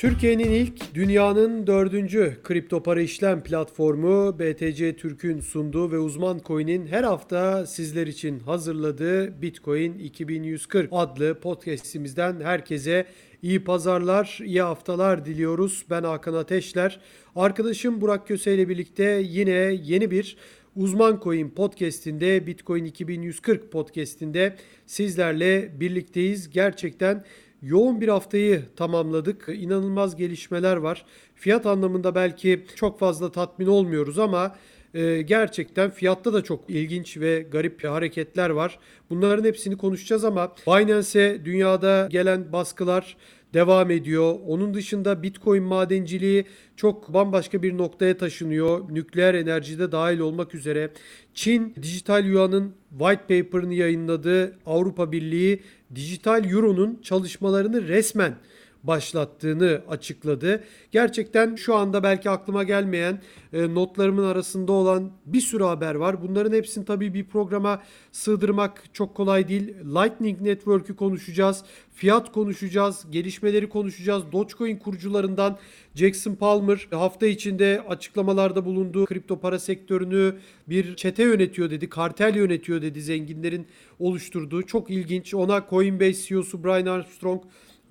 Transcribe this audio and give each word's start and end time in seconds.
Türkiye'nin 0.00 0.50
ilk, 0.50 0.94
dünyanın 0.94 1.66
dördüncü 1.66 2.36
kripto 2.44 2.82
para 2.82 3.00
işlem 3.00 3.42
platformu 3.42 4.38
BTC 4.38 4.96
Türk'ün 4.96 5.40
sunduğu 5.40 5.92
ve 5.92 5.98
uzman 5.98 6.40
coin'in 6.44 6.86
her 6.86 7.04
hafta 7.04 7.66
sizler 7.66 8.06
için 8.06 8.38
hazırladığı 8.38 9.42
Bitcoin 9.42 9.98
2140 9.98 10.88
adlı 10.92 11.40
podcast'imizden 11.40 12.40
herkese 12.40 13.06
iyi 13.42 13.64
pazarlar, 13.64 14.38
iyi 14.44 14.62
haftalar 14.62 15.24
diliyoruz. 15.24 15.84
Ben 15.90 16.02
Hakan 16.02 16.34
Ateşler. 16.34 17.00
Arkadaşım 17.36 18.00
Burak 18.00 18.28
Köse 18.28 18.54
ile 18.54 18.68
birlikte 18.68 19.22
yine 19.24 19.78
yeni 19.84 20.10
bir 20.10 20.36
Uzman 20.76 21.20
Coin 21.24 21.50
podcast'inde 21.50 22.46
Bitcoin 22.46 22.84
2140 22.84 23.72
podcast'inde 23.72 24.56
sizlerle 24.86 25.80
birlikteyiz. 25.80 26.50
Gerçekten 26.50 27.24
yoğun 27.62 28.00
bir 28.00 28.08
haftayı 28.08 28.62
tamamladık. 28.76 29.48
İnanılmaz 29.52 30.16
gelişmeler 30.16 30.76
var. 30.76 31.04
Fiyat 31.34 31.66
anlamında 31.66 32.14
belki 32.14 32.64
çok 32.76 32.98
fazla 32.98 33.32
tatmin 33.32 33.66
olmuyoruz 33.66 34.18
ama 34.18 34.56
e, 34.94 35.22
gerçekten 35.22 35.90
fiyatta 35.90 36.32
da 36.32 36.44
çok 36.44 36.70
ilginç 36.70 37.16
ve 37.16 37.46
garip 37.52 37.84
hareketler 37.84 38.50
var. 38.50 38.78
Bunların 39.10 39.44
hepsini 39.44 39.76
konuşacağız 39.76 40.24
ama 40.24 40.52
Binance'e 40.66 41.44
dünyada 41.44 42.08
gelen 42.10 42.52
baskılar 42.52 43.16
devam 43.54 43.90
ediyor. 43.90 44.34
Onun 44.46 44.74
dışında 44.74 45.22
Bitcoin 45.22 45.62
madenciliği 45.62 46.44
çok 46.76 47.14
bambaşka 47.14 47.62
bir 47.62 47.78
noktaya 47.78 48.16
taşınıyor. 48.16 48.94
Nükleer 48.94 49.34
enerjide 49.34 49.92
dahil 49.92 50.18
olmak 50.18 50.54
üzere. 50.54 50.90
Çin 51.34 51.74
dijital 51.82 52.24
yuanın 52.24 52.74
white 52.98 53.42
paper'ını 53.42 53.74
yayınladı. 53.74 54.58
Avrupa 54.66 55.12
Birliği 55.12 55.62
dijital 55.94 56.44
euronun 56.44 57.00
çalışmalarını 57.02 57.88
resmen 57.88 58.34
başlattığını 58.84 59.82
açıkladı. 59.88 60.64
Gerçekten 60.90 61.54
şu 61.54 61.74
anda 61.74 62.02
belki 62.02 62.30
aklıma 62.30 62.64
gelmeyen 62.64 63.22
e, 63.52 63.74
notlarımın 63.74 64.24
arasında 64.24 64.72
olan 64.72 65.10
bir 65.26 65.40
sürü 65.40 65.64
haber 65.64 65.94
var. 65.94 66.22
Bunların 66.22 66.56
hepsini 66.56 66.84
tabii 66.84 67.14
bir 67.14 67.24
programa 67.24 67.82
sığdırmak 68.12 68.84
çok 68.92 69.14
kolay 69.14 69.48
değil. 69.48 69.74
Lightning 69.84 70.40
Network'ü 70.40 70.96
konuşacağız, 70.96 71.64
fiyat 71.94 72.32
konuşacağız, 72.32 73.06
gelişmeleri 73.10 73.68
konuşacağız. 73.68 74.22
Dogecoin 74.32 74.76
kurucularından 74.76 75.58
Jackson 75.94 76.34
Palmer 76.34 76.88
hafta 76.90 77.26
içinde 77.26 77.84
açıklamalarda 77.88 78.64
bulunduğu 78.64 79.04
kripto 79.04 79.40
para 79.40 79.58
sektörünü 79.58 80.34
bir 80.68 80.96
çete 80.96 81.22
yönetiyor 81.22 81.70
dedi, 81.70 81.88
kartel 81.88 82.36
yönetiyor 82.36 82.82
dedi 82.82 83.02
zenginlerin 83.02 83.66
oluşturduğu. 83.98 84.62
Çok 84.62 84.90
ilginç. 84.90 85.34
Ona 85.34 85.66
Coinbase 85.70 86.22
CEO'su 86.22 86.64
Brian 86.64 86.86
Armstrong 86.86 87.42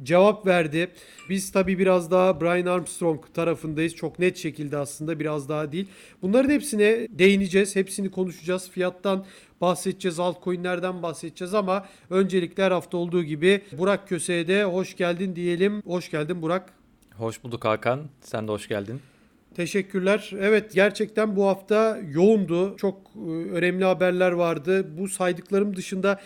cevap 0.04 0.46
verdi. 0.46 0.92
Biz 1.30 1.52
tabii 1.52 1.80
biraz 1.80 2.12
daha 2.12 2.42
Brian 2.42 2.66
Armstrong 2.66 3.22
tarafındayız. 3.34 3.96
Çok 3.96 4.20
net 4.20 4.38
şekilde 4.38 4.78
aslında 4.78 5.20
biraz 5.20 5.50
daha 5.50 5.72
değil. 5.72 5.88
Bunların 6.22 6.50
hepsine 6.50 7.08
değineceğiz. 7.10 7.76
Hepsini 7.76 8.12
konuşacağız. 8.12 8.70
Fiyattan 8.70 9.26
bahsedeceğiz. 9.62 10.20
Altcoin'lerden 10.20 11.04
bahsedeceğiz 11.04 11.54
ama 11.54 11.86
öncelikle 12.10 12.64
her 12.64 12.72
hafta 12.72 12.98
olduğu 12.98 13.24
gibi 13.24 13.62
Burak 13.78 14.10
Köse'ye 14.10 14.48
de 14.48 14.64
hoş 14.64 14.96
geldin 14.98 15.36
diyelim. 15.36 15.82
Hoş 15.86 16.12
geldin 16.12 16.42
Burak. 16.42 16.74
Hoş 17.18 17.44
bulduk 17.44 17.66
Hakan. 17.66 18.00
Sen 18.22 18.48
de 18.48 18.52
hoş 18.52 18.68
geldin. 18.68 19.02
Teşekkürler. 19.60 20.32
Evet 20.40 20.74
gerçekten 20.74 21.36
bu 21.36 21.48
hafta 21.48 22.00
yoğundu. 22.12 22.78
Çok 22.78 22.98
e, 23.16 23.30
önemli 23.30 23.86
haberler 23.86 24.32
vardı. 24.32 24.98
Bu 24.98 25.08
saydıklarım 25.08 25.76
dışında 25.76 26.20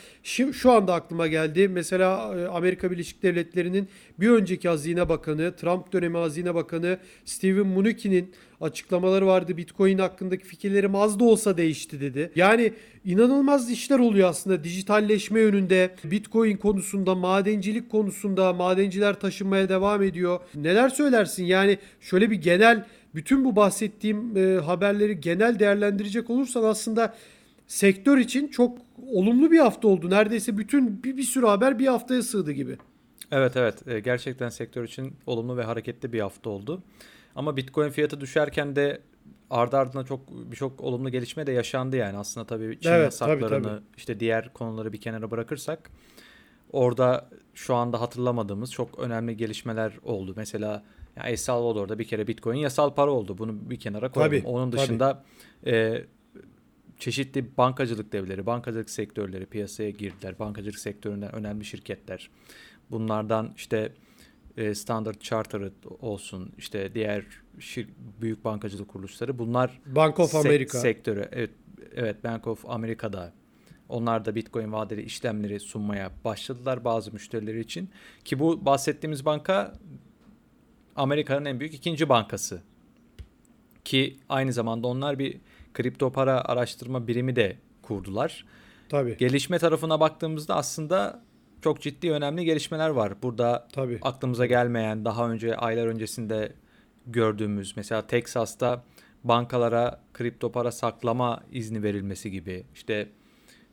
şu 0.54 0.72
anda 0.72 0.94
aklıma 0.94 1.28
geldi. 1.28 1.68
Mesela 1.68 2.36
e, 2.40 2.48
Amerika 2.48 2.92
Birleşik 2.92 3.24
Devletleri'nin 3.24 3.88
bir 4.20 4.30
önceki 4.30 4.70
Hazine 4.70 5.10
Bakanı, 5.10 5.56
Trump 5.56 5.94
dönemi 5.94 6.18
Hazine 6.18 6.56
Bakanı 6.56 6.98
Steven 7.26 7.68
Mnuchin'in 7.68 8.32
açıklamaları 8.62 9.28
vardı. 9.28 9.58
Bitcoin 9.58 9.98
hakkındaki 9.98 10.46
fikirlerim 10.46 10.96
az 10.96 11.20
da 11.20 11.24
olsa 11.24 11.58
değişti 11.58 12.02
dedi. 12.02 12.32
Yani 12.36 12.74
inanılmaz 13.06 13.72
işler 13.72 14.00
oluyor 14.00 14.30
aslında 14.30 14.64
dijitalleşme 14.64 15.40
yönünde. 15.40 15.96
Bitcoin 16.04 16.58
konusunda, 16.58 17.16
madencilik 17.16 17.92
konusunda, 17.92 18.54
madenciler 18.54 19.20
taşınmaya 19.20 19.70
devam 19.70 20.04
ediyor. 20.04 20.40
Neler 20.56 20.90
söylersin? 20.90 21.46
Yani 21.46 21.78
şöyle 22.02 22.32
bir 22.32 22.36
genel 22.36 22.86
bütün 23.16 23.46
bu 23.46 23.56
bahsettiğim 23.56 24.38
e, 24.38 24.60
haberleri 24.60 25.22
genel 25.22 25.60
değerlendirecek 25.60 26.30
olursan 26.30 26.64
aslında 26.64 27.16
sektör 27.68 28.18
için 28.18 28.48
çok 28.48 28.78
olumlu 29.08 29.52
bir 29.52 29.60
hafta 29.60 29.88
oldu. 29.88 30.10
Neredeyse 30.10 30.58
bütün 30.58 31.04
bir, 31.04 31.18
bir 31.18 31.24
sürü 31.24 31.46
haber 31.46 31.80
bir 31.80 31.88
haftaya 31.88 32.22
sığdı 32.22 32.52
gibi. 32.52 32.78
Evet 33.32 33.58
evet 33.58 33.88
e, 33.88 34.00
gerçekten 34.00 34.50
sektör 34.50 34.84
için 34.84 35.14
olumlu 35.26 35.58
ve 35.58 35.64
hareketli 35.64 36.14
bir 36.14 36.20
hafta 36.20 36.50
oldu. 36.50 36.84
Ama 37.36 37.58
Bitcoin 37.58 37.90
fiyatı 37.90 38.22
düşerken 38.22 38.76
de 38.76 39.02
ardı 39.50 39.78
ardına 39.78 40.04
çok 40.04 40.52
birçok 40.52 40.82
olumlu 40.82 41.10
gelişme 41.10 41.48
de 41.48 41.52
yaşandı 41.52 41.96
yani 41.96 42.18
aslında 42.18 42.48
tabii 42.48 42.80
Çin 42.82 42.90
evet, 42.90 43.04
yasaklarını 43.04 43.50
tabii, 43.50 43.64
tabii. 43.64 43.82
işte 43.98 44.20
diğer 44.20 44.54
konuları 44.54 44.94
bir 44.94 45.02
kenara 45.02 45.32
bırakırsak 45.32 45.90
orada 46.72 47.30
şu 47.54 47.76
anda 47.76 48.02
hatırlamadığımız 48.02 48.72
çok 48.72 49.00
önemli 49.00 49.38
gelişmeler 49.38 49.94
oldu. 50.04 50.34
Mesela 50.38 50.84
yani 51.18 51.30
El 51.30 51.38
Salvador'da 51.38 52.00
bir 52.00 52.04
kere 52.04 52.28
Bitcoin 52.28 52.58
yasal 52.58 52.94
para 52.94 53.12
oldu. 53.12 53.38
Bunu 53.38 53.70
bir 53.70 53.80
kenara 53.80 54.12
koydum. 54.12 54.30
Tabii, 54.30 54.44
Onun 54.46 54.72
dışında 54.72 55.24
e, 55.66 56.04
çeşitli 56.98 57.58
bankacılık 57.58 58.14
devleri, 58.14 58.46
bankacılık 58.46 58.90
sektörleri 58.90 59.46
piyasaya 59.46 59.90
girdiler. 59.90 60.40
Bankacılık 60.40 60.80
sektöründen 60.80 61.36
önemli 61.36 61.66
şirketler. 61.66 62.30
Bunlardan 62.92 63.54
işte 63.56 63.94
e, 64.58 64.76
Standard 64.76 65.20
Chartered 65.20 65.74
olsun, 66.00 66.52
işte 66.58 66.94
diğer 66.94 67.26
şir, 67.60 67.90
büyük 68.22 68.46
bankacılık 68.46 68.88
kuruluşları 68.88 69.40
bunlar 69.40 69.82
Bank 69.86 70.20
of 70.20 70.36
America 70.36 70.80
sektörü. 70.80 71.30
Evet, 71.32 71.52
evet 71.96 72.24
Bank 72.24 72.48
of 72.48 72.70
America'da 72.70 73.34
onlar 73.90 74.26
da 74.26 74.36
Bitcoin 74.36 74.72
vadeli 74.72 75.02
işlemleri 75.02 75.60
sunmaya 75.60 76.12
başladılar 76.26 76.86
bazı 76.86 77.14
müşterileri 77.14 77.60
için. 77.60 77.90
Ki 78.26 78.40
bu 78.40 78.66
bahsettiğimiz 78.66 79.26
banka 79.26 79.74
Amerika'nın 80.96 81.46
en 81.46 81.60
büyük 81.60 81.74
ikinci 81.74 82.10
bankası. 82.10 82.62
Ki 83.86 84.18
aynı 84.30 84.54
zamanda 84.54 84.88
onlar 84.88 85.20
bir 85.20 85.38
kripto 85.74 86.12
para 86.12 86.42
araştırma 86.42 87.08
birimi 87.08 87.36
de 87.36 87.58
kurdular. 87.82 88.46
Tabii. 88.90 89.18
Gelişme 89.18 89.60
tarafına 89.60 90.00
baktığımızda 90.00 90.56
aslında 90.56 91.24
çok 91.62 91.82
ciddi 91.82 92.12
önemli 92.12 92.46
gelişmeler 92.46 92.90
var. 92.90 93.14
Burada 93.24 93.68
Tabii. 93.74 94.00
aklımıza 94.02 94.46
gelmeyen 94.46 95.06
daha 95.06 95.32
önce 95.32 95.56
aylar 95.56 95.88
öncesinde 95.88 96.54
gördüğümüz 97.08 97.78
mesela 97.78 98.08
Texas'ta 98.08 98.84
bankalara 99.24 100.02
kripto 100.14 100.52
para 100.52 100.72
saklama 100.72 101.44
izni 101.52 101.84
verilmesi 101.84 102.32
gibi 102.32 102.66
işte 102.74 103.10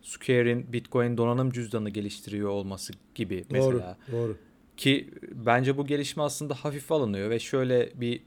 Square'in 0.03 0.73
Bitcoin 0.73 1.17
donanım 1.17 1.51
cüzdanı 1.51 1.91
geliştiriyor 1.91 2.49
olması 2.49 2.93
gibi 3.15 3.45
mesela. 3.51 3.97
Doğru, 4.13 4.23
doğru. 4.23 4.37
Ki 4.81 5.11
bence 5.33 5.77
bu 5.77 5.87
gelişme 5.87 6.23
aslında 6.23 6.55
hafif 6.55 6.93
alınıyor 6.93 7.31
ve 7.31 7.39
şöyle 7.39 7.93
bir 7.95 8.23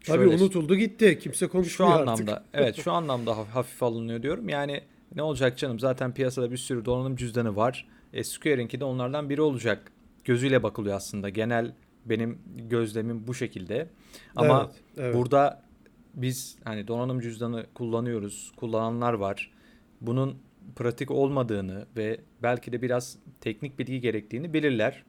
şöyle, 0.00 0.24
Tabii 0.24 0.42
unutuldu 0.42 0.76
gitti. 0.76 1.18
Kimse 1.18 1.46
konuşmuyor 1.46 1.92
şu 1.92 2.00
anlamda, 2.00 2.32
artık. 2.32 2.48
evet 2.54 2.76
şu 2.76 2.92
anlamda 2.92 3.36
hafif 3.54 3.82
alınıyor 3.82 4.22
diyorum. 4.22 4.48
Yani 4.48 4.80
ne 5.14 5.22
olacak 5.22 5.58
canım 5.58 5.80
zaten 5.80 6.14
piyasada 6.14 6.50
bir 6.50 6.56
sürü 6.56 6.84
donanım 6.84 7.16
cüzdanı 7.16 7.56
var. 7.56 7.88
E, 8.12 8.24
Square'inki 8.24 8.80
de 8.80 8.84
onlardan 8.84 9.30
biri 9.30 9.40
olacak. 9.40 9.92
Gözüyle 10.24 10.62
bakılıyor 10.62 10.96
aslında. 10.96 11.28
Genel 11.28 11.74
benim 12.06 12.38
gözlemim 12.56 13.26
bu 13.26 13.34
şekilde. 13.34 13.88
Ama 14.36 14.70
evet, 14.70 14.82
evet. 14.96 15.14
burada 15.14 15.62
biz 16.14 16.58
hani 16.64 16.88
donanım 16.88 17.20
cüzdanı 17.20 17.66
kullanıyoruz. 17.74 18.52
Kullananlar 18.56 19.12
var. 19.12 19.50
Bunun 20.00 20.38
pratik 20.76 21.10
olmadığını 21.10 21.86
ve 21.96 22.20
belki 22.42 22.72
de 22.72 22.82
biraz 22.82 23.18
teknik 23.40 23.78
bilgi 23.78 24.00
gerektiğini 24.00 24.54
bilirler 24.54 25.04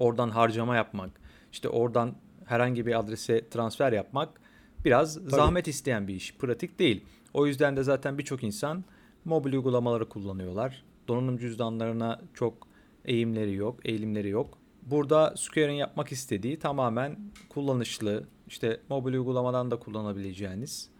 oradan 0.00 0.30
harcama 0.30 0.76
yapmak, 0.76 1.10
işte 1.52 1.68
oradan 1.68 2.14
herhangi 2.44 2.86
bir 2.86 2.98
adrese 2.98 3.48
transfer 3.48 3.92
yapmak 3.92 4.40
biraz 4.84 5.14
Tabii. 5.14 5.30
zahmet 5.30 5.68
isteyen 5.68 6.08
bir 6.08 6.14
iş. 6.14 6.34
Pratik 6.34 6.78
değil. 6.78 7.04
O 7.34 7.46
yüzden 7.46 7.76
de 7.76 7.82
zaten 7.82 8.18
birçok 8.18 8.44
insan 8.44 8.84
mobil 9.24 9.52
uygulamaları 9.52 10.08
kullanıyorlar. 10.08 10.84
Donanım 11.08 11.38
cüzdanlarına 11.38 12.20
çok 12.34 12.68
eğimleri 13.04 13.54
yok, 13.54 13.80
eğilimleri 13.84 14.28
yok. 14.28 14.58
Burada 14.82 15.34
Square'in 15.36 15.76
yapmak 15.76 16.12
istediği 16.12 16.58
tamamen 16.58 17.18
kullanışlı, 17.48 18.28
işte 18.48 18.80
mobil 18.88 19.12
uygulamadan 19.12 19.70
da 19.70 19.78
kullanabileceğiniz 19.78 20.90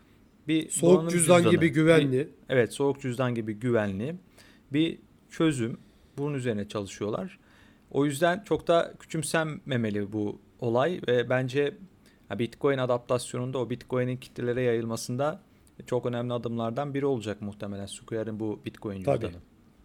bir 0.48 0.68
soğuk 0.68 1.10
cüzdan 1.10 1.36
cüzdanı. 1.36 1.54
gibi 1.54 1.68
güvenli. 1.68 2.18
Bir, 2.18 2.28
evet, 2.48 2.72
soğuk 2.72 3.00
cüzdan 3.00 3.34
gibi 3.34 3.54
güvenli 3.54 4.16
bir 4.72 4.98
çözüm. 5.30 5.78
Bunun 6.18 6.34
üzerine 6.34 6.68
çalışıyorlar. 6.68 7.38
O 7.90 8.04
yüzden 8.04 8.42
çok 8.44 8.68
da 8.68 8.94
küçümsenmemeli 9.00 10.12
bu 10.12 10.40
olay 10.60 11.00
ve 11.08 11.30
bence 11.30 11.74
Bitcoin 12.38 12.78
adaptasyonunda 12.78 13.58
o 13.58 13.70
Bitcoin'in 13.70 14.16
kitlelere 14.16 14.62
yayılmasında 14.62 15.40
çok 15.86 16.06
önemli 16.06 16.32
adımlardan 16.32 16.94
biri 16.94 17.06
olacak 17.06 17.42
muhtemelen 17.42 17.86
Square'in 17.86 18.40
bu 18.40 18.60
Bitcoin 18.64 18.96
cüzdanı. 18.96 19.20
Tabii. 19.20 19.32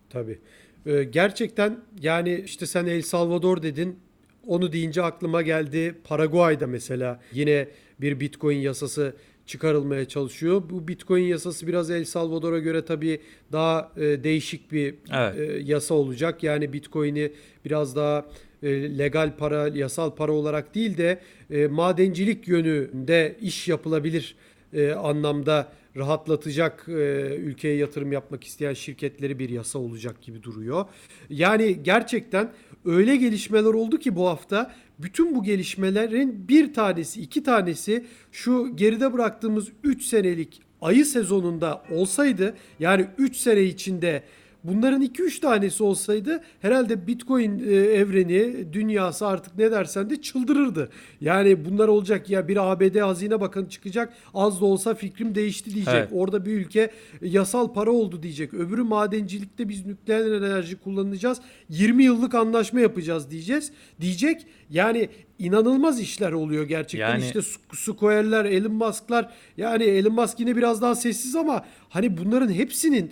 Tabii. 0.09 0.39
Ee, 0.85 1.03
gerçekten 1.03 1.77
yani 2.01 2.41
işte 2.45 2.65
sen 2.65 2.85
El 2.85 3.01
Salvador 3.01 3.61
dedin. 3.61 3.99
Onu 4.47 4.71
deyince 4.71 5.03
aklıma 5.03 5.41
geldi. 5.41 5.95
Paraguay'da 6.03 6.67
mesela 6.67 7.19
yine 7.33 7.67
bir 8.01 8.19
Bitcoin 8.19 8.57
yasası 8.57 9.15
çıkarılmaya 9.45 10.05
çalışıyor. 10.05 10.63
Bu 10.69 10.87
Bitcoin 10.87 11.23
yasası 11.23 11.67
biraz 11.67 11.91
El 11.91 12.05
Salvador'a 12.05 12.59
göre 12.59 12.85
tabii 12.85 13.19
daha 13.51 13.91
e, 13.97 14.01
değişik 14.23 14.71
bir 14.71 14.95
Evet. 15.13 15.39
e, 15.39 15.59
yasa 15.71 15.93
olacak. 15.93 16.43
Yani 16.43 16.73
Bitcoin'i 16.73 17.31
biraz 17.65 17.95
daha 17.95 18.25
e, 18.63 18.97
legal 18.97 19.37
para, 19.37 19.67
yasal 19.67 20.15
para 20.15 20.31
olarak 20.31 20.75
değil 20.75 20.97
de 20.97 21.19
e, 21.51 21.67
madencilik 21.67 22.47
yönünde 22.47 23.35
iş 23.41 23.67
yapılabilir 23.67 24.35
e, 24.73 24.91
anlamda 24.91 25.71
rahatlatacak 25.97 26.85
e, 26.87 26.91
ülkeye 27.35 27.75
yatırım 27.75 28.11
yapmak 28.11 28.43
isteyen 28.43 28.73
şirketleri 28.73 29.39
bir 29.39 29.49
yasa 29.49 29.79
olacak 29.79 30.21
gibi 30.21 30.43
duruyor. 30.43 30.85
Yani 31.29 31.83
gerçekten 31.83 32.51
öyle 32.85 33.15
gelişmeler 33.15 33.73
oldu 33.73 33.99
ki 33.99 34.15
bu 34.15 34.27
hafta 34.27 34.75
bütün 34.99 35.35
bu 35.35 35.43
gelişmelerin 35.43 36.47
bir 36.47 36.73
tanesi, 36.73 37.21
iki 37.21 37.43
tanesi 37.43 38.05
şu 38.31 38.75
geride 38.75 39.13
bıraktığımız 39.13 39.67
3 39.83 40.03
senelik 40.03 40.61
ayı 40.81 41.05
sezonunda 41.05 41.83
olsaydı 41.91 42.55
yani 42.79 43.07
3 43.17 43.37
sene 43.37 43.61
içinde 43.61 44.23
Bunların 44.67 45.01
2-3 45.01 45.39
tanesi 45.41 45.83
olsaydı 45.83 46.43
herhalde 46.61 47.07
Bitcoin 47.07 47.59
e, 47.59 47.71
evreni, 47.73 48.73
dünyası 48.73 49.27
artık 49.27 49.57
ne 49.57 49.71
dersen 49.71 50.09
de 50.09 50.21
çıldırırdı. 50.21 50.89
Yani 51.21 51.65
bunlar 51.65 51.87
olacak 51.87 52.29
ya 52.29 52.47
bir 52.47 52.71
ABD 52.71 52.99
Hazine 52.99 53.41
Bakanı 53.41 53.69
çıkacak 53.69 54.13
az 54.33 54.61
da 54.61 54.65
olsa 54.65 54.95
fikrim 54.95 55.35
değişti 55.35 55.73
diyecek. 55.73 55.93
Evet. 55.93 56.09
Orada 56.11 56.45
bir 56.45 56.51
ülke 56.53 56.91
yasal 57.21 57.73
para 57.73 57.91
oldu 57.91 58.23
diyecek. 58.23 58.53
Öbürü 58.53 58.83
madencilikte 58.83 59.69
biz 59.69 59.85
nükleer 59.85 60.31
enerji 60.31 60.75
kullanacağız. 60.75 61.37
20 61.69 62.03
yıllık 62.03 62.35
anlaşma 62.35 62.79
yapacağız 62.79 63.31
diyeceğiz. 63.31 63.71
Diyecek. 64.01 64.45
Yani 64.69 65.09
inanılmaz 65.39 65.99
işler 66.01 66.31
oluyor 66.31 66.63
gerçekten. 66.63 67.09
Yani- 67.09 67.23
İşte 67.25 67.39
Square'ler, 67.73 68.45
Elon 68.45 68.71
Musk'lar 68.73 69.33
yani 69.57 69.83
Elon 69.83 70.13
Musk 70.13 70.39
yine 70.39 70.55
biraz 70.55 70.81
daha 70.81 70.95
sessiz 70.95 71.35
ama 71.35 71.65
hani 71.89 72.17
bunların 72.17 72.53
hepsinin 72.53 73.11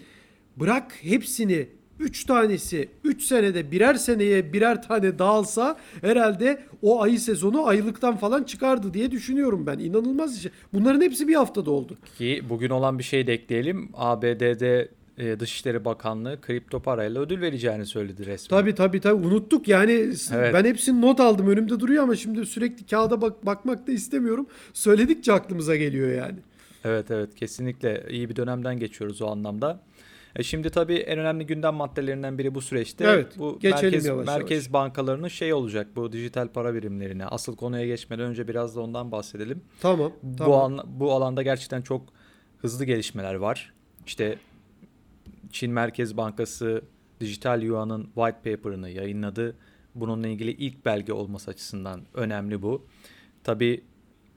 bırak 0.58 0.92
hepsini 1.02 1.68
3 2.00 2.26
tanesi 2.26 2.90
3 3.04 3.24
senede 3.24 3.72
birer 3.72 3.94
seneye 3.96 4.54
birer 4.54 4.82
tane 4.84 5.20
dağılsa 5.20 5.78
herhalde 6.02 6.64
o 6.82 7.02
ayı 7.02 7.20
sezonu 7.20 7.66
aylıktan 7.68 8.18
falan 8.18 8.44
çıkardı 8.44 8.94
diye 8.94 9.12
düşünüyorum 9.12 9.66
ben. 9.66 9.80
İnanılmaz 9.80 10.38
iş. 10.38 10.52
Bunların 10.74 11.02
hepsi 11.02 11.28
bir 11.28 11.36
haftada 11.36 11.72
oldu. 11.72 11.98
Ki 12.18 12.44
bugün 12.50 12.70
olan 12.70 13.00
bir 13.00 13.04
şey 13.04 13.28
de 13.28 13.34
ekleyelim. 13.34 13.90
ABD'de 13.94 14.90
e, 15.18 15.40
Dışişleri 15.40 15.86
Bakanlığı 15.86 16.42
kripto 16.42 16.80
parayla 16.80 17.22
ödül 17.22 17.42
vereceğini 17.42 17.86
söyledi 17.86 18.26
resmen. 18.26 18.60
Tabii 18.60 18.76
tabii 18.76 19.00
tabii 19.00 19.28
unuttuk 19.28 19.68
yani 19.68 19.92
Evet. 20.34 20.54
ben 20.54 20.66
hepsini 20.66 21.02
not 21.02 21.20
aldım 21.20 21.48
önümde 21.48 21.80
duruyor 21.80 22.04
ama 22.04 22.16
şimdi 22.16 22.46
sürekli 22.46 22.86
kağıda 22.86 23.22
bak 23.22 23.46
bakmak 23.46 23.88
da 23.88 23.92
istemiyorum. 23.92 24.48
Söyledikçe 24.74 25.34
aklımıza 25.34 25.76
geliyor 25.76 26.12
yani. 26.12 26.38
Evet 26.86 27.12
evet 27.12 27.36
kesinlikle 27.36 28.04
iyi 28.10 28.30
bir 28.30 28.36
dönemden 28.36 28.80
geçiyoruz 28.80 29.22
o 29.22 29.28
anlamda. 29.28 29.80
E 30.36 30.44
şimdi 30.44 30.70
tabii 30.70 30.96
en 30.96 31.20
önemli 31.20 31.46
gündem 31.46 31.74
maddelerinden 31.74 32.38
biri 32.38 32.56
bu 32.56 32.62
süreçte. 32.62 33.06
Evet, 33.06 33.40
bu 33.40 33.60
merkez, 33.64 34.06
yavaş 34.06 34.28
merkez 34.28 34.66
yavaş. 34.66 34.74
bankalarının 34.74 35.28
şey 35.28 35.54
olacak 35.54 35.88
bu 35.96 36.12
dijital 36.12 36.48
para 36.48 36.74
birimlerine. 36.74 37.26
Asıl 37.26 37.56
konuya 37.56 37.86
geçmeden 37.86 38.26
önce 38.26 38.48
biraz 38.48 38.76
da 38.76 38.82
ondan 38.82 39.12
bahsedelim. 39.12 39.62
Tamam. 39.82 40.14
Bu, 40.24 40.36
tamam. 40.38 40.80
an- 40.80 40.86
bu 40.88 41.12
alanda 41.12 41.42
gerçekten 41.44 41.82
çok 41.82 42.02
hızlı 42.58 42.86
gelişmeler 42.86 43.36
var. 43.36 43.74
İşte 44.06 44.38
Çin 45.52 45.72
Merkez 45.72 46.18
Bankası 46.18 46.82
dijital 47.20 47.62
yuanın 47.62 48.04
white 48.16 48.56
paper'ını 48.56 48.90
yayınladı. 48.90 49.56
Bununla 49.96 50.28
ilgili 50.28 50.52
ilk 50.52 50.86
belge 50.86 51.14
olması 51.14 51.52
açısından 51.52 52.02
önemli 52.14 52.62
bu. 52.62 52.86
Tabii 53.44 53.84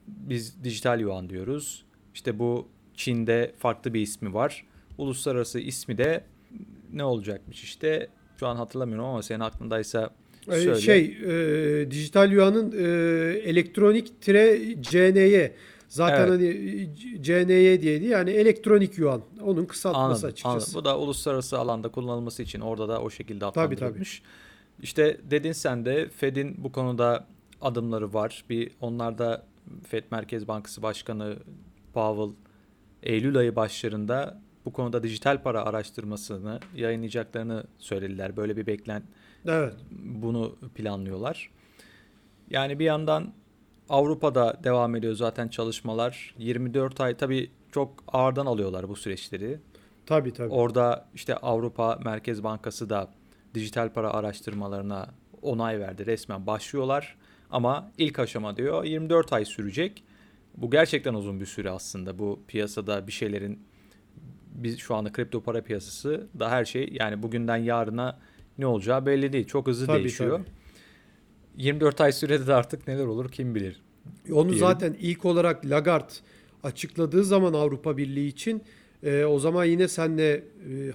biz 0.07 0.63
dijital 0.63 0.99
yuan 0.99 1.29
diyoruz. 1.29 1.85
İşte 2.13 2.39
bu 2.39 2.67
Çin'de 2.93 3.53
farklı 3.57 3.93
bir 3.93 4.01
ismi 4.01 4.33
var. 4.33 4.65
Uluslararası 4.97 5.59
ismi 5.59 5.97
de 5.97 6.23
ne 6.93 7.03
olacakmış 7.03 7.63
işte 7.63 8.07
şu 8.39 8.47
an 8.47 8.55
hatırlamıyorum 8.55 9.05
ama 9.05 9.23
senin 9.23 9.39
aklındaysa 9.39 10.09
Ee, 10.47 10.51
söyle. 10.51 10.81
Şey 10.81 11.17
e, 11.81 11.91
dijital 11.91 12.31
yuanın 12.31 12.71
e, 12.71 12.83
elektronik 13.39 14.21
tire 14.21 14.59
CNY 14.81 15.51
zaten 15.87 16.17
Evet. 16.27 16.29
hani 16.29 16.47
e, 16.47 17.21
CNY 17.23 17.81
diyeydi 17.81 18.05
yani 18.05 18.29
elektronik 18.29 18.97
yuan 18.97 19.21
onun 19.43 19.65
kısaltması 19.65 20.05
Anladım, 20.05 20.25
açıkçası. 20.29 20.49
anladım. 20.49 20.73
Bu 20.75 20.85
da 20.85 20.99
uluslararası 20.99 21.59
alanda 21.59 21.89
kullanılması 21.89 22.43
için 22.43 22.59
orada 22.61 22.89
da 22.89 23.01
o 23.01 23.09
şekilde 23.09 23.39
Tabii, 23.39 23.53
tabii. 23.53 23.75
adlandırılmış. 23.75 24.21
İşte 24.83 25.17
dedin 25.31 25.51
sen 25.51 25.85
de 25.85 26.09
Fed'in 26.09 26.63
bu 26.63 26.71
konuda 26.71 27.27
adımları 27.61 28.13
var. 28.13 28.43
Bir 28.49 28.71
onlar 28.81 29.17
da 29.17 29.45
Fed 29.87 30.03
Merkez 30.11 30.47
Bankası 30.47 30.81
Başkanı 30.81 31.35
Powell 31.93 32.35
Eylül 33.03 33.37
ayı 33.37 33.55
başlarında 33.55 34.41
bu 34.67 34.73
konuda 34.73 35.03
dijital 35.03 35.43
para 35.43 35.65
araştırmasını 35.65 36.59
yayınlayacaklarını 36.75 37.63
söylediler. 37.77 38.37
Böyle 38.37 38.57
bir 38.57 38.67
beklen 38.67 39.03
Evet. 39.45 39.73
bunu 39.91 40.55
planlıyorlar. 40.75 41.49
Yani 42.49 42.79
bir 42.79 42.85
yandan 42.85 43.33
Avrupa'da 43.89 44.59
devam 44.63 44.95
ediyor 44.95 45.13
zaten 45.13 45.47
çalışmalar. 45.47 46.35
24 46.37 47.01
ay 47.01 47.17
tabii 47.17 47.51
çok 47.71 48.03
ağırdan 48.07 48.45
alıyorlar 48.45 48.89
bu 48.89 48.95
süreçleri. 48.95 49.59
Tabii 50.05 50.33
tabii. 50.33 50.49
Orada 50.53 51.05
işte 51.15 51.35
Avrupa 51.35 51.99
Merkez 52.05 52.43
Bankası 52.43 52.89
da 52.89 53.09
dijital 53.53 53.93
para 53.93 54.11
araştırmalarına 54.11 55.07
onay 55.41 55.79
verdi. 55.79 56.05
Resmen 56.05 56.47
başlıyorlar. 56.47 57.15
Ama 57.51 57.91
ilk 57.97 58.19
aşama 58.19 58.57
diyor 58.57 58.83
24 58.83 59.33
ay 59.33 59.45
sürecek. 59.45 60.03
Bu 60.57 60.71
gerçekten 60.71 61.13
uzun 61.13 61.39
bir 61.39 61.45
süre 61.45 61.69
aslında. 61.69 62.19
Bu 62.19 62.39
piyasada 62.47 63.07
bir 63.07 63.11
şeylerin 63.11 63.67
biz 64.57 64.79
şu 64.79 64.95
anda 64.95 65.11
kripto 65.11 65.41
para 65.41 65.61
piyasası 65.61 66.27
da 66.39 66.51
her 66.51 66.65
şey 66.65 66.89
yani 66.91 67.23
bugünden 67.23 67.57
yarına 67.57 68.19
ne 68.57 68.65
olacağı 68.65 69.05
belli 69.05 69.33
değil. 69.33 69.47
Çok 69.47 69.67
hızlı 69.67 69.85
Tabii, 69.85 69.99
değişiyor. 69.99 70.37
tabii. 70.37 70.57
24 71.63 72.01
ay 72.01 72.11
sürede 72.11 72.47
de 72.47 72.53
artık 72.53 72.87
neler 72.87 73.05
olur 73.05 73.31
kim 73.31 73.55
bilir. 73.55 73.81
Onu 74.31 74.43
diyelim. 74.43 74.59
zaten 74.59 74.95
ilk 74.99 75.25
olarak 75.25 75.65
Lagarde 75.65 76.13
açıkladığı 76.63 77.23
zaman 77.23 77.53
Avrupa 77.53 77.97
Birliği 77.97 78.27
için 78.27 78.61
e, 79.03 79.25
o 79.25 79.39
zaman 79.39 79.65
yine 79.65 79.87
senle 79.87 80.33
e, 80.33 80.43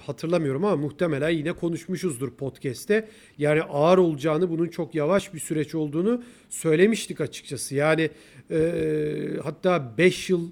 hatırlamıyorum 0.07 0.65
ama 0.65 0.77
muhtemelen 0.77 1.31
yine 1.31 1.53
konuşmuşuzdur 1.53 2.31
podcast'te. 2.31 3.09
Yani 3.39 3.63
ağır 3.63 3.99
olacağını 3.99 4.51
bunun 4.51 4.69
çok 4.69 4.95
yavaş 4.95 5.35
bir 5.35 5.39
süreç 5.39 5.75
olduğunu 5.75 6.23
söylemiştik 6.49 7.21
açıkçası. 7.21 7.75
Yani 7.75 8.11
e, 8.51 9.39
hatta 9.43 9.95
5 9.99 10.31
yıl 10.31 10.51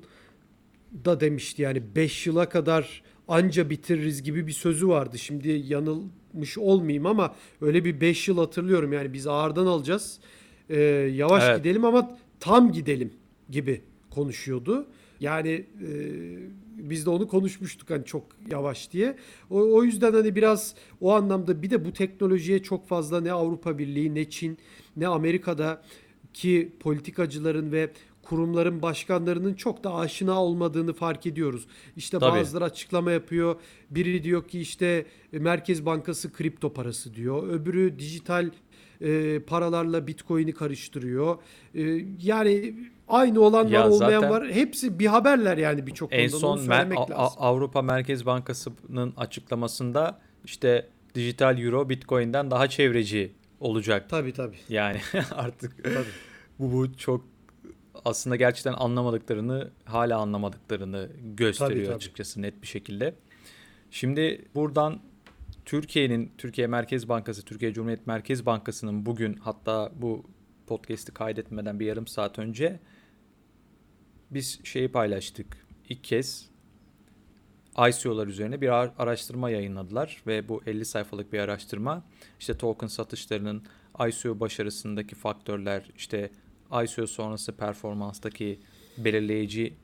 da 1.04 1.20
demişti 1.20 1.62
yani 1.62 1.82
5 1.94 2.26
yıla 2.26 2.49
kadar 2.49 3.02
anca 3.30 3.70
bitiririz 3.70 4.22
gibi 4.22 4.46
bir 4.46 4.52
sözü 4.52 4.88
vardı. 4.88 5.18
Şimdi 5.18 5.49
yanılmış 5.66 6.58
olmayayım 6.58 7.06
ama 7.06 7.34
öyle 7.60 7.84
bir 7.84 8.00
5 8.00 8.28
yıl 8.28 8.38
hatırlıyorum. 8.38 8.92
Yani 8.92 9.12
biz 9.12 9.26
ağırdan 9.26 9.66
alacağız. 9.66 10.18
E, 10.68 10.80
yavaş 11.14 11.44
Evet. 11.44 11.58
gidelim 11.58 11.84
ama 11.84 12.18
tam 12.40 12.72
gidelim 12.72 13.12
gibi 13.50 13.82
konuşuyordu. 14.10 14.87
Yani 15.20 15.50
e, 15.50 15.88
biz 16.76 17.06
de 17.06 17.10
onu 17.10 17.28
konuşmuştuk 17.28 17.90
hani 17.90 18.04
çok 18.04 18.25
yavaş 18.50 18.92
diye. 18.92 19.16
O, 19.50 19.76
o 19.76 19.82
yüzden 19.82 20.12
hani 20.12 20.37
biraz 20.37 20.75
o 21.00 21.12
anlamda 21.12 21.62
bir 21.62 21.70
de 21.70 21.84
bu 21.84 21.92
teknolojiye 21.92 22.62
çok 22.62 22.88
fazla 22.88 23.20
ne 23.20 23.32
Avrupa 23.32 23.78
Birliği 23.78 24.14
ne 24.14 24.30
Çin 24.30 24.58
ne 24.96 25.06
Amerika'da 25.08 25.82
ki 26.34 26.72
politikacıların 26.80 27.72
ve 27.72 27.90
kurumların 28.30 28.82
başkanlarının 28.82 29.54
çok 29.54 29.84
da 29.84 29.94
aşina 29.94 30.42
olmadığını 30.44 30.92
fark 30.92 31.26
ediyoruz. 31.26 31.66
İşte 31.96 32.18
Tabii. 32.18 32.38
bazıları 32.38 32.64
açıklama 32.64 33.10
yapıyor. 33.12 33.56
Biri 33.90 34.22
diyor 34.22 34.49
ki 34.49 34.60
işte 34.60 35.06
e, 35.32 35.38
Merkez 35.38 35.87
Bankası 35.87 36.32
kripto 36.32 36.72
parası 36.72 37.14
diyor. 37.14 37.49
Öbürü 37.49 37.99
dijital 37.99 38.50
e, 39.00 39.40
paralarla 39.40 40.06
Bitcoin'i 40.06 40.52
karıştırıyor. 40.52 41.37
E, 41.75 41.82
yani 42.22 42.75
aynı 43.08 43.40
olan 43.40 43.66
var 43.66 43.70
Ya 43.70 43.88
olmayan 43.90 44.30
var. 44.30 44.50
Hepsi 44.50 44.99
bir 44.99 45.06
haberler 45.06 45.58
yani 45.58 45.87
birçok 45.87 46.12
En 46.12 46.30
konuda. 46.30 46.38
son 46.40 46.58
Onu 46.58 46.66
Mer- 46.66 47.10
lazım. 47.10 47.37
Avrupa 47.42 47.82
Merkez 47.82 48.26
Bankası'nın 48.26 49.12
açıklamasında 49.16 50.20
işte 50.44 50.88
dijital 51.14 51.58
euro 51.58 51.88
Bitcoin'den 51.88 52.50
daha 52.50 52.68
çevreci 52.68 53.32
olacak. 53.60 54.10
Tabii 54.10 54.32
tabii. 54.32 54.56
Yani 54.68 54.96
artık 55.37 55.84
tabii. 55.84 56.04
bu, 56.58 56.72
bu 56.72 56.96
çok 56.96 57.29
aslında 58.04 58.37
gerçekten 58.37 58.73
anlamadıklarını 58.73 59.71
hala 59.85 60.19
anlamadıklarını 60.19 61.09
gösteriyor 61.37 61.76
Tabii, 61.76 61.85
tabii. 61.87 61.97
açıkçası 61.97 62.42
net 62.42 62.62
bir 62.62 62.66
şekilde. 62.66 63.14
Şimdi 63.90 64.45
buradan 64.54 65.00
Türkiye'nin 65.64 66.33
Türkiye 66.38 66.66
Merkez 66.66 67.09
Bankası, 67.09 67.45
Türkiye 67.45 67.73
Cumhuriyet 67.73 68.07
Merkez 68.07 68.47
Bankası'nın 68.47 69.07
bugün 69.07 69.35
hatta 69.35 69.92
bu 69.95 70.25
podcast'i 70.66 71.12
kaydetmeden 71.12 71.80
bir 71.80 71.87
yarım 71.87 72.07
saat 72.07 72.38
önce 72.38 72.80
biz 74.30 74.64
şeyi 74.64 74.92
paylaştık. 74.92 75.66
İlk 75.88 76.04
kez 76.04 76.50
ICO'lar 77.88 78.26
üzerine 78.26 78.61
bir 78.61 78.69
ar- 78.69 78.92
araştırma 78.99 79.50
yayınladılar 79.50 80.23
ve 80.26 80.49
bu 80.49 80.62
50 80.66 80.85
sayfalık 80.85 81.33
bir 81.33 81.38
araştırma 81.38 82.04
işte 82.40 82.59
token 82.59 82.87
satışlarının 82.87 83.62
ICO 84.09 84.40
başarısındaki 84.40 85.14
faktörler, 85.14 85.90
işte 85.97 86.30
ICO 86.84 87.06
sonrası 87.06 87.52
performanstaki 87.52 88.58
belirleyici 88.98 89.74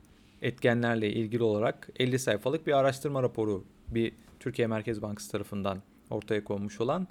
etkenlerle 0.41 1.09
ilgili 1.13 1.43
olarak 1.43 1.89
50 1.99 2.19
sayfalık 2.19 2.67
bir 2.67 2.73
araştırma 2.73 3.23
raporu 3.23 3.63
bir 3.87 4.11
Türkiye 4.39 4.67
Merkez 4.67 5.01
Bankası 5.01 5.31
tarafından 5.31 5.81
ortaya 6.09 6.43
konmuş 6.43 6.81
olan 6.81 7.07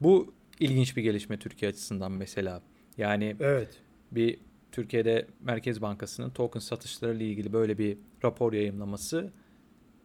bu 0.00 0.34
ilginç 0.60 0.96
bir 0.96 1.02
gelişme 1.02 1.38
Türkiye 1.38 1.70
açısından 1.70 2.12
mesela. 2.12 2.62
Yani 2.98 3.36
Evet. 3.40 3.68
bir 4.12 4.38
Türkiye'de 4.72 5.26
Merkez 5.40 5.82
Bankası'nın 5.82 6.30
token 6.30 6.60
satışları 6.60 7.16
ile 7.16 7.24
ilgili 7.24 7.52
böyle 7.52 7.78
bir 7.78 7.98
rapor 8.24 8.52
yayımlaması 8.52 9.30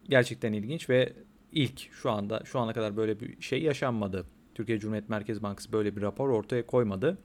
gerçekten 0.09 0.53
ilginç 0.53 0.89
ve 0.89 1.13
ilk 1.51 1.91
şu 1.91 2.11
anda 2.11 2.41
şu 2.45 2.59
ana 2.59 2.73
kadar 2.73 2.97
böyle 2.97 3.19
bir 3.19 3.41
şey 3.41 3.63
yaşanmadı. 3.63 4.25
Türkiye 4.55 4.79
Cumhuriyet 4.79 5.09
Merkez 5.09 5.43
Bankası 5.43 5.71
böyle 5.71 5.95
bir 5.95 6.01
rapor 6.01 6.29
ortaya 6.29 6.65
koymadı. 6.65 7.17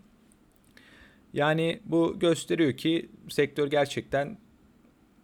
Yani 1.33 1.81
bu 1.85 2.19
gösteriyor 2.19 2.73
ki 2.73 3.11
sektör 3.29 3.71
gerçekten 3.71 4.39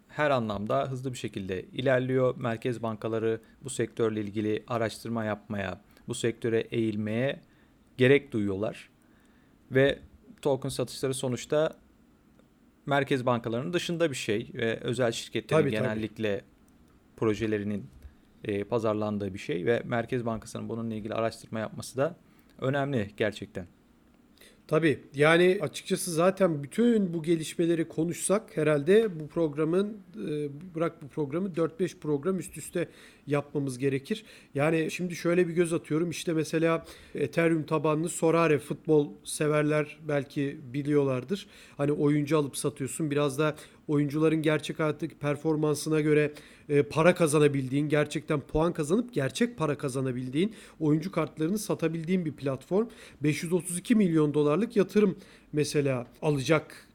her 0.08 0.30
anlamda 0.30 0.90
hızlı 0.90 1.12
bir 1.12 1.18
şekilde 1.18 1.62
ilerliyor. 1.62 2.36
Merkez 2.36 2.82
bankaları 2.82 3.40
bu 3.64 3.70
sektörle 3.70 4.20
ilgili 4.20 4.64
araştırma 4.66 5.24
yapmaya, 5.24 5.80
bu 6.08 6.14
sektöre 6.14 6.60
eğilmeye 6.60 7.40
gerek 7.96 8.32
duyuyorlar. 8.32 8.90
Ve 9.70 9.98
token 10.42 10.68
satışları 10.68 11.14
sonuçta 11.14 11.76
merkez 12.86 13.26
bankalarının 13.26 13.72
dışında 13.72 14.10
bir 14.10 14.16
şey 14.16 14.50
ve 14.54 14.80
özel 14.80 15.12
şirketlerin 15.12 15.62
Tabii, 15.62 15.70
tabii. 15.70 15.82
genellikle 15.82 16.44
projelerinin 17.16 17.86
e, 18.44 18.64
pazarlandığı 18.64 19.34
bir 19.34 19.38
şey 19.38 19.66
ve 19.66 19.82
Merkez 19.84 20.26
Bankası'nın 20.26 20.68
bununla 20.68 20.94
ilgili 20.94 21.14
araştırma 21.14 21.60
yapması 21.60 21.96
da 21.96 22.16
önemli 22.60 23.10
gerçekten. 23.16 23.66
Tabii. 24.68 24.98
Yani 25.14 25.58
açıkçası 25.60 26.12
zaten 26.12 26.62
bütün 26.62 27.14
bu 27.14 27.22
gelişmeleri 27.22 27.88
konuşsak 27.88 28.56
herhalde 28.56 29.20
bu 29.20 29.28
programın 29.28 29.96
e, 30.16 30.48
bırak 30.74 31.02
bu 31.02 31.08
programı 31.08 31.48
4-5 31.48 31.98
program 31.98 32.38
üst 32.38 32.56
üste 32.58 32.88
yapmamız 33.28 33.78
gerekir. 33.78 34.24
Yani 34.54 34.90
şimdi 34.90 35.16
şöyle 35.16 35.48
bir 35.48 35.52
göz 35.52 35.72
atıyorum 35.72 36.10
işte 36.10 36.32
mesela 36.32 36.84
Ethereum 37.14 37.62
tabanlı 37.62 38.08
Sorare 38.08 38.58
futbol 38.58 39.08
severler 39.24 39.98
belki 40.08 40.60
biliyorlardır. 40.72 41.46
Hani 41.76 41.92
oyuncu 41.92 42.38
alıp 42.38 42.56
satıyorsun 42.56 43.10
biraz 43.10 43.38
da 43.38 43.56
oyuncuların 43.88 44.42
gerçek 44.42 44.78
hayattaki 44.78 45.14
performansına 45.14 46.00
göre 46.00 46.32
e, 46.68 46.82
para 46.82 47.14
kazanabildiğin, 47.14 47.88
gerçekten 47.88 48.40
puan 48.40 48.72
kazanıp 48.72 49.14
gerçek 49.14 49.56
para 49.56 49.78
kazanabildiğin 49.78 50.54
oyuncu 50.80 51.12
kartlarını 51.12 51.58
satabildiğin 51.58 52.24
bir 52.24 52.32
platform. 52.32 52.86
532 53.22 53.94
milyon 53.94 54.34
dolarlık 54.34 54.76
yatırım 54.76 55.16
mesela 55.52 56.06
alacak 56.22 56.87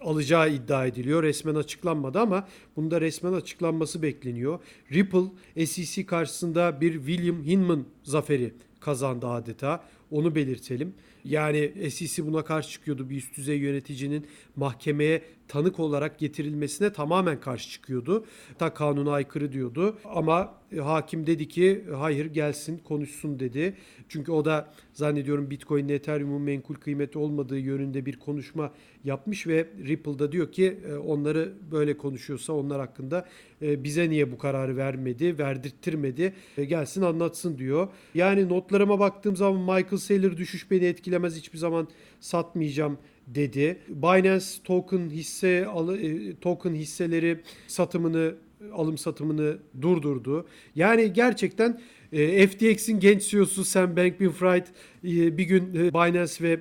alacağı 0.00 0.50
iddia 0.50 0.86
ediliyor. 0.86 1.22
Resmen 1.22 1.54
açıklanmadı 1.54 2.18
ama 2.18 2.48
bunda 2.76 3.00
resmen 3.00 3.32
açıklanması 3.32 4.02
bekleniyor. 4.02 4.58
Ripple 4.92 5.66
SEC 5.66 6.06
karşısında 6.06 6.80
bir 6.80 6.92
William 6.92 7.44
Hinman 7.44 7.84
zaferi 8.02 8.54
kazandı 8.80 9.26
adeta. 9.26 9.84
Onu 10.10 10.34
belirtelim. 10.34 10.94
Yani 11.28 11.90
SEC 11.90 12.26
buna 12.26 12.44
karşı 12.44 12.70
çıkıyordu. 12.70 13.10
Bir 13.10 13.16
üst 13.16 13.36
düzey 13.36 13.58
yöneticinin 13.58 14.26
mahkemeye 14.56 15.22
tanık 15.48 15.80
olarak 15.80 16.18
getirilmesine 16.18 16.92
tamamen 16.92 17.40
karşı 17.40 17.70
çıkıyordu. 17.70 18.24
Ta 18.58 18.74
kanuna 18.74 19.12
aykırı 19.12 19.52
diyordu. 19.52 19.98
Ama 20.04 20.54
e, 20.72 20.76
hakim 20.76 21.26
dedi 21.26 21.48
ki 21.48 21.84
hayır 21.96 22.26
gelsin 22.26 22.78
konuşsun 22.78 23.40
dedi. 23.40 23.74
Çünkü 24.08 24.32
o 24.32 24.44
da 24.44 24.72
zannediyorum 24.92 25.50
Bitcoin 25.50 25.84
ile 25.84 25.94
Ethereum'un 25.94 26.42
menkul 26.42 26.74
kıymeti 26.74 27.18
olmadığı 27.18 27.58
yönünde 27.58 28.06
bir 28.06 28.18
konuşma 28.18 28.72
yapmış 29.04 29.46
ve 29.46 29.68
Ripple'da 29.86 30.32
diyor 30.32 30.52
ki 30.52 30.78
e, 30.88 30.94
onları 30.94 31.52
böyle 31.70 31.96
konuşuyorsa 31.96 32.52
onlar 32.52 32.80
hakkında 32.80 33.28
e, 33.62 33.84
bize 33.84 34.10
niye 34.10 34.32
bu 34.32 34.38
kararı 34.38 34.76
vermedi, 34.76 35.38
verdirttirmedi, 35.38 36.34
gelsin 36.56 37.02
anlatsın 37.02 37.58
diyor. 37.58 37.88
Yani 38.14 38.48
notlarıma 38.48 38.98
baktığım 38.98 39.36
zaman 39.36 39.60
Michael 39.60 39.96
Saylor 39.96 40.36
düşüş 40.36 40.70
beni 40.70 40.84
etkilemez 41.18 41.36
hiçbir 41.36 41.58
zaman 41.58 41.88
satmayacağım 42.20 42.98
dedi. 43.26 43.78
Binance 43.88 44.46
token 44.64 45.10
hisse 45.10 45.66
e, 46.02 46.36
token 46.40 46.74
hisseleri 46.74 47.40
satımını 47.66 48.34
alım 48.72 48.98
satımını 48.98 49.58
durdurdu. 49.80 50.46
Yani 50.74 51.12
gerçekten 51.12 51.80
e, 52.12 52.46
FTX'in 52.46 53.00
genç 53.00 53.30
CEO'su 53.30 53.64
Sam 53.64 53.96
Bankman-Fried 53.96 54.66
e, 55.04 55.38
bir 55.38 55.44
gün 55.44 55.74
Binance 55.74 56.34
ve 56.40 56.60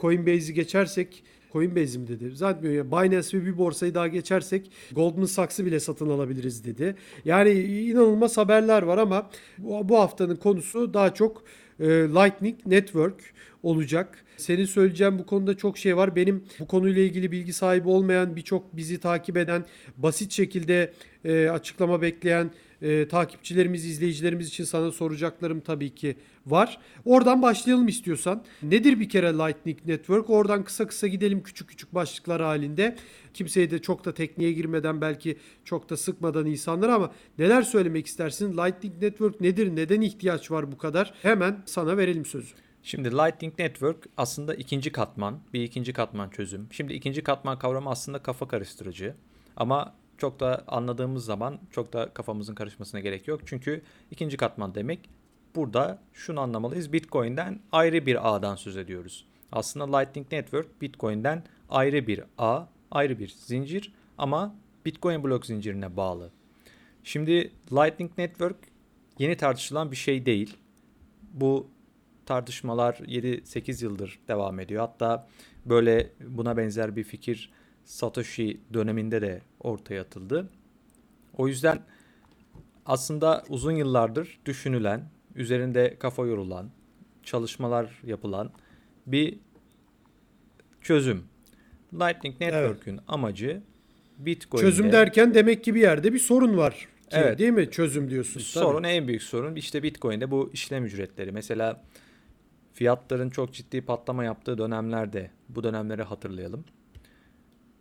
Coinbase'i 0.00 0.54
geçersek 0.54 1.22
Coinbase 1.52 1.98
mi 1.98 2.08
dedi? 2.08 2.30
Zannetmiyorum. 2.36 2.78
Yani 2.78 3.10
Binance 3.10 3.38
ve 3.38 3.46
bir 3.46 3.58
borsayı 3.58 3.94
daha 3.94 4.08
geçersek 4.08 4.70
Goldman 4.92 5.26
Sachs'ı 5.26 5.66
bile 5.66 5.80
satın 5.80 6.08
alabiliriz 6.08 6.64
dedi. 6.64 6.94
Yani 7.24 7.50
inanılmaz 7.50 8.36
haberler 8.38 8.82
var 8.82 8.98
ama 8.98 9.30
bu 9.58 9.98
haftanın 9.98 10.36
konusu 10.36 10.94
daha 10.94 11.14
çok 11.14 11.42
e, 11.80 11.86
Lightning 11.86 12.66
Network 12.66 13.20
olacak. 13.62 14.24
Senin 14.36 14.64
söyleyeceğin 14.64 15.18
bu 15.18 15.26
konuda 15.26 15.56
çok 15.56 15.78
şey 15.78 15.96
var. 15.96 16.16
Benim 16.16 16.44
bu 16.60 16.66
konuyla 16.66 17.02
ilgili 17.02 17.32
bilgi 17.32 17.52
sahibi 17.52 17.88
olmayan 17.88 18.36
birçok 18.36 18.76
bizi 18.76 19.00
takip 19.00 19.36
eden 19.36 19.64
basit 19.96 20.32
şekilde 20.32 20.92
e, 21.24 21.48
açıklama 21.48 22.02
bekleyen 22.02 22.50
e, 22.82 23.08
takipçilerimiz, 23.08 23.84
izleyicilerimiz 23.84 24.48
için 24.48 24.64
sana 24.64 24.92
soracaklarım 24.92 25.60
tabii 25.60 25.94
ki 25.94 26.16
var. 26.46 26.78
Oradan 27.04 27.42
başlayalım 27.42 27.88
istiyorsan. 27.88 28.44
Nedir 28.62 29.00
bir 29.00 29.08
kere 29.08 29.32
Lightning 29.32 29.78
Network? 29.86 30.30
Oradan 30.30 30.64
kısa 30.64 30.86
kısa 30.86 31.06
gidelim 31.06 31.42
küçük 31.42 31.68
küçük 31.68 31.94
başlıklar 31.94 32.42
halinde. 32.42 32.96
Kimseye 33.34 33.70
de 33.70 33.78
çok 33.78 34.04
da 34.04 34.14
tekniğe 34.14 34.52
girmeden 34.52 35.00
belki 35.00 35.36
çok 35.64 35.90
da 35.90 35.96
sıkmadan 35.96 36.46
insanlar 36.46 36.88
ama 36.88 37.12
neler 37.38 37.62
söylemek 37.62 38.06
istersin? 38.06 38.52
Lightning 38.52 39.02
Network 39.02 39.40
nedir? 39.40 39.76
Neden 39.76 40.00
ihtiyaç 40.00 40.50
var 40.50 40.72
bu 40.72 40.78
kadar? 40.78 41.14
Hemen 41.22 41.62
sana 41.66 41.96
verelim 41.96 42.24
sözü. 42.24 42.54
Şimdi 42.82 43.10
Lightning 43.10 43.58
Network 43.58 44.06
aslında 44.16 44.54
ikinci 44.54 44.92
katman, 44.92 45.40
bir 45.52 45.62
ikinci 45.62 45.92
katman 45.92 46.30
çözüm. 46.30 46.68
Şimdi 46.70 46.92
ikinci 46.92 47.22
katman 47.22 47.58
kavramı 47.58 47.90
aslında 47.90 48.18
kafa 48.18 48.48
karıştırıcı. 48.48 49.14
Ama 49.56 49.94
çok 50.18 50.40
da 50.40 50.64
anladığımız 50.66 51.24
zaman 51.24 51.60
çok 51.70 51.92
da 51.92 52.14
kafamızın 52.14 52.54
karışmasına 52.54 53.00
gerek 53.00 53.28
yok. 53.28 53.40
Çünkü 53.46 53.82
ikinci 54.10 54.36
katman 54.36 54.74
demek 54.74 55.10
burada 55.54 55.98
şunu 56.12 56.40
anlamalıyız. 56.40 56.92
Bitcoin'den 56.92 57.60
ayrı 57.72 58.06
bir 58.06 58.28
ağdan 58.28 58.56
söz 58.56 58.76
ediyoruz. 58.76 59.26
Aslında 59.52 59.98
Lightning 59.98 60.32
Network 60.32 60.82
Bitcoin'den 60.82 61.44
ayrı 61.70 62.06
bir 62.06 62.20
ağ, 62.38 62.64
ayrı 62.90 63.18
bir 63.18 63.28
zincir 63.28 63.92
ama 64.18 64.54
Bitcoin 64.86 65.24
blok 65.24 65.46
zincirine 65.46 65.96
bağlı. 65.96 66.30
Şimdi 67.04 67.52
Lightning 67.72 68.18
Network 68.18 68.56
yeni 69.18 69.36
tartışılan 69.36 69.90
bir 69.90 69.96
şey 69.96 70.26
değil. 70.26 70.56
Bu 71.32 71.70
tartışmalar 72.26 72.94
7-8 72.94 73.84
yıldır 73.84 74.18
devam 74.28 74.60
ediyor. 74.60 74.80
Hatta 74.80 75.28
böyle 75.66 76.12
buna 76.20 76.56
benzer 76.56 76.96
bir 76.96 77.04
fikir 77.04 77.52
Satoshi 77.88 78.60
döneminde 78.72 79.22
de 79.22 79.42
ortaya 79.60 80.02
atıldı. 80.02 80.48
O 81.36 81.48
yüzden 81.48 81.82
aslında 82.86 83.44
uzun 83.48 83.72
yıllardır 83.72 84.38
düşünülen, 84.46 85.10
üzerinde 85.34 85.96
kafa 85.98 86.26
yorulan, 86.26 86.70
çalışmalar 87.22 88.00
yapılan 88.04 88.50
bir 89.06 89.38
çözüm. 90.80 91.24
Lightning 91.92 92.40
Network'ün 92.40 93.00
amacı 93.08 93.62
Bitcoin'de 94.18 94.70
Çözüm 94.70 94.92
derken 94.92 95.34
demek 95.34 95.64
ki 95.64 95.74
bir 95.74 95.80
yerde 95.80 96.12
bir 96.12 96.18
sorun 96.18 96.56
var. 96.56 96.72
Ki, 96.72 96.86
Evet. 97.10 97.38
Değil 97.38 97.52
mi? 97.52 97.70
Çözüm 97.70 98.10
diyorsun. 98.10 98.40
sorun 98.40 98.82
Tabii. 98.82 98.92
en 98.92 99.08
büyük 99.08 99.22
sorun 99.22 99.56
işte 99.56 99.82
Bitcoin'de 99.82 100.30
bu 100.30 100.50
işlem 100.52 100.84
ücretleri. 100.84 101.32
Mesela 101.32 101.84
fiyatların 102.74 103.30
çok 103.30 103.52
ciddi 103.52 103.80
patlama 103.80 104.24
yaptığı 104.24 104.58
dönemlerde 104.58 105.30
bu 105.48 105.62
dönemleri 105.62 106.02
hatırlayalım. 106.02 106.64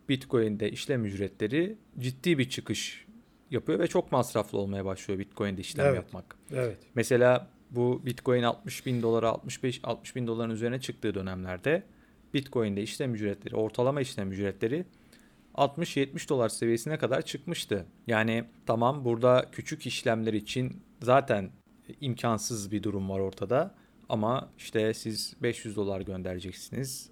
Bitcoin'de 0.09 0.71
işlem 0.71 1.05
ücretleri 1.05 1.77
ciddi 1.99 2.37
bir 2.37 2.49
çıkış 2.49 3.05
yapıyor 3.51 3.79
ve 3.79 3.87
çok 3.87 4.11
masraflı 4.11 4.57
olmaya 4.57 4.85
başlıyor 4.85 5.19
Bitcoin'de 5.19 5.61
işlem 5.61 5.85
Evet. 5.85 5.95
yapmak. 5.95 6.35
Evet. 6.53 6.77
Mesela 6.95 7.47
bu 7.71 8.01
Bitcoin 8.05 8.43
60 8.43 8.85
bin 8.85 9.01
dolara 9.01 9.29
65 9.29 9.79
60 9.83 10.15
bin 10.15 10.27
doların 10.27 10.51
üzerine 10.51 10.81
çıktığı 10.81 11.15
dönemlerde 11.15 11.83
Bitcoin'de 12.33 12.81
işlem 12.81 13.15
ücretleri 13.15 13.55
ortalama 13.55 14.01
işlem 14.01 14.31
ücretleri 14.31 14.85
60-70 15.55 16.29
dolar 16.29 16.49
seviyesine 16.49 16.97
kadar 16.97 17.21
çıkmıştı. 17.21 17.85
Yani 18.07 18.43
tamam 18.65 19.05
burada 19.05 19.45
küçük 19.51 19.87
işlemler 19.87 20.33
için 20.33 20.81
zaten 21.01 21.49
imkansız 22.01 22.71
bir 22.71 22.83
durum 22.83 23.09
var 23.09 23.19
ortada. 23.19 23.75
Ama 24.09 24.49
işte 24.57 24.93
siz 24.93 25.35
500 25.41 25.75
dolar 25.75 26.01
göndereceksiniz. 26.01 27.09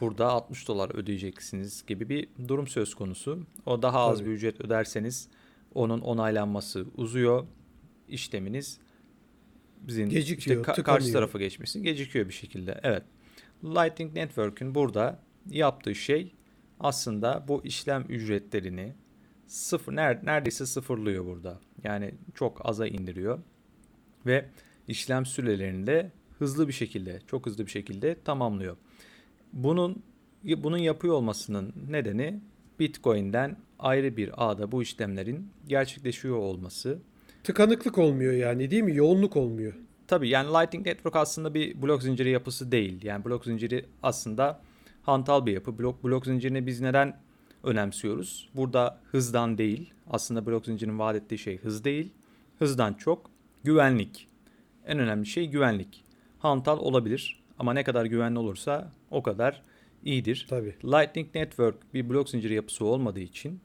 Burada 0.00 0.28
60 0.28 0.68
dolar 0.68 0.94
ödeyeceksiniz 0.94 1.86
gibi 1.86 2.08
bir 2.08 2.28
durum 2.48 2.66
söz 2.66 2.94
konusu. 2.94 3.46
O 3.66 3.82
daha 3.82 4.00
az 4.00 4.18
Tabii. 4.18 4.28
bir 4.28 4.34
ücret 4.34 4.60
öderseniz 4.60 5.28
onun 5.74 6.00
onaylanması 6.00 6.86
uzuyor. 6.96 7.46
İşleminiz 8.08 8.78
bizim 9.80 10.08
Gecikiyor, 10.08 10.38
işte 10.60 10.70
ka- 10.70 10.74
tıkanıyor. 10.74 10.84
karşı 11.00 11.12
tarafa 11.12 11.38
geçmesi 11.38 11.82
gecikiyor 11.82 12.28
bir 12.28 12.32
şekilde. 12.34 12.80
Evet. 12.82 13.02
Lightning 13.64 14.14
Network'ün 14.14 14.74
burada 14.74 15.22
yaptığı 15.50 15.94
şey 15.94 16.34
aslında 16.80 17.44
bu 17.48 17.64
işlem 17.64 18.04
ücretlerini 18.08 18.94
sıfır 19.46 19.92
ner- 19.92 20.26
neredeyse 20.26 20.66
sıfırlıyor 20.66 21.24
burada. 21.26 21.60
Yani 21.84 22.14
çok 22.34 22.66
aza 22.68 22.86
indiriyor 22.86 23.38
ve 24.26 24.48
işlem 24.88 25.26
sürelerini 25.26 25.86
de 25.86 26.12
hızlı 26.38 26.68
bir 26.68 26.72
şekilde, 26.72 27.20
çok 27.26 27.46
hızlı 27.46 27.66
bir 27.66 27.70
şekilde 27.70 28.16
tamamlıyor. 28.24 28.76
Bunun 29.52 30.02
bunun 30.44 30.78
yapıyor 30.78 31.14
olmasının 31.14 31.72
nedeni 31.90 32.40
Bitcoin'den 32.80 33.56
ayrı 33.78 34.16
bir 34.16 34.30
ağda 34.36 34.72
bu 34.72 34.82
işlemlerin 34.82 35.50
gerçekleşiyor 35.68 36.36
olması. 36.36 36.98
Tıkanıklık 37.44 37.98
olmuyor 37.98 38.32
yani 38.32 38.70
değil 38.70 38.82
mi? 38.82 38.96
Yoğunluk 38.96 39.36
olmuyor. 39.36 39.74
Tabii 40.06 40.28
yani 40.28 40.48
Lightning 40.48 40.86
Network 40.86 41.16
aslında 41.16 41.54
bir 41.54 41.82
blok 41.82 42.02
zinciri 42.02 42.30
yapısı 42.30 42.72
değil. 42.72 43.04
Yani 43.04 43.24
blok 43.24 43.44
zinciri 43.44 43.86
aslında 44.02 44.60
hantal 45.02 45.46
bir 45.46 45.52
yapı. 45.52 45.78
Blok 45.78 46.04
blok 46.04 46.26
zincirini 46.26 46.66
biz 46.66 46.80
neden 46.80 47.20
önemsiyoruz? 47.62 48.50
Burada 48.54 49.00
hızdan 49.10 49.58
değil. 49.58 49.92
Aslında 50.10 50.46
blok 50.46 50.66
zincirinin 50.66 50.98
vaat 50.98 51.16
ettiği 51.16 51.38
şey 51.38 51.58
hız 51.58 51.84
değil. 51.84 52.12
Hızdan 52.58 52.94
çok 52.94 53.30
güvenlik. 53.64 54.28
En 54.86 54.98
önemli 54.98 55.26
şey 55.26 55.46
güvenlik. 55.46 56.04
Hantal 56.38 56.78
olabilir 56.78 57.39
ama 57.60 57.72
ne 57.72 57.84
kadar 57.84 58.04
güvenli 58.04 58.38
olursa 58.38 58.92
o 59.10 59.22
kadar 59.22 59.62
iyidir. 60.04 60.46
Tabii. 60.50 60.74
Lightning 60.84 61.34
Network 61.34 61.94
bir 61.94 62.08
blok 62.08 62.28
zinciri 62.28 62.54
yapısı 62.54 62.84
olmadığı 62.84 63.20
için 63.20 63.60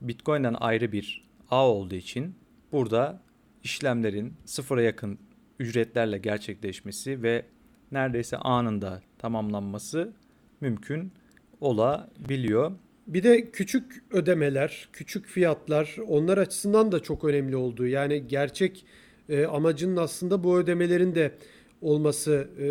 Bitcoin'den 0.00 0.56
ayrı 0.60 0.92
bir 0.92 1.24
ağ 1.50 1.68
olduğu 1.68 1.94
için 1.94 2.34
burada 2.72 3.22
işlemlerin 3.64 4.34
sıfıra 4.44 4.82
yakın 4.82 5.18
ücretlerle 5.58 6.18
gerçekleşmesi 6.18 7.22
ve 7.22 7.46
neredeyse 7.92 8.36
anında 8.36 9.02
tamamlanması 9.18 10.12
mümkün 10.60 11.12
olabiliyor. 11.60 12.72
Bir 13.06 13.22
de 13.22 13.50
küçük 13.50 14.02
ödemeler, 14.10 14.88
küçük 14.92 15.26
fiyatlar 15.26 15.96
onlar 16.08 16.38
açısından 16.38 16.92
da 16.92 17.00
çok 17.00 17.24
önemli 17.24 17.56
olduğu. 17.56 17.86
Yani 17.86 18.28
gerçek 18.28 18.84
e, 19.28 19.46
amacının 19.46 19.96
aslında 19.96 20.44
bu 20.44 20.58
ödemelerin 20.58 21.14
de 21.14 21.32
olması 21.80 22.48
e, 22.60 22.68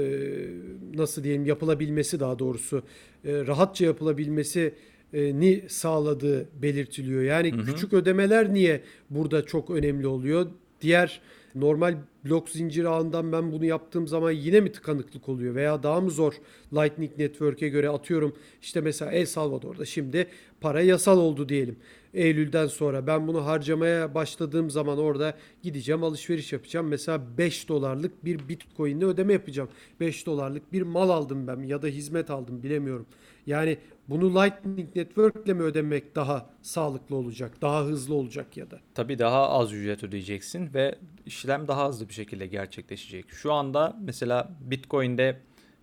nasıl 0.97 1.23
diyelim 1.23 1.45
yapılabilmesi 1.45 2.19
daha 2.19 2.39
doğrusu 2.39 2.83
e, 3.25 3.47
rahatça 3.47 3.85
yapılabilmesi 3.85 4.73
e, 5.13 5.39
ni 5.39 5.63
sağladığı 5.67 6.49
belirtiliyor. 6.61 7.21
Yani 7.21 7.51
Hı 7.51 7.55
hı. 7.55 7.65
küçük 7.65 7.93
ödemeler 7.93 8.53
niye 8.53 8.81
burada 9.09 9.45
çok 9.45 9.69
önemli 9.69 10.07
oluyor? 10.07 10.47
Diğer 10.81 11.21
normal 11.55 11.95
blok 12.25 12.49
zinciri 12.49 12.89
ağından 12.89 13.31
ben 13.31 13.51
bunu 13.51 13.65
yaptığım 13.65 14.07
zaman 14.07 14.31
yine 14.31 14.61
mi 14.61 14.71
tıkanıklık 14.71 15.29
oluyor 15.29 15.55
veya 15.55 15.83
daha 15.83 16.01
mı 16.01 16.11
zor 16.11 16.33
Lightning 16.73 17.17
Network'e 17.17 17.69
göre 17.69 17.89
atıyorum 17.89 18.35
işte 18.61 18.81
mesela 18.81 19.11
El 19.11 19.25
Salvador'da 19.25 19.85
şimdi 19.85 20.27
para 20.61 20.81
yasal 20.81 21.17
oldu 21.17 21.49
diyelim. 21.49 21.75
Eylül'den 22.13 22.67
sonra 22.67 23.07
ben 23.07 23.27
bunu 23.27 23.45
harcamaya 23.45 24.15
başladığım 24.15 24.69
zaman 24.69 24.97
orada 24.97 25.37
gideceğim 25.63 26.03
alışveriş 26.03 26.53
yapacağım. 26.53 26.87
Mesela 26.87 27.37
5 27.37 27.69
dolarlık 27.69 28.25
bir 28.25 28.49
bitcoin'le 28.49 29.01
ödeme 29.01 29.33
yapacağım. 29.33 29.69
5 29.99 30.25
dolarlık 30.25 30.73
bir 30.73 30.81
mal 30.81 31.09
aldım 31.09 31.47
ben 31.47 31.63
ya 31.63 31.81
da 31.81 31.87
hizmet 31.87 32.29
aldım 32.29 32.63
bilemiyorum. 32.63 33.05
Yani 33.45 33.77
bunu 34.07 34.35
Lightning 34.35 34.95
Network'le 34.95 35.47
mi 35.47 35.61
ödemek 35.61 36.15
daha 36.15 36.49
sağlıklı 36.61 37.15
olacak, 37.15 37.61
daha 37.61 37.85
hızlı 37.85 38.15
olacak 38.15 38.57
ya 38.57 38.71
da? 38.71 38.79
Tabii 38.95 39.19
daha 39.19 39.49
az 39.49 39.73
ücret 39.73 40.03
ödeyeceksin 40.03 40.73
ve 40.73 40.95
işlem 41.25 41.67
daha 41.67 41.89
hızlı 41.89 42.09
bir 42.09 42.13
şekilde 42.13 42.47
gerçekleşecek. 42.47 43.25
Şu 43.29 43.53
anda 43.53 43.97
mesela 44.01 44.51
Bitcoin'de 44.61 45.39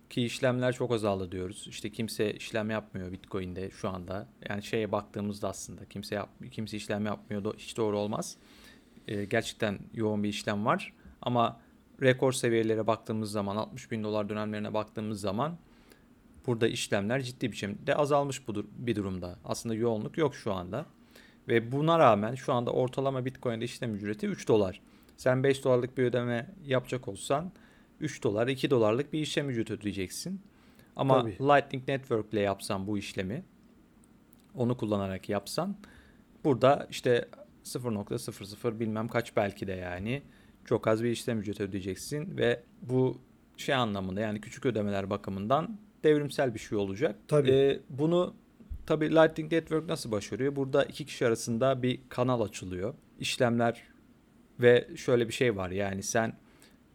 ki 0.09 0.25
işlemler 0.25 0.73
çok 0.73 0.91
azaldı 0.91 1.31
diyoruz. 1.31 1.65
İşte 1.69 1.89
kimse 1.91 2.33
işlem 2.33 2.69
yapmıyor 2.69 3.11
Bitcoin'de 3.11 3.69
şu 3.69 3.89
anda. 3.89 4.27
Yani 4.49 4.63
şeye 4.63 4.91
baktığımızda 4.91 5.49
aslında 5.49 5.85
kimse 5.85 6.15
yap, 6.15 6.29
kimse 6.51 6.77
işlem 6.77 7.05
yapmıyor. 7.05 7.43
Do- 7.43 7.57
Hiç 7.57 7.77
doğru 7.77 7.97
olmaz. 7.99 8.37
Ee, 9.07 9.25
gerçekten 9.25 9.79
yoğun 9.93 10.23
bir 10.23 10.29
işlem 10.29 10.65
var. 10.65 10.93
Ama 11.21 11.59
rekor 12.01 12.31
seviyelere 12.31 12.87
baktığımız 12.87 13.31
zaman 13.31 13.55
60 13.55 13.91
bin 13.91 14.03
dolar 14.03 14.29
dönemlerine 14.29 14.73
baktığımız 14.73 15.21
zaman 15.21 15.57
burada 16.47 16.67
işlemler 16.67 17.21
ciddi 17.21 17.51
bir 17.51 17.57
şekilde 17.57 17.95
azalmış 17.95 18.47
bu 18.47 18.65
bir 18.77 18.95
durumda. 18.95 19.39
Aslında 19.45 19.75
yoğunluk 19.75 20.17
yok 20.17 20.35
şu 20.35 20.53
anda. 20.53 20.85
Ve 21.47 21.71
buna 21.71 21.99
rağmen 21.99 22.35
şu 22.35 22.53
anda 22.53 22.71
ortalama 22.71 23.25
Bitcoin'de 23.25 23.65
işlem 23.65 23.95
ücreti 23.95 24.27
3 24.27 24.47
dolar. 24.47 24.81
Sen 25.17 25.43
5 25.43 25.63
dolarlık 25.63 25.97
bir 25.97 26.03
ödeme 26.03 26.53
yapacak 26.65 27.07
olsan 27.07 27.51
3 27.99 28.23
dolar 28.23 28.47
2 28.47 28.69
dolarlık 28.69 29.13
bir 29.13 29.19
işlem 29.19 29.49
ücreti 29.49 29.73
ödeyeceksin. 29.73 30.41
Ama 30.95 31.21
Tabii. 31.21 31.31
Lightning 31.31 31.87
Network 31.87 32.33
ile 32.33 32.39
yapsan 32.39 32.87
bu 32.87 32.97
işlemi 32.97 33.45
onu 34.55 34.77
kullanarak 34.77 35.29
yapsan 35.29 35.77
burada 36.43 36.87
işte 36.89 37.29
0.00 37.63 38.79
bilmem 38.79 39.07
kaç 39.07 39.35
belki 39.35 39.67
de 39.67 39.71
yani 39.71 40.21
çok 40.65 40.87
az 40.87 41.03
bir 41.03 41.09
işlem 41.09 41.39
ücreti 41.39 41.63
ödeyeceksin 41.63 42.37
ve 42.37 42.63
bu 42.81 43.21
şey 43.57 43.75
anlamında 43.75 44.21
yani 44.21 44.41
küçük 44.41 44.65
ödemeler 44.65 45.09
bakımından 45.09 45.79
devrimsel 46.03 46.53
bir 46.53 46.59
şey 46.59 46.77
olacak. 46.77 47.15
Tabii. 47.27 47.51
Ee, 47.51 47.79
bunu 47.89 48.35
tabii 48.85 49.11
Lightning 49.11 49.51
Network 49.51 49.89
nasıl 49.89 50.11
başarıyor? 50.11 50.55
Burada 50.55 50.83
iki 50.83 51.05
kişi 51.05 51.27
arasında 51.27 51.83
bir 51.83 51.99
kanal 52.09 52.41
açılıyor. 52.41 52.93
İşlemler 53.19 53.83
ve 54.59 54.87
şöyle 54.95 55.27
bir 55.27 55.33
şey 55.33 55.55
var 55.55 55.69
yani 55.69 56.03
sen 56.03 56.33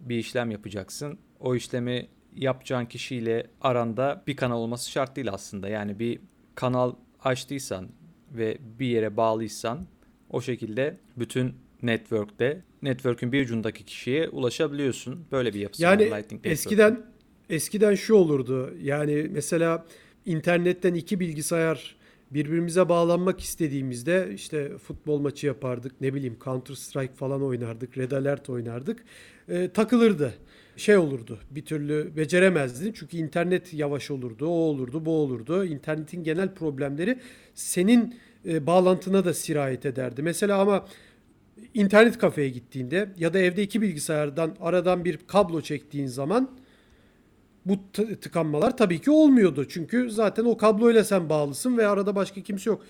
bir 0.03 0.17
işlem 0.17 0.51
yapacaksın. 0.51 1.19
O 1.41 1.55
işlemi 1.55 2.09
yapacağın 2.37 2.87
kişiyle 2.87 3.47
aranda 3.61 4.23
bir 4.27 4.37
kanal 4.37 4.59
olması 4.59 4.91
şart 4.91 5.17
değil 5.17 5.33
aslında. 5.33 5.69
Yani 5.69 5.99
bir 5.99 6.21
kanal 6.55 6.95
açtıysan 7.25 7.89
ve 8.33 8.59
bir 8.79 8.87
yere 8.87 9.17
bağlıysan 9.17 9.87
o 10.31 10.41
şekilde 10.41 10.97
bütün 11.17 11.55
network'te 11.83 12.63
network'ün 12.83 13.33
bir 13.33 13.45
ucundaki 13.45 13.85
kişiye 13.85 14.29
ulaşabiliyorsun. 14.29 15.25
Böyle 15.33 15.55
bir 15.55 15.61
yapısı 15.61 15.83
Yani 15.83 16.11
var 16.11 16.19
Lightning 16.19 16.23
Network'ün. 16.33 16.51
eskiden 16.51 17.03
eskiden 17.51 17.95
şu 17.95 18.15
olurdu. 18.15 18.75
Yani 18.83 19.29
mesela 19.31 19.87
internetten 20.27 20.95
iki 20.95 21.21
bilgisayar 21.21 21.97
birbirimize 22.31 22.89
bağlanmak 22.89 23.41
istediğimizde 23.41 24.31
işte 24.35 24.79
futbol 24.79 25.19
maçı 25.19 25.47
yapardık. 25.47 26.01
Ne 26.01 26.15
bileyim 26.15 26.37
Counter 26.45 26.75
Strike 26.75 27.15
falan 27.15 27.43
oynardık. 27.43 27.99
Red 27.99 28.11
Alert 28.11 28.51
oynardık. 28.51 29.05
Ee, 29.49 29.69
takılırdı. 29.69 30.35
Şey 30.77 30.97
olurdu. 30.97 31.39
Bir 31.51 31.65
türlü 31.65 32.17
beceremezdin. 32.17 32.93
Çünkü 32.93 33.17
internet 33.17 33.75
yavaş 33.75 34.11
olurdu. 34.11 34.47
O 34.47 34.51
olurdu, 34.51 35.05
bu 35.05 35.11
olurdu. 35.11 35.65
İnternetin 35.65 36.25
genel 36.25 36.55
problemleri 36.55 37.19
senin 37.55 38.15
e, 38.47 38.67
bağlantına 38.67 39.25
da 39.25 39.35
sirayet 39.35 39.87
ederdi. 39.87 40.23
Mesela 40.23 40.59
ama 40.59 40.87
internet 41.75 42.19
kafeye 42.19 42.49
gittiğinde 42.49 43.09
ya 43.19 43.35
da 43.35 43.39
evde 43.39 43.63
iki 43.63 43.83
bilgisayardan 43.83 44.57
aradan 44.61 45.05
bir 45.05 45.19
kablo 45.27 45.61
çektiğin 45.61 46.07
zaman 46.07 46.51
bu 47.67 47.77
tıkanmalar 47.93 48.77
tabii 48.77 49.01
ki 49.01 49.11
olmuyordu. 49.11 49.69
Çünkü 49.69 50.11
zaten 50.11 50.45
o 50.45 50.57
kabloyla 50.57 51.05
sen 51.05 51.29
bağlısın 51.29 51.79
ve 51.79 51.87
arada 51.87 52.15
başka 52.15 52.41
kimse 52.41 52.71
yok. 52.71 52.83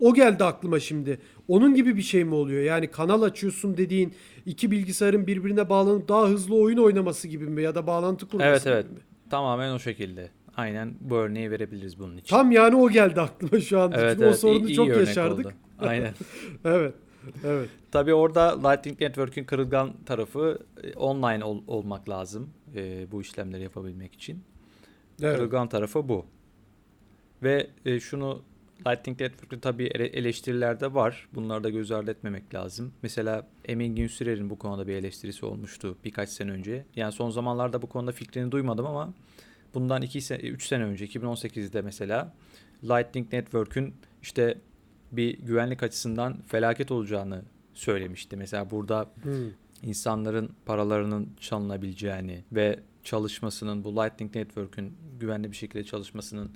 O 0.00 0.14
geldi 0.14 0.44
aklıma 0.44 0.80
şimdi. 0.80 1.18
Onun 1.48 1.74
gibi 1.74 1.96
bir 1.96 2.02
şey 2.02 2.24
mi 2.24 2.34
oluyor? 2.34 2.62
Yani 2.62 2.86
kanal 2.90 3.22
açıyorsun 3.22 3.76
dediğin 3.76 4.12
iki 4.46 4.70
bilgisayarın 4.70 5.26
birbirine 5.26 5.68
bağlanıp 5.68 6.08
daha 6.08 6.28
hızlı 6.28 6.56
oyun 6.56 6.78
oynaması 6.78 7.28
gibi 7.28 7.44
mi 7.46 7.62
ya 7.62 7.74
da 7.74 7.86
bağlantı 7.86 8.28
kurması 8.28 8.48
Evet 8.50 8.62
gibi 8.64 8.72
evet. 8.72 8.90
mi? 8.90 8.98
Tamamen 9.30 9.72
o 9.74 9.78
şekilde. 9.78 10.30
Aynen 10.56 10.94
bu 11.00 11.16
örneği 11.16 11.50
verebiliriz 11.50 11.98
bunun 11.98 12.16
için. 12.16 12.28
Tam 12.36 12.50
yani 12.52 12.76
o 12.76 12.90
geldi 12.90 13.20
aklıma 13.20 13.60
şu 13.60 13.80
anda. 13.80 14.00
evet, 14.00 14.10
Çünkü 14.12 14.24
o 14.24 14.28
evet. 14.28 14.38
sorunu 14.38 14.58
iyi, 14.66 14.72
iyi 14.72 14.74
çok 14.74 14.88
yaşardık. 14.88 15.46
oldu. 15.46 15.54
Aynen. 15.78 16.14
Evet. 16.64 16.94
Evet. 17.44 17.68
Tabii 17.92 18.14
orada 18.14 18.68
Lightning 18.68 19.00
Network'ün 19.00 19.44
kırılgan 19.44 19.92
tarafı 20.06 20.58
e, 20.82 20.92
online 20.92 21.44
ol- 21.44 21.62
olmak 21.66 22.08
lazım 22.08 22.50
e, 22.74 23.06
bu 23.12 23.20
işlemleri 23.22 23.62
yapabilmek 23.62 24.14
için. 24.14 24.42
Evet. 25.22 25.36
Kırılgan 25.36 25.68
tarafı 25.68 26.08
bu. 26.08 26.26
Ve 27.42 27.70
e, 27.86 28.00
şunu 28.00 28.42
Lightning 28.86 29.20
Network'te 29.20 29.60
tabii 29.60 29.84
ele- 29.84 30.06
eleştiriler 30.06 30.80
de 30.80 30.94
var. 30.94 31.28
Bunları 31.34 31.64
da 31.64 31.70
göz 31.70 31.90
ardı 31.92 32.10
etmemek 32.10 32.54
lazım. 32.54 32.92
Mesela 33.02 33.46
Emin 33.64 33.96
Günsürer'in 33.96 34.50
bu 34.50 34.58
konuda 34.58 34.86
bir 34.86 34.94
eleştirisi 34.94 35.46
olmuştu 35.46 35.98
birkaç 36.04 36.28
sene 36.28 36.50
önce. 36.50 36.84
Yani 36.96 37.12
son 37.12 37.30
zamanlarda 37.30 37.82
bu 37.82 37.86
konuda 37.86 38.12
fikrini 38.12 38.52
duymadım 38.52 38.86
ama 38.86 39.14
bundan 39.74 40.02
2 40.02 40.20
sene 40.20 40.38
3 40.40 40.66
sene 40.66 40.84
önce 40.84 41.04
2018'de 41.06 41.82
mesela 41.82 42.34
Lightning 42.84 43.32
Network'ün 43.32 43.94
işte 44.22 44.58
bir 45.12 45.38
güvenlik 45.38 45.82
açısından 45.82 46.42
felaket 46.46 46.90
olacağını 46.90 47.42
söylemişti. 47.74 48.36
Mesela 48.36 48.70
burada 48.70 49.10
Hmm. 49.22 49.32
insanların 49.82 50.50
paralarının 50.66 51.28
çalınabileceğini 51.40 52.44
ve 52.52 52.80
çalışmasının 53.04 53.84
bu 53.84 53.96
Lightning 53.96 54.36
Network'ün 54.36 54.92
güvenli 55.20 55.50
bir 55.50 55.56
şekilde 55.56 55.84
çalışmasının 55.84 56.50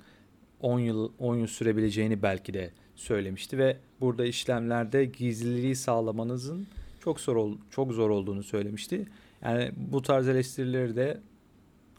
10 0.63 0.79
yıl 0.79 1.11
10 1.19 1.35
yıl 1.35 1.47
sürebileceğini 1.47 2.21
belki 2.21 2.53
de 2.53 2.71
söylemişti 2.95 3.57
ve 3.57 3.77
burada 4.01 4.25
işlemlerde 4.25 5.05
gizliliği 5.05 5.75
sağlamanızın 5.75 6.67
çok 6.99 7.19
zor 7.19 7.51
çok 7.71 7.91
zor 7.91 8.09
olduğunu 8.09 8.43
söylemişti. 8.43 9.05
Yani 9.41 9.71
bu 9.77 10.01
tarz 10.01 10.27
eleştirileri 10.27 10.95
de 10.95 11.19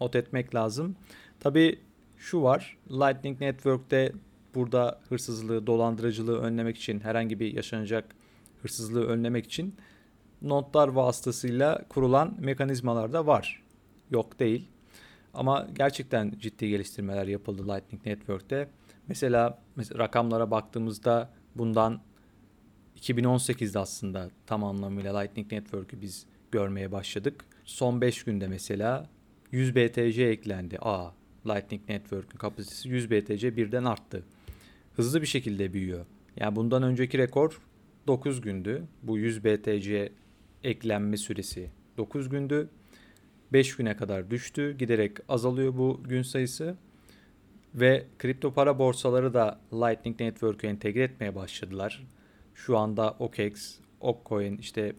not 0.01 0.17
etmek 0.17 0.55
lazım. 0.55 0.97
Tabii 1.41 1.79
şu 2.19 2.43
var. 2.43 2.79
Lightning 2.91 3.41
Network'te 3.41 4.13
burada 4.55 5.01
hırsızlığı, 5.09 5.67
dolandırıcılığı 5.67 6.39
önlemek 6.39 6.77
için 6.77 7.01
herhangi 7.01 7.41
bir 7.41 7.55
yaşanacak 7.55 8.15
hırsızlığı 8.63 9.07
önlemek 9.07 9.45
için 9.45 9.75
notlar 10.43 10.89
vasıtasıyla 10.89 11.85
kurulan 11.89 12.37
mekanizmalar 12.41 13.13
da 13.13 13.27
var. 13.27 13.63
Yok 14.11 14.41
değil. 14.41 14.69
Ama 15.35 15.69
gerçekten 15.75 16.35
ciddi 16.39 16.69
geliştirmeler 16.69 17.27
yapıldı 17.27 17.69
Lightning 17.69 18.07
Network'te. 18.07 18.69
Mesela, 19.09 19.59
mesela 19.77 19.99
rakamlara 19.99 20.51
baktığımızda 20.51 21.31
bundan 21.55 22.01
2018'de 23.01 23.79
aslında 23.79 24.31
tam 24.47 24.65
anlamıyla 24.65 25.19
Lightning 25.19 25.53
Network'ü 25.53 26.01
biz 26.01 26.27
görmeye 26.53 26.93
başladık. 26.93 27.45
Son 27.65 28.01
5 28.01 28.25
günde 28.25 28.49
mesela 28.49 29.09
100 29.53 29.77
BTC 29.77 30.25
eklendi. 30.25 30.79
Aa, 30.81 31.11
Lightning 31.47 31.89
Network'ün 31.89 32.39
kapasitesi 32.39 32.89
100 32.89 33.11
BTC 33.11 33.57
birden 33.57 33.85
arttı. 33.85 34.25
Hızlı 34.97 35.23
bir 35.23 35.27
şekilde 35.27 35.73
büyüyor. 35.73 36.07
Yani 36.37 36.57
bundan 36.57 36.83
önceki 36.83 37.19
rekor 37.19 37.61
9 38.07 38.41
gündü. 38.41 38.85
Bu 39.03 39.19
100 39.19 39.45
BTC 39.45 40.13
eklenme 40.65 41.17
süresi 41.17 41.71
9 41.99 42.29
gündü. 42.29 42.69
5 43.53 43.77
güne 43.77 43.97
kadar 43.97 44.31
düştü. 44.31 44.77
Giderek 44.79 45.17
azalıyor 45.29 45.77
bu 45.77 46.01
gün 46.05 46.23
sayısı. 46.23 46.77
Ve 47.75 48.07
kripto 48.19 48.55
para 48.55 48.79
borsaları 48.79 49.35
da 49.35 49.61
Lightning 49.73 50.21
Network'ü 50.21 50.67
entegre 50.67 51.03
etmeye 51.03 51.35
başladılar. 51.35 52.07
Şu 52.55 52.79
anda 52.79 53.11
OKEX, 53.11 53.79
Opcoin, 54.01 54.59
işte 54.59 54.93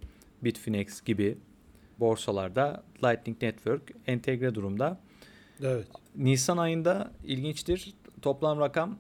Bitfinex 0.44 1.02
gibi 1.02 1.38
borsalarda 2.00 2.84
Lightning 3.04 3.44
Network 3.44 3.92
entegre 4.08 4.56
durumda. 4.56 5.00
Evet. 5.62 5.88
Nisan 6.16 6.58
ayında 6.58 7.12
ilginçtir. 7.24 7.94
Toplam 8.22 8.60
rakam 8.60 8.98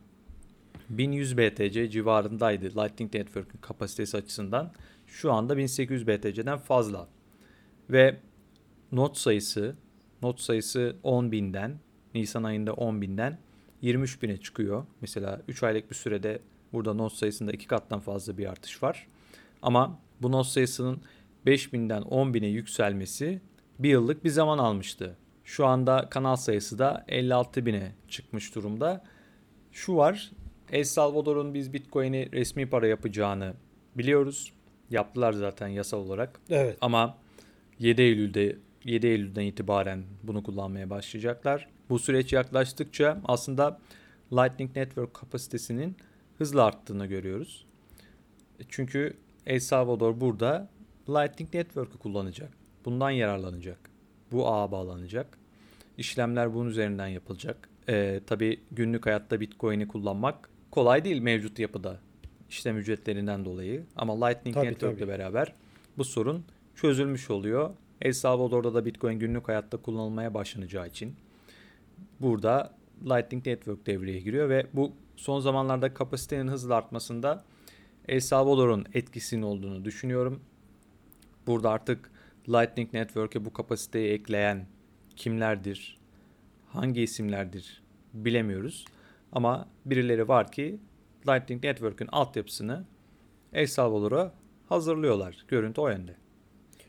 1100 0.89 1.38
BTC 1.38 1.89
civarındaydı 1.89 2.65
Lightning 2.65 3.15
Network'ün 3.15 3.60
kapasitesi 3.62 4.17
açısından. 4.17 4.71
Şu 5.08 5.34
anda 5.34 5.58
1800 5.58 6.08
BTC'den 6.08 6.58
fazla. 6.58 7.08
Ve 7.89 8.17
not 8.95 9.17
sayısı 9.17 9.75
not 10.21 10.39
sayısı 10.39 10.95
10.000'den 11.03 11.79
Nisan 12.13 12.43
ayında 12.43 12.71
10.000'den 12.71 13.38
23.000'e 13.84 14.38
çıkıyor. 14.38 14.86
Mesela 15.01 15.41
3 15.47 15.63
aylık 15.63 15.89
bir 15.89 15.95
sürede 15.95 16.39
burada 16.73 16.93
not 16.93 17.13
sayısında 17.13 17.51
iki 17.51 17.67
kattan 17.67 17.99
fazla 17.99 18.38
bir 18.38 18.45
artış 18.45 18.84
var. 18.84 19.08
Ama 19.62 19.99
bu 20.21 20.31
not 20.31 20.47
sayısının 20.47 21.01
5000'den 21.45 22.01
10.000'e 22.01 22.47
yükselmesi 22.47 23.41
bir 23.79 23.89
yıllık 23.89 24.23
bir 24.23 24.29
zaman 24.29 24.58
almıştı. 24.58 25.15
Şu 25.43 25.65
anda 25.65 26.08
kanal 26.10 26.36
sayısı 26.36 26.79
da 26.79 27.05
56.000'e 27.08 27.91
çıkmış 28.08 28.55
durumda. 28.55 29.03
Şu 29.71 29.95
var, 29.95 30.31
El 30.71 30.84
Salvador'un 30.84 31.53
biz 31.53 31.73
Bitcoin'i 31.73 32.31
resmi 32.31 32.69
para 32.69 32.88
yapacağını 32.88 33.53
biliyoruz. 33.95 34.53
Yaptılar 34.89 35.34
zaten 35.34 35.67
yasal 35.67 35.97
olarak. 35.97 36.39
Evet. 36.49 36.77
Ama 36.81 37.17
7 37.79 38.01
Eylül'de 38.01 38.58
7 38.86 39.08
Eylül'den 39.08 39.41
itibaren 39.41 40.04
bunu 40.24 40.43
kullanmaya 40.43 40.89
başlayacaklar. 40.89 41.67
Bu 41.89 42.00
süreç 42.00 42.34
yaklaştıkça 42.34 43.21
aslında 43.26 43.80
Lightning 44.34 44.76
Network 44.76 45.13
kapasitesinin 45.13 45.95
hızla 46.38 46.63
arttığını 46.63 47.06
görüyoruz. 47.06 47.65
Çünkü 48.69 49.13
El 49.45 49.60
Salvador 49.60 50.19
burada 50.21 50.69
Lightning 51.10 51.54
Network'ü 51.54 51.98
kullanacak. 51.98 52.50
Bundan 52.86 53.10
yararlanacak. 53.10 53.80
Bu 54.32 54.48
ağa 54.48 54.71
bağlanacak. 54.71 55.38
İşlemler 55.98 56.54
bunun 56.54 56.69
üzerinden 56.69 57.08
yapılacak. 57.08 57.69
Ee, 57.89 58.21
tabii 58.28 58.60
günlük 58.71 59.06
hayatta 59.06 59.39
Bitcoin'i 59.39 59.88
kullanmak 59.88 60.50
kolay 60.71 61.06
değil 61.06 61.21
mevcut 61.21 61.60
yapıda 61.60 62.00
işlem 62.50 62.78
ücretlerinden 62.78 63.45
dolayı. 63.45 63.84
Ama 63.95 64.26
Lightning 64.26 64.56
Tabii, 64.56 64.67
Network 64.67 64.98
ile 64.98 65.08
beraber 65.08 65.54
bu 65.98 66.04
sorun 66.04 66.45
çözülmüş 66.76 67.30
oluyor. 67.30 67.69
El 68.06 68.13
Salvador'da 68.13 68.74
da 68.74 68.86
Bitcoin 68.86 69.20
günlük 69.20 69.48
hayatta 69.48 69.78
kullanılmaya 69.78 70.34
başlanacağı 70.34 70.88
için 70.88 71.15
burada 72.22 72.74
Lightning 73.04 73.48
Network 73.48 73.86
devreye 73.86 74.20
giriyor 74.20 74.50
ve 74.50 74.68
bu 74.74 74.91
son 75.15 75.39
zamanlarda 75.39 75.94
kapasitenin 75.94 76.48
hızla 76.48 76.76
artmasında 76.76 77.44
El 78.08 78.20
Salvador'un 78.20 78.86
etkisinin 78.94 79.41
olduğunu 79.41 79.86
düşünüyorum. 79.86 80.41
Burada 81.48 81.70
artık 81.70 82.12
Lightning 82.50 82.94
Network'e 82.94 83.46
bu 83.46 83.54
kapasiteyi 83.54 84.12
ekleyen 84.12 84.68
kimlerdir, 85.15 86.00
hangi 86.68 87.02
isimlerdir 87.02 87.84
bilemiyoruz. 88.13 88.86
Ama 89.32 89.68
birileri 89.86 90.28
var 90.28 90.52
ki 90.52 90.80
Lightning 91.28 91.63
Network'ün 91.63 92.08
altyapısını 92.12 92.86
El 93.54 93.68
Salvador'a 93.68 94.34
hazırlıyorlar. 94.70 95.46
Görüntü 95.48 95.82
o 95.82 95.89
yönde. 95.89 96.24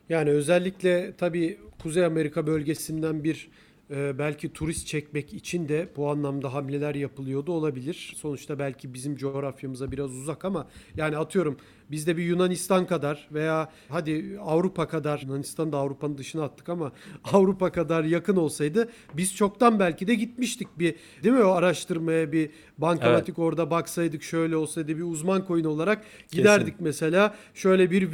Yani 0.09 0.31
özellikle 0.31 1.13
tabii 1.19 1.59
Kuzey 1.83 2.05
Amerika 2.05 2.47
bölgesinden 2.47 3.25
bir 3.25 3.49
e, 3.91 4.19
belki 4.19 4.53
turist 4.53 4.87
çekmek 4.87 5.35
için 5.35 5.69
de 5.69 5.89
bu 5.97 6.11
anlamda 6.11 6.55
hamleler 6.55 6.95
yapılıyordu 6.95 7.53
olabilir. 7.53 8.15
Sonuçta 8.17 8.59
belki 8.59 8.95
bizim 8.95 9.17
coğrafyamıza 9.17 9.93
biraz 9.93 10.11
uzak 10.11 10.45
ama 10.45 10.69
yani 10.97 11.17
atıyorum 11.17 11.57
bizde 11.91 12.17
bir 12.17 12.23
Yunanistan 12.25 12.87
kadar 12.87 13.29
veya 13.33 13.69
hadi 13.89 14.39
Avrupa 14.45 14.89
kadar 14.89 15.19
Yunanistan 15.27 15.73
da 15.73 15.79
Avrupa'nın 15.79 16.19
dışına 16.19 16.45
attık 16.45 16.69
ama 16.69 16.93
Avrupa 17.33 17.73
kadar 17.73 18.05
yakın 18.05 18.37
olsaydı 18.37 18.89
biz 19.15 19.35
çoktan 19.37 19.79
belki 19.79 20.07
de 20.07 20.15
gitmiştik 20.15 20.69
bir 20.79 20.95
değil 21.23 21.35
mi 21.35 21.43
o 21.45 21.51
araştırmaya 21.51 22.33
bir 22.33 22.51
bankamatik 22.79 23.39
orada 23.39 23.71
baksaydık 23.71 24.23
şöyle 24.23 24.57
olsaydı 24.57 24.89
bir 24.97 25.03
uzman 25.03 25.45
coin 25.49 25.65
olarak 25.65 26.03
giderdik 26.31 26.75
mesela 26.81 27.35
şöyle 27.55 27.91
bir 27.91 28.13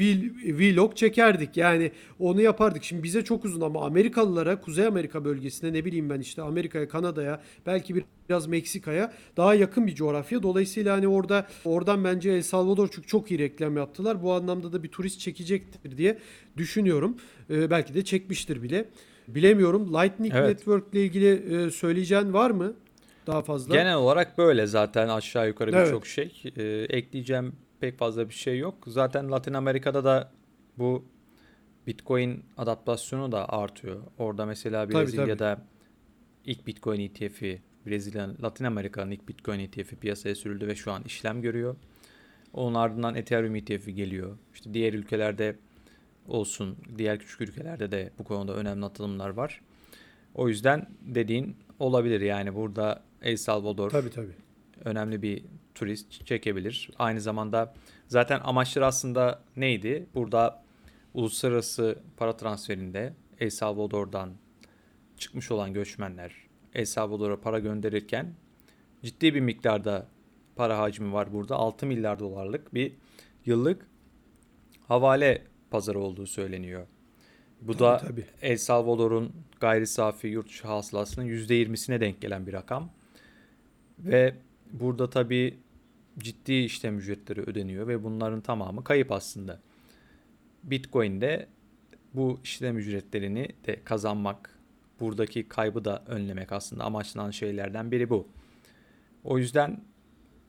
vlog 0.76 0.96
çekerdik. 0.96 1.56
Yani 1.56 1.92
onu 2.18 2.40
yapardık. 2.40 2.85
Şimdi 2.85 3.02
bize 3.02 3.24
çok 3.24 3.44
uzun 3.44 3.61
ama 3.61 3.87
Amerikalılara 3.87 4.61
Kuzey 4.61 4.87
Amerika 4.87 5.24
bölgesine 5.24 5.72
ne 5.72 5.85
bileyim 5.85 6.11
ben 6.11 6.20
işte 6.20 6.42
Amerika'ya, 6.42 6.88
Kanada'ya, 6.88 7.42
belki 7.66 7.94
bir- 7.94 8.04
biraz 8.28 8.46
Meksika'ya 8.46 9.12
daha 9.37 9.54
yakın 9.54 9.87
bir 9.87 9.94
coğrafya. 9.94 10.42
Dolayısıyla 10.42 10.96
hani 10.96 11.08
orada 11.08 11.46
oradan 11.64 12.04
bence 12.04 12.30
El 12.30 12.42
Salvador 12.42 12.88
çünkü 12.92 13.08
çok 13.08 13.30
iyi 13.30 13.38
reklam 13.38 13.62
yaptılar. 13.70 14.22
Bu 14.22 14.33
anlamda 14.33 14.72
da 14.72 14.83
bir 14.83 14.88
turist 14.88 15.20
çekecektir 15.20 15.96
diye 15.96 16.18
düşünüyorum. 16.57 17.16
Ee, 17.51 17.70
belki 17.70 17.94
de 17.94 18.05
çekmiştir 18.05 18.62
bile. 18.62 18.88
Bilemiyorum. 19.29 19.94
Lightning 19.94 20.35
Evet. 20.37 20.48
Network 20.48 20.94
ile 20.94 21.05
ilgili 21.05 21.57
e, 21.57 21.70
söyleyeceğin 21.70 22.33
var 22.33 22.51
mı? 22.51 22.75
Daha 23.27 23.42
fazla. 23.42 23.75
Genel 23.75 23.94
olarak 23.94 24.38
böyle 24.38 24.66
zaten 24.66 25.09
aşağı 25.09 25.48
yukarı 25.48 25.70
Evet. 25.70 25.87
birçok 25.87 26.07
şey. 26.07 26.42
Ee, 26.57 26.62
ekleyeceğim 26.88 27.53
pek 27.81 27.98
fazla 27.98 28.29
bir 28.29 28.35
şey 28.35 28.59
yok. 28.59 28.75
Zaten 28.87 29.31
Latin 29.31 29.55
Amerika'da 29.55 30.05
da 30.05 30.33
bu 30.79 31.05
Bitcoin 31.87 32.44
adaptasyonu 32.57 33.33
da 33.33 33.48
artıyor. 33.48 34.01
Orada 34.18 34.46
mesela 34.46 34.85
Tabii, 34.85 34.94
Brezilya'da 34.94 35.66
ilk 36.44 36.66
Bitcoin 36.66 37.01
ETF'i, 37.01 37.62
Brezilya, 37.87 38.31
Latin 38.42 38.64
Amerika'nın 38.64 39.11
ilk 39.11 39.29
Bitcoin 39.29 39.59
ETF'i 39.59 39.96
piyasaya 39.96 40.35
sürüldü 40.35 40.66
ve 40.66 40.75
şu 40.77 40.92
an 40.92 41.03
işlem 41.03 41.42
görüyor. 41.42 41.77
Onun 42.55 42.75
ardından 42.75 43.15
Ethereum 43.15 43.57
ETF'i 43.57 43.95
geliyor. 43.95 44.38
İşte 44.55 44.75
diğer 44.75 44.93
ülkelerde 44.95 45.57
olsun, 46.29 46.77
diğer 46.99 47.19
küçük 47.19 47.41
ülkelerde 47.41 47.91
de 47.93 48.11
bu 48.19 48.25
konuda 48.25 48.55
önemli 48.55 48.85
atılımlar 48.87 49.29
var. 49.29 49.61
O 50.35 50.49
yüzden 50.49 50.88
dediğin 51.01 51.57
olabilir 51.79 52.21
yani 52.21 52.55
burada 52.55 53.03
El 53.23 53.37
Salvador 53.37 53.91
Tabii 53.91 54.11
tabii. 54.11 54.33
önemli 54.85 55.23
bir 55.23 55.45
turist 55.75 56.27
çekebilir. 56.27 56.91
Aynı 56.99 57.21
zamanda 57.21 57.75
zaten 58.09 58.41
amaçları 58.45 58.87
aslında 58.87 59.43
neydi? 59.57 60.07
Burada 60.15 60.62
uluslararası 61.15 61.99
para 62.17 62.37
transferinde 62.37 63.12
El 63.41 63.51
Salvador'dan 63.51 64.31
çıkmış 65.19 65.51
olan 65.51 65.73
göçmenler 65.73 66.33
El 66.75 66.85
Salvador'a 66.85 67.41
para 67.41 67.59
gönderirken 67.59 68.35
ciddi 69.03 69.35
bir 69.35 69.41
miktarda 69.41 70.07
para 70.57 70.79
hacmi 70.79 71.12
var 71.12 71.33
burada. 71.33 71.57
6 71.57 71.87
milyar 71.87 72.19
dolarlık 72.19 72.75
bir 72.75 72.93
yıllık 73.47 73.87
havale 74.88 75.43
pazarı 75.71 76.01
olduğu 76.01 76.27
söyleniyor. 76.27 76.87
Bu 77.61 77.79
da 77.79 77.97
Tabii, 77.97 78.09
tabii. 78.11 78.27
El 78.43 78.57
Salvador'un 78.57 79.33
gayri 79.61 79.87
safi 79.87 80.27
yurt 80.27 80.49
dışı 80.49 80.67
hasılasının 80.67 81.27
%20'sine 81.27 82.01
denk 82.01 82.21
gelen 82.21 82.47
bir 82.47 82.53
rakam. 82.53 82.91
Ve 83.99 84.35
burada 84.73 85.11
tabii 85.11 85.59
ciddi 86.19 86.53
işlem 86.53 86.99
ücretleri 86.99 87.41
ödeniyor 87.41 87.88
ve 87.88 88.05
bunların 88.05 88.41
tamamı 88.41 88.85
kayıp 88.85 89.12
aslında. 89.12 89.61
Bitcoin'de 90.65 91.47
bu 92.15 92.41
işlem 92.45 92.79
ücretlerini 92.79 93.49
de 93.67 93.81
kazanmak, 93.85 94.59
buradaki 95.01 95.49
kaybı 95.49 95.85
da 95.85 96.03
önlemek 96.07 96.53
aslında 96.53 96.85
amaçlanan 96.85 97.31
şeylerden 97.31 97.91
biri 97.91 98.11
bu. 98.11 98.29
O 99.25 99.38
yüzden 99.38 99.81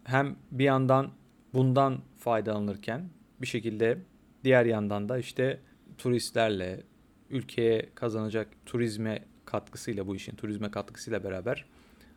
hem 0.04 0.36
bir 0.52 0.64
yandan 0.64 1.12
bundan 1.54 2.00
faydalanırken 2.18 3.10
bir 3.42 3.48
şekilde 3.48 3.98
diğer 4.44 4.66
yandan 4.66 5.10
da 5.10 5.18
işte 5.18 5.60
turistlerle, 5.98 6.84
ülkeye 7.30 7.90
kazanacak 7.96 8.48
turizme 8.66 9.24
katkısıyla 9.46 10.08
bu 10.08 10.16
işin 10.16 10.36
turizme 10.36 10.72
katkısıyla 10.72 11.24
beraber 11.24 11.66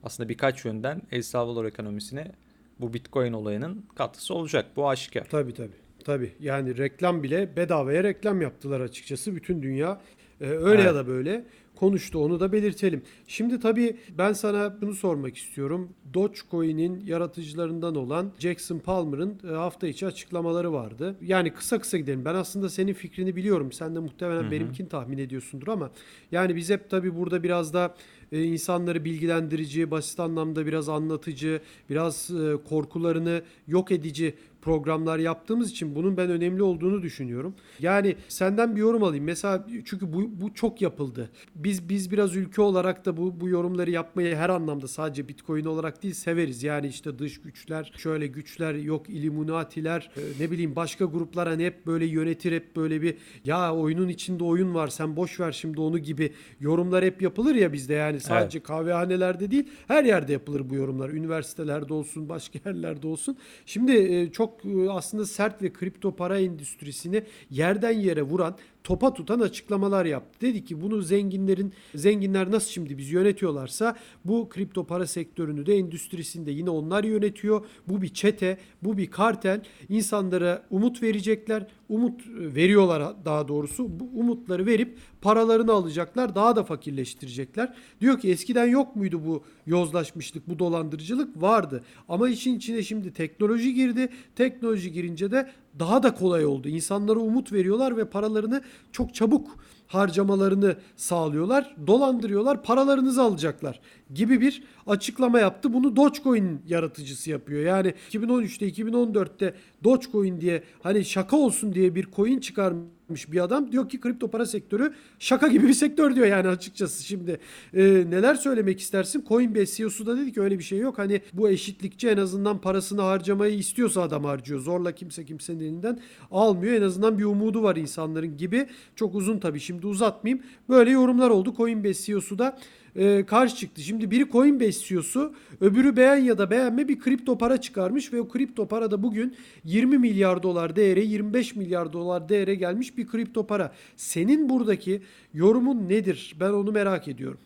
aslında 0.03 0.29
birkaç 0.29 0.65
yönden 0.65 1.03
El 1.13 1.23
Salvador 1.23 1.65
ekonomisine 1.65 2.33
bu 2.81 2.95
Bitcoin 2.95 3.33
olayının 3.33 3.87
katkısı 3.95 4.35
olacak. 4.35 4.67
Bu 4.77 4.89
aşikar. 4.89 5.25
Tabii 5.25 5.55
tabii. 5.55 5.77
Tabii. 6.05 6.33
Yani 6.41 6.79
reklam 6.79 7.23
bile 7.23 7.57
bedavaya 7.57 8.05
reklam 8.05 8.41
yaptılar 8.43 8.81
açıkçası. 8.81 9.37
Bütün 9.37 9.63
dünya 9.63 10.01
e, 10.41 10.45
öyle 10.47 10.83
ya 10.83 10.89
Evet. 10.89 10.95
da 10.95 11.07
böyle 11.07 11.45
konuştu. 11.77 12.19
Onu 12.19 12.41
da 12.41 12.53
belirtelim. 12.53 13.03
Şimdi 13.27 13.61
tabii 13.61 13.97
ben 14.19 14.33
sana 14.33 14.81
bunu 14.81 14.95
sormak 14.95 15.37
istiyorum. 15.37 15.89
Dogecoin'in 16.15 17.07
yaratıcılarından 17.07 17.95
olan 17.95 18.33
Jackson 18.39 18.79
Palmer'ın 18.79 19.41
e, 19.51 19.53
hafta 19.53 19.87
içi 19.87 20.07
açıklamaları 20.07 20.73
vardı. 20.73 21.17
Yani 21.23 21.53
kısa 21.53 21.79
kısa 21.79 21.99
gidelim. 21.99 22.25
Ben 22.25 22.35
aslında 22.35 22.69
senin 22.69 22.93
fikrini 22.93 23.37
biliyorum. 23.37 23.73
Sen 23.73 23.95
de 23.95 23.99
muhtemelen 23.99 24.43
Hı 24.43 24.47
hı. 24.47 24.51
benimkini 24.51 24.89
tahmin 24.89 25.19
ediyorsundur 25.19 25.69
ama 25.69 25.91
yani 26.33 26.57
biz 26.57 26.71
hep 26.71 26.91
tabii 26.91 27.17
burada 27.17 27.43
biraz 27.43 27.75
da 27.75 27.95
e, 28.33 28.43
insanları 28.43 29.05
bilgilendirici, 29.05 29.91
basit 29.91 30.21
anlamda 30.21 30.67
biraz 30.67 30.89
anlatıcı, 30.89 31.61
biraz 31.91 32.31
e, 32.31 32.57
korkularını 32.69 33.43
yok 33.67 33.93
edici 33.93 34.35
programlar 34.67 35.19
yaptığımız 35.19 35.71
için 35.71 35.95
bunun 35.95 36.17
ben 36.17 36.31
önemli 36.31 36.63
olduğunu 36.63 37.03
düşünüyorum. 37.03 37.55
Yani 37.81 38.17
senden 38.29 38.77
bir 38.77 38.81
yorum 38.81 39.03
alayım. 39.03 39.25
Mesela 39.25 39.67
çünkü 39.85 40.13
bu, 40.13 40.41
bu 40.41 40.55
çok 40.55 40.83
yapıldı. 40.83 41.31
Biz 41.55 41.89
biz 41.89 42.11
biraz 42.11 42.37
ülke 42.37 42.63
olarak 42.63 43.05
da 43.05 43.17
bu 43.17 43.41
bu 43.41 43.49
yorumları 43.49 43.91
yapmayı 43.91 44.37
her 44.37 44.49
anlamda 44.49 44.89
sadece 44.89 45.29
Bitcoin 45.29 45.65
olarak 45.65 46.03
değil 46.03 46.15
severiz. 46.15 46.63
Yani 46.63 46.87
işte 46.87 47.19
dış 47.19 47.41
güçler, 47.41 47.93
şöyle 47.97 48.27
güçler, 48.27 48.75
yok 48.75 49.09
Illuminati'ler, 49.09 50.11
e, 50.17 50.21
ne 50.41 50.51
bileyim 50.51 50.77
başka 50.77 51.05
gruplar 51.05 51.49
hani 51.49 51.65
hep 51.65 51.87
böyle 51.87 52.07
yönetir 52.07 52.53
hep 52.53 52.77
böyle 52.77 53.03
bir 53.03 53.17
ya 53.45 53.75
oyunun 53.75 54.09
içinde 54.09 54.45
oyun 54.45 54.75
var 54.75 54.89
sen 54.89 55.17
boş 55.17 55.41
ver 55.41 55.53
şimdi 55.53 55.81
onu 55.81 55.99
gibi 55.99 56.33
yorumlar 56.61 57.05
hep 57.05 57.23
yapılır 57.23 57.55
ya 57.55 57.73
bizde 57.73 57.95
yani 57.95 58.21
sadece 58.21 58.61
kahvehanelerde 58.61 59.51
değil 59.51 59.69
her 59.89 60.05
yerde 60.05 60.33
yapılır 60.33 60.71
bu 60.71 60.75
yorumlar. 60.75 61.11
Üniversitelerde 61.11 61.95
olsun, 61.95 62.29
başka 62.29 62.59
yerlerde 62.67 63.07
olsun. 63.07 63.37
Şimdi 63.67 63.93
e, 63.93 64.33
çok 64.33 64.56
aslında 64.91 65.27
sert 65.27 65.63
ve 65.63 65.73
kripto 65.73 66.17
para 66.17 66.39
endüstrisini 66.39 67.23
yerden 67.51 67.93
yere 67.93 68.23
vuran 68.23 68.57
topa 68.87 69.15
tutan 69.15 69.41
açıklamalar 69.41 70.05
yaptı. 70.05 70.41
Dedi 70.41 70.65
ki 70.65 70.83
bunu 70.83 71.03
zenginlerin 71.03 71.73
zenginler 71.95 72.51
nasıl 72.51 72.71
şimdi 72.71 72.99
biz 72.99 73.11
yönetiyorlarsa 73.11 73.97
bu 74.25 74.49
kripto 74.49 74.85
para 74.85 75.07
sektörünü 75.07 75.67
de 75.67 75.75
endüstrisinde 75.75 76.51
yine 76.51 76.71
onlar 76.71 77.05
yönetiyor. 77.05 77.67
Bu 77.89 78.03
bir 78.03 78.09
çete, 78.09 78.59
bu 78.83 78.99
bir 78.99 79.11
kartel. 79.11 79.61
İnsanlara 79.89 80.63
umut 80.71 81.03
verecekler. 81.03 81.67
Umut 81.89 82.21
e, 82.21 82.55
veriyorlar 82.55 83.25
daha 83.25 83.49
doğrusu. 83.49 84.01
Bu 84.01 84.21
umutları 84.21 84.67
verip 84.67 84.99
paralarını 85.21 85.73
alacaklar. 85.73 86.35
Daha 86.35 86.57
da 86.57 86.65
fakirleştirecekler. 86.65 87.75
Diyor 88.01 88.21
ki 88.21 88.31
eskiden 88.31 88.67
yok 88.67 88.97
muydu 88.97 89.23
bu 89.27 89.45
yozlaşmışlık, 89.67 90.49
bu 90.49 90.59
dolandırıcılık? 90.59 91.43
Vardı. 91.43 91.85
Ama 92.09 92.29
işin 92.29 92.57
içine 92.57 92.83
şimdi 92.83 93.13
teknoloji 93.13 93.75
girdi. 93.75 94.09
Teknoloji 94.37 94.93
girince 94.93 95.31
de 95.31 95.51
daha 95.79 96.03
da 96.03 96.15
kolay 96.15 96.47
oldu. 96.47 96.69
İnsanlara 96.69 97.19
umut 97.19 97.53
veriyorlar 97.53 97.97
ve 97.97 98.05
paralarını 98.05 98.63
çok 98.93 99.15
çabuk 99.15 99.57
harcamalarını 99.87 100.77
sağlıyorlar. 100.97 101.77
Dolandırıyorlar, 101.87 102.63
paralarınızı 102.63 103.23
alacaklar 103.23 103.81
gibi 104.15 104.41
bir 104.41 104.63
açıklama 104.87 105.39
yaptı. 105.39 105.73
Bunu 105.73 105.97
Dogecoin 105.97 106.63
yaratıcısı 106.67 107.31
yapıyor. 107.31 107.63
Yani 107.63 107.95
2013'te 108.11 108.69
2014'te 108.69 109.55
Dogecoin 109.85 110.41
diye 110.41 110.63
hani 110.83 111.05
şaka 111.05 111.37
olsun 111.37 111.75
diye 111.75 111.95
bir 111.95 112.09
coin 112.17 112.41
çıkarmış 112.41 113.33
bir 113.33 113.45
adam. 113.45 113.73
Diyor 113.73 113.89
ki 113.89 114.01
kripto 114.01 114.31
para 114.31 114.47
sektörü 114.47 114.93
şaka 115.19 115.49
gibi 115.49 115.69
bir 115.69 115.73
sektör 115.73 116.15
diyor 116.15 116.27
yani 116.27 116.49
açıkçası. 116.49 117.05
Şimdi 117.05 117.41
e, 117.75 117.83
neler 117.85 118.35
söylemek 118.35 118.81
istersin? 118.81 119.25
Coinbase 119.29 119.77
CEO'su 119.77 120.07
da 120.07 120.17
dedi 120.17 120.33
ki 120.33 120.41
öyle 120.41 120.59
bir 120.59 120.65
şey 120.65 120.79
yok. 120.79 120.99
Hani 120.99 121.21
bu 121.33 121.49
eşitlikçi 121.49 122.09
en 122.09 122.17
azından 122.17 122.61
parasını 122.61 123.01
harcamayı 123.01 123.59
istiyorsa 123.59 124.03
adam 124.03 124.25
harcıyor. 124.25 124.61
Zorla 124.61 124.93
kimse 124.93 125.25
kimsenin 125.25 125.61
elinden 125.61 126.01
almıyor. 126.31 126.75
En 126.75 126.83
azından 126.83 127.19
bir 127.19 127.25
umudu 127.25 127.63
var 127.63 127.77
insanların 127.77 128.37
gibi. 128.37 128.67
Çok 128.97 129.15
uzun 129.15 129.39
tabii. 129.39 129.61
Şimdi 129.61 129.87
uzatmayayım. 129.87 130.45
Böyle 130.69 130.91
yorumlar 130.91 131.31
oldu. 131.31 131.55
Coinbase 131.57 132.03
CEO'su 132.03 132.39
da 132.39 132.59
e, 132.97 133.27
karşı 133.27 133.57
çıktı. 133.57 133.83
Şimdi 133.83 134.11
biri 134.11 134.31
Coinbase 134.31 134.87
CEO'su, 134.87 135.35
öbürü 135.61 135.97
beğen 135.97 136.17
ya 136.17 136.39
da 136.39 136.51
beğenme 136.51 136.89
bir 136.89 136.99
kripto 137.01 137.39
para 137.39 137.61
çıkarmış 137.61 138.13
ve 138.13 138.21
o 138.21 138.29
kripto 138.29 138.69
para 138.69 138.91
da 138.91 139.03
bugün 139.03 139.37
20 139.65 139.99
milyar 139.99 140.43
dolar 140.43 140.77
değere, 140.77 141.01
25 141.01 141.57
milyar 141.57 141.93
dolar 141.93 142.29
değere 142.29 142.55
gelmiş 142.55 142.99
bir 142.99 143.07
kripto 143.07 143.47
para. 143.47 143.73
Senin 143.97 144.49
buradaki 144.49 145.03
yorumun 145.35 145.89
nedir? 145.89 146.37
Ben 146.41 146.51
onu 146.51 146.73
merak 146.73 147.09
ediyorum. 147.09 147.39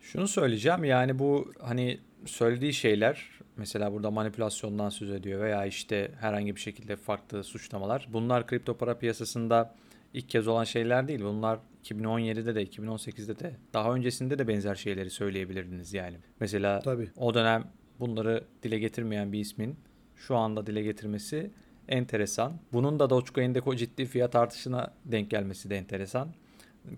Şunu 0.00 0.28
söyleyeceğim 0.28 0.84
yani 0.84 1.18
bu 1.18 1.52
hani 1.60 1.98
söylediği 2.24 2.72
şeyler 2.72 3.24
mesela 3.56 3.92
burada 3.92 4.10
manipülasyondan 4.10 4.88
söz 4.88 5.10
ediyor 5.10 5.40
veya 5.40 5.66
işte 5.66 6.10
herhangi 6.20 6.56
bir 6.56 6.60
şekilde 6.60 6.96
farklı 6.96 7.44
suçlamalar. 7.44 8.08
Bunlar 8.12 8.46
kripto 8.46 8.76
para 8.76 8.98
piyasasında 8.98 9.74
ilk 10.14 10.28
kez 10.28 10.48
olan 10.48 10.64
şeyler 10.64 11.08
değil. 11.08 11.20
Bunlar 11.20 11.58
2017'de 11.90 12.54
de 12.54 12.64
2018'de 12.64 13.38
de 13.38 13.56
daha 13.72 13.94
öncesinde 13.94 14.38
de 14.38 14.48
benzer 14.48 14.74
şeyleri 14.74 15.10
söyleyebilirdiniz 15.10 15.94
yani. 15.94 16.16
Mesela 16.40 16.80
Tabii. 16.80 17.10
o 17.16 17.34
dönem 17.34 17.64
bunları 18.00 18.44
dile 18.62 18.78
getirmeyen 18.78 19.32
bir 19.32 19.40
ismin 19.40 19.76
şu 20.16 20.36
anda 20.36 20.66
dile 20.66 20.82
getirmesi 20.82 21.50
enteresan. 21.88 22.52
Bunun 22.72 22.98
da 22.98 23.10
Dogecoin'deki 23.10 23.68
o 23.68 23.74
ciddi 23.74 24.06
fiyat 24.06 24.36
artışına 24.36 24.94
denk 25.04 25.30
gelmesi 25.30 25.70
de 25.70 25.76
enteresan. 25.76 26.28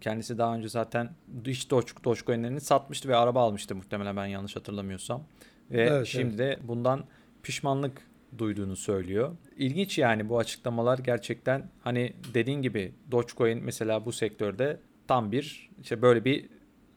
Kendisi 0.01 0.39
daha 0.39 0.55
önce 0.55 0.69
zaten 0.69 1.11
hiç 1.47 1.71
Doge, 1.71 1.93
Dogecoin'lerini 2.05 2.61
satmıştı 2.61 3.09
ve 3.09 3.17
araba 3.17 3.43
almıştı 3.43 3.77
muhtemelen 3.77 4.17
ben 4.17 4.27
yanlış 4.27 4.57
hatırlamıyorsam. 4.57 5.25
Ve 5.71 5.83
Evet, 5.83 6.07
şimdi 6.07 6.39
de 6.39 6.59
bundan 6.63 7.05
pişmanlık 7.43 8.03
duyduğunu 8.39 8.77
söylüyor. 8.77 9.37
İlginç 9.57 9.99
yani 9.99 10.29
bu 10.29 10.39
açıklamalar 10.39 10.99
gerçekten 10.99 11.71
hani 11.81 12.13
dediğin 12.35 12.63
gibi 12.63 12.93
Dogecoin 13.11 13.65
mesela 13.65 14.05
bu 14.07 14.13
sektörde 14.13 14.81
tam 15.09 15.33
bir 15.33 15.71
işte 15.81 16.03
böyle 16.03 16.25
bir 16.25 16.49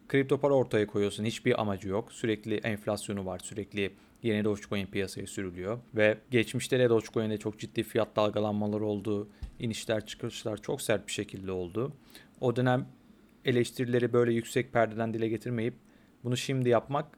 kripto 0.08 0.40
para 0.40 0.54
ortaya 0.54 0.88
koyuyorsun. 0.88 1.26
Hiçbir 1.26 1.62
amacı 1.62 1.90
yok. 1.90 2.14
Sürekli 2.14 2.56
enflasyonu 2.56 3.26
var. 3.26 3.40
Sürekli 3.44 3.92
yeni 4.24 4.44
Dogecoin 4.44 4.86
piyasaya 4.86 5.28
sürülüyor. 5.28 5.80
Ve 5.96 6.18
geçmişte 6.32 6.80
de 6.80 6.90
Dogecoin'de 6.90 7.38
çok 7.38 7.60
ciddi 7.60 7.84
fiyat 7.84 8.16
dalgalanmaları 8.16 8.86
oldu. 8.86 9.30
İnişler 9.60 10.06
çıkışlar 10.06 10.58
çok 10.58 10.82
sert 10.82 11.08
bir 11.08 11.12
şekilde 11.12 11.52
oldu. 11.52 11.94
O 12.42 12.56
dönem 12.56 12.88
eleştirileri 13.46 14.14
böyle 14.14 14.34
yüksek 14.34 14.74
perdeden 14.74 15.14
dile 15.14 15.28
getirmeyip 15.28 15.74
bunu 16.24 16.38
şimdi 16.38 16.70
yapmak 16.70 17.18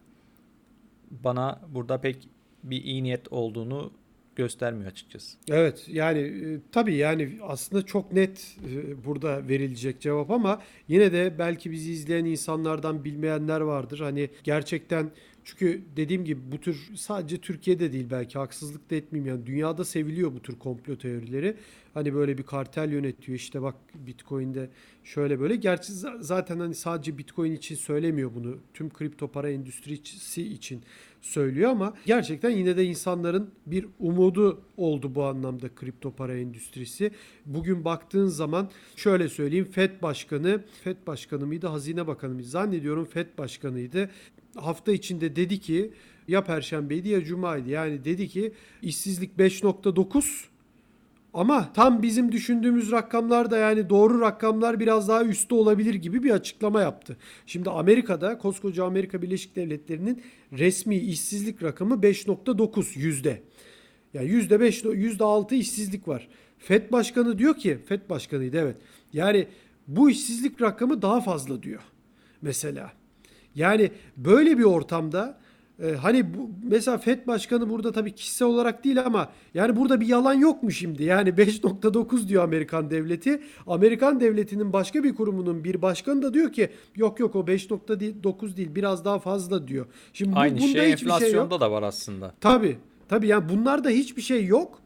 bana 1.11 1.61
burada 1.67 2.01
pek 2.01 2.29
bir 2.63 2.83
iyi 2.83 3.03
niyet 3.03 3.33
olduğunu 3.33 3.91
göstermiyor 4.35 4.91
açıkçası. 4.91 5.37
Evet 5.49 5.85
yani 5.87 6.19
e, 6.19 6.59
tabii 6.71 6.95
yani 6.95 7.37
aslında 7.41 7.85
çok 7.85 8.13
net 8.13 8.57
e, 8.73 9.05
burada 9.05 9.47
verilecek 9.47 10.01
cevap 10.01 10.31
ama 10.31 10.61
yine 10.87 11.11
de 11.11 11.35
belki 11.39 11.71
bizi 11.71 11.91
izleyen 11.91 12.25
insanlardan 12.25 13.05
bilmeyenler 13.05 13.61
vardır. 13.61 13.99
Hani 13.99 14.29
gerçekten 14.43 15.11
çünkü 15.43 15.81
dediğim 15.95 16.25
gibi 16.25 16.51
bu 16.51 16.57
tür 16.61 16.89
sadece 16.95 17.37
Türkiye'de 17.37 17.93
değil 17.93 18.07
belki 18.11 18.37
haksızlık 18.37 18.91
da 18.91 18.95
etmeyeyim 18.95 19.35
yani 19.35 19.45
dünyada 19.45 19.85
seviliyor 19.85 20.33
bu 20.33 20.41
tür 20.41 20.59
komplo 20.59 20.97
teorileri. 20.97 21.55
Hani 21.93 22.13
böyle 22.13 22.37
bir 22.37 22.43
kartel 22.43 22.91
yönetiyor 22.91 23.35
işte 23.37 23.61
bak 23.61 23.75
Bitcoin'de 23.95 24.69
şöyle 25.03 25.39
böyle. 25.39 25.55
Gerçi 25.55 25.93
za- 25.93 26.23
zaten 26.23 26.59
hani 26.59 26.75
sadece 26.75 27.17
Bitcoin 27.17 27.51
için 27.51 27.75
söylemiyor 27.75 28.31
bunu. 28.35 28.57
Tüm 28.73 28.89
kripto 28.89 29.27
para 29.27 29.49
endüstrisi 29.51 30.43
için 30.53 30.81
söylüyor 31.23 31.71
ama 31.71 31.93
gerçekten 32.05 32.49
yine 32.49 32.77
de 32.77 32.85
insanların 32.85 33.49
bir 33.65 33.85
umudu 33.99 34.61
oldu 34.77 35.15
bu 35.15 35.23
anlamda 35.23 35.75
kripto 35.75 36.11
para 36.11 36.37
endüstrisi. 36.37 37.11
Bugün 37.45 37.85
baktığın 37.85 38.27
zaman 38.27 38.69
şöyle 38.95 39.29
söyleyeyim 39.29 39.67
FED 39.71 40.01
başkanı, 40.01 40.63
FED 40.83 40.97
başkanı 41.07 41.45
mıydı, 41.45 41.67
Hazine 41.67 42.07
Bakanı 42.07 42.33
mıydı? 42.33 42.47
Zannediyorum 42.47 43.05
FED 43.05 43.27
başkanıydı. 43.37 44.09
Hafta 44.55 44.91
içinde 44.91 45.35
dedi 45.35 45.59
ki 45.59 45.93
ya 46.27 46.43
perşembeydi 46.43 47.09
ya 47.09 47.23
cumaydı. 47.23 47.69
Yani 47.69 48.05
dedi 48.05 48.27
ki 48.27 48.53
işsizlik 48.81 49.37
5.9 49.37 50.52
ama 51.33 51.73
tam 51.73 52.03
bizim 52.03 52.31
düşündüğümüz 52.31 52.91
rakamlar 52.91 53.51
da 53.51 53.57
yani 53.57 53.89
doğru 53.89 54.21
rakamlar 54.21 54.79
biraz 54.79 55.07
daha 55.07 55.23
üstte 55.23 55.55
olabilir 55.55 55.93
gibi 55.93 56.23
bir 56.23 56.31
açıklama 56.31 56.81
yaptı. 56.81 57.17
Şimdi 57.45 57.69
Amerika'da 57.69 58.37
koskoca 58.37 58.85
Amerika 58.85 59.21
Birleşik 59.21 59.55
Devletleri'nin 59.55 60.23
resmi 60.51 60.95
işsizlik 60.95 61.63
rakamı 61.63 61.95
5.9 61.95 62.99
yüzde. 62.99 63.41
Yani 64.13 64.29
yüzde 64.29 64.59
5, 64.59 64.83
yüzde 64.83 65.23
6 65.23 65.55
işsizlik 65.55 66.07
var. 66.07 66.27
FED 66.57 66.91
başkanı 66.91 67.39
diyor 67.39 67.57
ki, 67.57 67.77
FED 67.85 68.09
başkanıydı 68.09 68.57
evet. 68.57 68.75
Yani 69.13 69.47
bu 69.87 70.09
işsizlik 70.09 70.61
rakamı 70.61 71.01
daha 71.01 71.21
fazla 71.21 71.63
diyor. 71.63 71.81
Mesela. 72.41 72.91
Yani 73.55 73.91
böyle 74.17 74.57
bir 74.57 74.63
ortamda 74.63 75.39
Ee, 75.79 75.91
hani 75.91 76.33
bu, 76.33 76.49
mesela 76.63 76.97
FED 76.97 77.27
başkanı 77.27 77.69
burada 77.69 77.91
tabii 77.91 78.15
kişisel 78.15 78.47
olarak 78.47 78.83
değil 78.83 79.05
ama 79.05 79.29
yani 79.53 79.75
burada 79.75 80.01
bir 80.01 80.07
yalan 80.07 80.33
yok 80.33 80.63
mu 80.63 80.71
şimdi? 80.71 81.03
Yani 81.03 81.29
5.9 81.37 82.27
diyor 82.27 82.43
Amerikan 82.43 82.89
devleti. 82.89 83.41
Amerikan 83.67 84.19
devletinin 84.19 84.73
başka 84.73 85.03
bir 85.03 85.15
kurumunun 85.15 85.63
bir 85.63 85.81
başkanı 85.81 86.21
da 86.21 86.33
diyor 86.33 86.51
ki 86.51 86.69
yok 86.95 87.19
yok 87.19 87.35
o 87.35 87.39
5.9 87.39 88.57
değil 88.57 88.75
biraz 88.75 89.05
daha 89.05 89.19
fazla 89.19 89.67
diyor. 89.67 89.85
Şimdi 90.13 90.35
bu, 90.35 90.39
Aynı 90.39 90.59
bunda 90.59 90.67
şey 90.67 90.91
hiçbir 90.91 90.97
şey 90.97 91.07
yok. 91.07 91.21
enflasyonda 91.21 91.59
da 91.61 91.71
var 91.71 91.83
aslında. 91.83 92.33
Tabii. 92.41 92.77
Tabii 93.09 93.27
yani 93.27 93.49
bunlarda 93.49 93.89
hiçbir 93.89 94.21
şey 94.21 94.45
yok. 94.45 94.79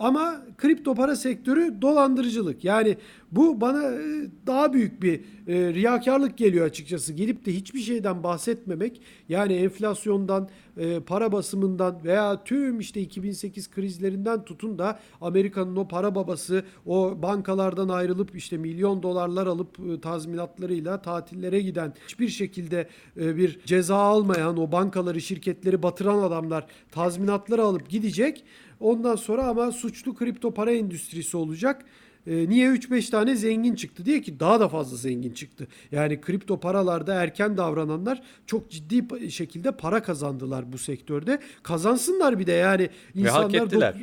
Ama 0.00 0.42
kripto 0.58 0.94
para 0.94 1.16
sektörü 1.16 1.82
dolandırıcılık. 1.82 2.64
Yani 2.64 2.96
bu 3.32 3.60
bana 3.60 3.84
e, 3.84 4.26
daha 4.46 4.72
büyük 4.72 5.02
bir 5.02 5.20
e, 5.46 5.74
riyakarlık 5.74 6.38
geliyor 6.38 6.66
açıkçası. 6.66 7.12
Gelip 7.12 7.46
de 7.46 7.52
hiçbir 7.54 7.80
şeyden 7.80 8.22
bahsetmemek. 8.22 9.02
Yani 9.28 9.52
enflasyondan, 9.52 10.48
e, 10.76 11.00
para 11.00 11.32
basımından 11.32 12.04
veya 12.04 12.44
tüm 12.44 12.80
işte 12.80 13.00
2008 13.00 13.70
krizlerinden 13.70 14.44
tutun 14.44 14.78
da 14.78 15.00
Amerika'nın 15.20 15.76
o 15.76 15.88
para 15.88 16.14
babası 16.14 16.64
o 16.86 17.22
bankalardan 17.22 17.88
ayrılıp 17.88 18.36
işte 18.36 18.56
milyon 18.56 19.02
dolarlar 19.02 19.46
alıp 19.46 19.78
e, 19.80 20.00
tazminatlarıyla 20.00 21.02
tatillere 21.02 21.60
giden 21.60 21.94
hiçbir 22.04 22.28
şekilde 22.28 22.88
e, 23.20 23.36
bir 23.36 23.60
ceza 23.66 23.96
almayan 23.96 24.56
o 24.56 24.72
bankaları 24.72 25.20
şirketleri 25.20 25.82
batıran 25.82 26.18
adamlar 26.18 26.66
tazminatları 26.90 27.62
alıp 27.62 27.88
gidecek. 27.88 28.44
Ondan 28.80 29.16
sonra 29.16 29.46
ama 29.46 29.72
suçlu 29.72 30.14
kripto 30.14 30.54
para 30.54 30.72
endüstrisi 30.72 31.36
olacak. 31.36 31.84
E, 32.26 32.48
niye 32.48 32.68
3-5 32.68 33.10
tane 33.10 33.36
zengin 33.36 33.74
çıktı 33.74 34.04
diye 34.04 34.20
ki 34.20 34.40
daha 34.40 34.60
da 34.60 34.68
fazla 34.68 34.96
zengin 34.96 35.32
çıktı. 35.32 35.68
Yani 35.92 36.20
kripto 36.20 36.60
paralarda 36.60 37.14
erken 37.14 37.56
davrananlar 37.56 38.22
çok 38.46 38.70
ciddi 38.70 39.30
şekilde 39.30 39.72
para 39.72 40.02
kazandılar 40.02 40.72
bu 40.72 40.78
sektörde. 40.78 41.38
Kazansınlar 41.62 42.38
bir 42.38 42.46
de 42.46 42.52
yani 42.52 42.82
Ve 43.16 43.28
hak 43.28 43.54
insanlar 43.54 43.66
ettiler. 43.66 43.94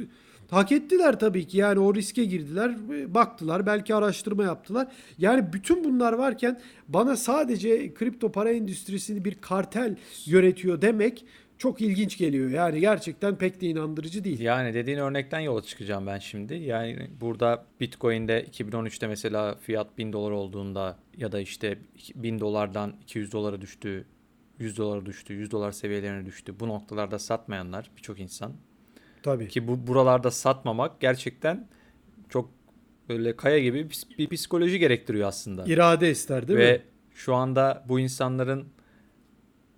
Hak 0.50 0.72
ettiler 0.72 1.20
tabii 1.20 1.48
ki 1.48 1.58
yani 1.58 1.80
o 1.80 1.96
riske 1.96 2.26
girdiler 2.26 2.76
e, 2.94 3.14
baktılar 3.14 3.66
belki 3.66 3.96
araştırma 3.96 4.44
yaptılar. 4.44 4.88
Yani 5.18 5.54
bütün 5.54 5.84
bunlar 5.84 6.14
varken 6.14 6.60
bana 6.88 7.18
sadece 7.18 7.94
kripto 7.94 8.32
para 8.32 8.52
endüstrisini 8.52 9.26
bir 9.26 9.36
kartel 9.36 9.96
yönetiyor 10.26 10.82
demek 10.82 11.26
çok 11.58 11.82
ilginç 11.82 12.18
geliyor. 12.18 12.50
Yani 12.50 12.80
gerçekten 12.80 13.36
pek 13.36 13.62
de 13.62 13.68
inandırıcı 13.68 14.24
değil. 14.24 14.40
Yani 14.40 14.74
dediğin 14.74 14.98
örnekten 14.98 15.40
yola 15.40 15.62
çıkacağım 15.62 16.08
ben 16.08 16.20
şimdi. 16.20 16.56
Yani 16.56 17.10
burada 17.22 17.66
Bitcoin'de 17.80 18.46
2013'te 18.52 19.08
mesela 19.08 19.56
fiyat 19.56 19.98
1000 19.98 20.14
dolar 20.14 20.32
olduğunda 20.32 20.98
ya 21.18 21.32
da 21.32 21.40
işte 21.40 21.78
1000 22.16 22.40
dolardan 22.40 22.96
200 23.02 23.32
dolara 23.32 23.62
düştü, 23.62 24.06
100 24.60 24.78
dolara 24.78 25.06
düştü, 25.06 25.34
100 25.34 25.52
dolar 25.52 25.72
seviyelerine 25.72 26.26
düştü. 26.26 26.60
Bu 26.60 26.68
noktalarda 26.68 27.20
satmayanlar 27.20 27.92
birçok 27.98 28.20
insan. 28.20 28.54
Tabii. 29.24 29.48
Ki 29.48 29.68
bu 29.68 29.88
buralarda 29.88 30.32
satmamak 30.32 31.00
gerçekten 31.00 31.68
çok 32.30 32.50
böyle 33.10 33.36
kaya 33.36 33.60
gibi 33.60 33.90
bir, 34.18 34.30
psikoloji 34.30 34.80
gerektiriyor 34.80 35.28
aslında. 35.28 35.66
İrade 35.66 36.12
ister 36.12 36.48
değil 36.48 36.60
Ve 36.60 36.74
mi? 36.74 36.82
şu 37.14 37.36
anda 37.36 37.86
bu 37.90 38.00
insanların 38.00 38.68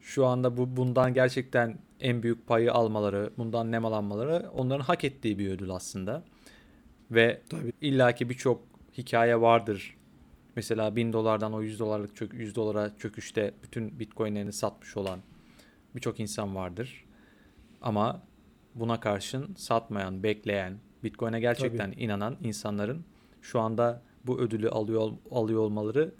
şu 0.09 0.25
anda 0.25 0.57
bu 0.57 0.77
bundan 0.77 1.13
gerçekten 1.13 1.77
en 1.99 2.23
büyük 2.23 2.47
payı 2.47 2.73
almaları, 2.73 3.29
bundan 3.37 3.71
nemalanmaları 3.71 4.49
onların 4.53 4.83
hak 4.83 5.03
ettiği 5.03 5.39
bir 5.39 5.49
ödül 5.51 5.69
aslında. 5.69 6.23
Ve 7.11 7.41
Tabii. 7.49 7.73
illaki 7.81 8.29
birçok 8.29 8.61
hikaye 8.97 9.41
vardır. 9.41 9.97
Mesela 10.55 10.95
1000 10.95 11.13
dolardan 11.13 11.53
o 11.53 11.61
100 11.61 11.79
dolarlık 11.79 12.15
çök 12.15 12.33
100 12.33 12.55
dolara 12.55 12.97
çöküşte 12.97 13.53
bütün 13.63 13.99
Bitcoin'lerini 13.99 14.53
satmış 14.53 14.97
olan 14.97 15.19
birçok 15.95 16.19
insan 16.19 16.55
vardır. 16.55 17.05
Ama 17.81 18.21
buna 18.75 18.99
karşın 18.99 19.55
satmayan, 19.55 20.23
bekleyen, 20.23 20.77
Bitcoin'e 21.03 21.39
gerçekten 21.39 21.93
inanan 21.97 22.37
insanların 22.43 23.05
şu 23.41 23.59
anda 23.59 24.01
bu 24.25 24.39
ödülü 24.39 24.69
alıyor 24.69 25.11
alıyor 25.31 25.59
olmaları 25.59 26.11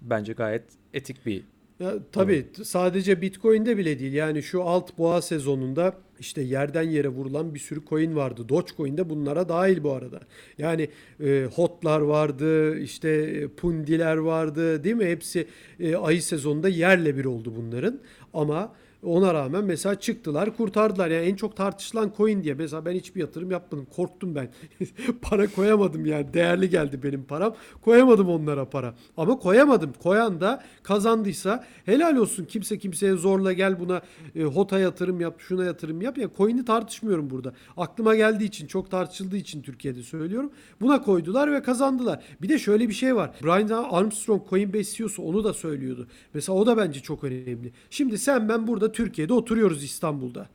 bence 0.00 0.32
gayet 0.32 0.64
etik 0.94 1.26
bir 1.26 1.44
Ya, 1.80 1.94
tabii 2.12 2.52
t- 2.52 2.64
sadece 2.64 3.22
Bitcoin'de 3.22 3.76
bile 3.78 3.98
değil. 3.98 4.12
Yani 4.12 4.42
şu 4.42 4.62
alt 4.62 4.98
boğa 4.98 5.22
sezonunda 5.22 5.94
işte 6.20 6.42
yerden 6.42 6.82
yere 6.82 7.08
vurulan 7.08 7.54
bir 7.54 7.58
sürü 7.58 7.80
coin 7.88 8.16
vardı. 8.16 8.48
Dogecoin 8.48 8.96
de 8.96 9.10
bunlara 9.10 9.48
dahil 9.48 9.82
bu 9.84 9.92
arada. 9.92 10.20
Yani 10.58 10.88
e, 11.24 11.46
hotlar 11.54 12.00
vardı, 12.00 12.78
işte 12.78 13.08
e, 13.10 13.48
pundiler 13.48 14.16
vardı 14.16 14.84
değil 14.84 14.96
mi? 14.96 15.04
Hepsi 15.06 15.46
e, 15.80 15.96
ayı 15.96 16.22
sezonunda 16.22 16.68
yerle 16.68 17.16
bir 17.16 17.24
oldu 17.24 17.52
bunların. 17.56 18.00
Ama 18.34 18.72
ona 19.02 19.34
rağmen 19.34 19.64
mesela 19.64 20.00
çıktılar 20.00 20.56
kurtardılar. 20.56 21.10
Yani 21.10 21.26
en 21.26 21.34
çok 21.34 21.56
tartışılan 21.56 22.12
coin 22.16 22.42
diye. 22.42 22.54
Mesela 22.54 22.84
ben 22.84 22.92
hiçbir 22.92 23.20
yatırım 23.20 23.50
yapmadım. 23.50 23.86
Korktum 23.96 24.34
ben. 24.34 24.48
para 25.22 25.46
koyamadım 25.46 26.06
yani. 26.06 26.34
Değerli 26.34 26.70
geldi 26.70 27.02
benim 27.02 27.24
param. 27.24 27.54
Koyamadım 27.82 28.28
onlara 28.28 28.70
para. 28.70 28.94
Ama 29.16 29.38
koyamadım. 29.38 29.92
Koyan 30.02 30.40
da 30.40 30.62
kazandıysa 30.82 31.64
helal 31.84 32.16
olsun. 32.16 32.44
Kimse 32.44 32.78
kimseye 32.78 33.12
zorla 33.12 33.52
gel 33.52 33.80
buna 33.80 34.02
e, 34.36 34.42
HOT'a 34.42 34.78
yatırım 34.78 35.20
yap, 35.20 35.34
şuna 35.38 35.64
yatırım 35.64 36.00
yap. 36.00 36.18
Ya 36.18 36.28
coin'i 36.36 36.64
tartışmıyorum 36.64 37.30
burada. 37.30 37.52
Aklıma 37.76 38.14
geldiği 38.14 38.44
için, 38.44 38.66
çok 38.66 38.90
tartışıldığı 38.90 39.36
için 39.36 39.62
Türkiye'de 39.62 40.02
söylüyorum. 40.02 40.52
Buna 40.80 41.02
koydular 41.02 41.52
ve 41.52 41.62
kazandılar. 41.62 42.24
Bir 42.42 42.48
de 42.48 42.58
şöyle 42.58 42.88
bir 42.88 42.94
şey 42.94 43.16
var. 43.16 43.30
Brian 43.42 43.68
Armstrong 43.90 44.48
Coinbase 44.50 44.96
CEO'su 44.96 45.22
onu 45.22 45.44
da 45.44 45.52
söylüyordu. 45.52 46.06
Mesela 46.34 46.58
o 46.58 46.66
da 46.66 46.76
bence 46.76 47.00
çok 47.00 47.24
önemli. 47.24 47.72
Şimdi 47.90 48.18
sen 48.18 48.48
ben 48.48 48.66
burada 48.66 48.89
Türkiye'de 48.92 49.32
oturuyoruz 49.32 49.84
İstanbul'da. 49.84 50.48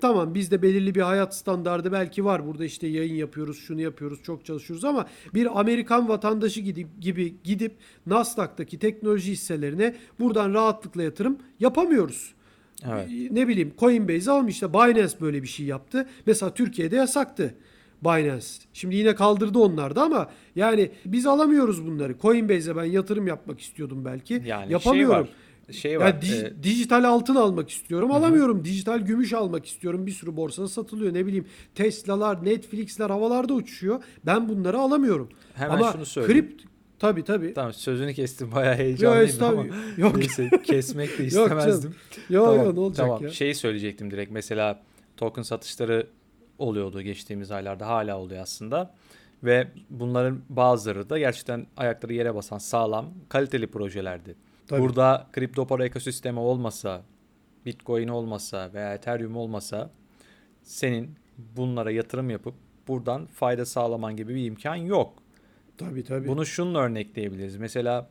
Tamam 0.00 0.34
bizde 0.34 0.62
belirli 0.62 0.94
bir 0.94 1.00
hayat 1.00 1.36
standardı 1.36 1.92
belki 1.92 2.24
var. 2.24 2.46
Burada 2.46 2.64
işte 2.64 2.86
yayın 2.86 3.14
yapıyoruz, 3.14 3.58
şunu 3.58 3.80
yapıyoruz, 3.80 4.22
çok 4.22 4.44
çalışıyoruz 4.44 4.84
ama 4.84 5.06
bir 5.34 5.60
Amerikan 5.60 6.08
vatandaşı 6.08 6.60
gidip, 6.60 6.88
gibi 7.00 7.34
gidip 7.44 7.72
Nasdaq'taki 8.06 8.78
teknoloji 8.78 9.32
hisselerine 9.32 9.96
buradan 10.20 10.54
rahatlıkla 10.54 11.02
yatırım 11.02 11.38
yapamıyoruz. 11.60 12.34
Evet. 12.86 13.08
Ne 13.30 13.48
bileyim 13.48 13.72
Coinbase 13.78 14.30
almış 14.30 14.54
işte 14.54 14.72
Binance 14.72 15.20
böyle 15.20 15.42
bir 15.42 15.48
şey 15.48 15.66
yaptı. 15.66 16.08
Mesela 16.26 16.54
Türkiye'de 16.54 16.96
yasaktı 16.96 17.54
Binance. 18.04 18.46
Şimdi 18.72 18.96
yine 18.96 19.14
kaldırdı 19.14 19.58
onlar 19.58 19.96
da 19.96 20.02
ama 20.02 20.30
yani 20.56 20.90
biz 21.04 21.26
alamıyoruz 21.26 21.86
bunları. 21.86 22.18
Coinbase'e 22.18 22.76
ben 22.76 22.84
yatırım 22.84 23.26
yapmak 23.26 23.60
istiyordum 23.60 24.04
belki. 24.04 24.42
Yani 24.46 24.72
Yapamıyorum. 24.72 25.14
şey 25.14 25.22
var. 25.22 25.28
Şey 25.72 26.00
var. 26.00 26.06
Ya 26.06 26.10
dij- 26.20 26.46
e, 26.46 26.62
dijital 26.62 27.04
altın 27.04 27.34
almak 27.34 27.70
istiyorum. 27.70 28.12
Alamıyorum. 28.12 28.64
Dijital 28.64 28.98
gümüş 29.00 29.32
almak 29.32 29.66
istiyorum. 29.66 30.06
Bir 30.06 30.12
sürü 30.12 30.36
borsada 30.36 30.68
satılıyor. 30.68 31.14
Ne 31.14 31.26
bileyim 31.26 31.46
Tesla'lar, 31.74 32.44
Netflix'ler 32.44 33.10
havalarda 33.10 33.54
uçuşuyor. 33.54 34.02
Ben 34.26 34.48
bunları 34.48 34.78
alamıyorum. 34.78 35.28
Hemen 35.54 35.74
Ama 35.76 35.92
şunu 35.92 36.06
söyleyeyim. 36.06 36.46
kript 36.48 36.62
tabii 36.98 37.24
tabii. 37.24 37.54
Tamam 37.54 37.72
sözünü 37.72 38.14
kestim 38.14 38.52
bayağı 38.52 38.72
Yok 38.72 38.78
heyecanlıyım 38.80 39.42
ama. 39.42 39.64
Yok. 39.96 40.16
neyse 40.16 40.50
kesmek 40.64 41.18
de 41.18 41.22
Yok 41.22 41.28
istemezdim. 41.32 41.94
Yo 42.30 42.44
tamam, 42.44 42.66
yo 42.66 42.74
ne 42.74 42.80
olacak 42.80 43.06
tamam. 43.06 43.22
ya? 43.22 43.30
Şeyi 43.30 43.54
söyleyecektim 43.54 44.10
direkt 44.10 44.32
mesela 44.32 44.82
token 45.16 45.42
satışları 45.42 46.06
oluyordu 46.58 47.00
geçtiğimiz 47.02 47.50
aylarda 47.50 47.86
hala 47.86 48.18
oluyor 48.18 48.42
aslında. 48.42 48.94
Ve 49.44 49.68
bunların 49.90 50.40
bazıları 50.48 51.10
da 51.10 51.18
gerçekten 51.18 51.66
ayakları 51.76 52.12
yere 52.14 52.34
basan 52.34 52.58
sağlam 52.58 53.06
kaliteli 53.28 53.66
projelerdi. 53.66 54.34
Tabii. 54.68 54.80
Burada 54.80 55.26
kripto 55.32 55.66
para 55.66 55.84
ekosistemi 55.84 56.38
olmasa, 56.38 57.02
Bitcoin 57.66 58.08
olmasa 58.08 58.70
veya 58.74 58.94
Ethereum 58.94 59.36
olmasa 59.36 59.90
senin 60.62 61.16
bunlara 61.56 61.90
yatırım 61.90 62.30
yapıp 62.30 62.54
buradan 62.88 63.26
fayda 63.26 63.66
sağlaman 63.66 64.16
gibi 64.16 64.34
bir 64.34 64.44
imkan 64.44 64.74
yok. 64.74 65.12
Tabii 65.78 66.04
tabii. 66.04 66.28
Bunu 66.28 66.46
şununla 66.46 66.78
örnekleyebiliriz. 66.80 67.56
Mesela 67.56 68.08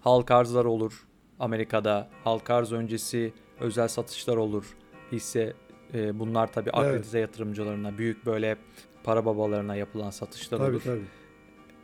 halk 0.00 0.30
arzlar 0.30 0.64
olur 0.64 1.06
Amerika'da. 1.38 2.08
Halk 2.24 2.50
arz 2.50 2.72
öncesi 2.72 3.32
özel 3.60 3.88
satışlar 3.88 4.36
olur. 4.36 4.76
Hisse 5.12 5.52
e, 5.94 6.18
bunlar 6.18 6.52
tabii 6.52 6.70
akredize 6.70 7.18
yatırımcılarına, 7.18 7.98
büyük 7.98 8.26
böyle 8.26 8.56
para 9.04 9.24
babalarına 9.26 9.76
yapılan 9.76 10.10
satışlar 10.10 10.58
tabii 10.58 10.70
olur. 10.70 10.82
tabii. 10.84 11.04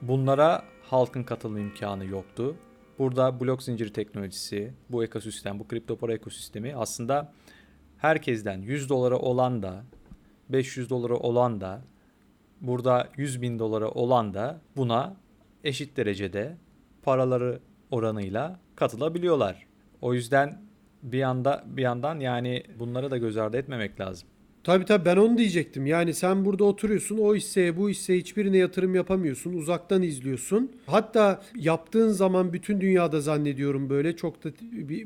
Bunlara 0.03 0.65
halkın 0.83 1.23
katılım 1.23 1.59
imkanı 1.59 2.05
yoktu. 2.05 2.57
Burada 2.99 3.41
blok 3.41 3.63
zinciri 3.63 3.93
teknolojisi, 3.93 4.73
bu 4.91 5.05
ekosistem, 5.05 5.59
bu 5.59 5.69
kripto 5.69 5.97
para 5.97 6.15
ekosistemi 6.15 6.77
aslında 6.77 7.33
herkesten 7.99 8.59
100 8.59 8.89
dolara 8.89 9.19
olan 9.19 9.63
da 9.63 9.85
500 10.49 10.91
dolara 10.91 11.17
olan 11.17 11.61
da 11.61 11.81
burada 12.61 13.09
100 13.17 13.43
bin 13.43 13.59
dolara 13.59 13.89
olan 13.89 14.35
da 14.35 14.61
buna 14.77 15.17
eşit 15.65 15.97
derecede 15.97 16.57
paraları 17.03 17.61
oranıyla 17.91 18.59
katılabiliyorlar. 18.77 19.67
O 20.01 20.15
yüzden 20.15 20.63
bir 21.03 21.23
anda 21.23 21.65
bir 21.67 21.83
yandan 21.83 22.21
yani 22.21 22.63
bunları 22.79 23.11
da 23.11 23.19
göz 23.19 23.37
ardı 23.37 23.57
etmemek 23.57 24.01
lazım. 24.01 24.29
Tabii 24.69 24.85
tabii 24.85 25.05
ben 25.05 25.17
onu 25.17 25.39
diyecektim. 25.39 25.87
Yani 25.87 26.15
sen 26.15 26.45
burada 26.45 26.65
oturuyorsun 26.65 27.19
o 27.19 27.35
hisseye 27.35 27.77
bu 27.77 27.89
hisseye 27.89 28.19
hiçbirine 28.19 28.57
yatırım 28.57 28.95
yapamıyorsun. 28.95 29.53
Uzaktan 29.53 30.03
izliyorsun. 30.03 30.73
Hatta 30.87 31.43
yaptığın 31.57 32.09
zaman 32.09 32.53
bütün 32.53 32.81
dünyada 32.81 33.21
zannediyorum 33.21 33.91
böyle 33.91 34.17
çok 34.17 34.45
da 34.45 34.49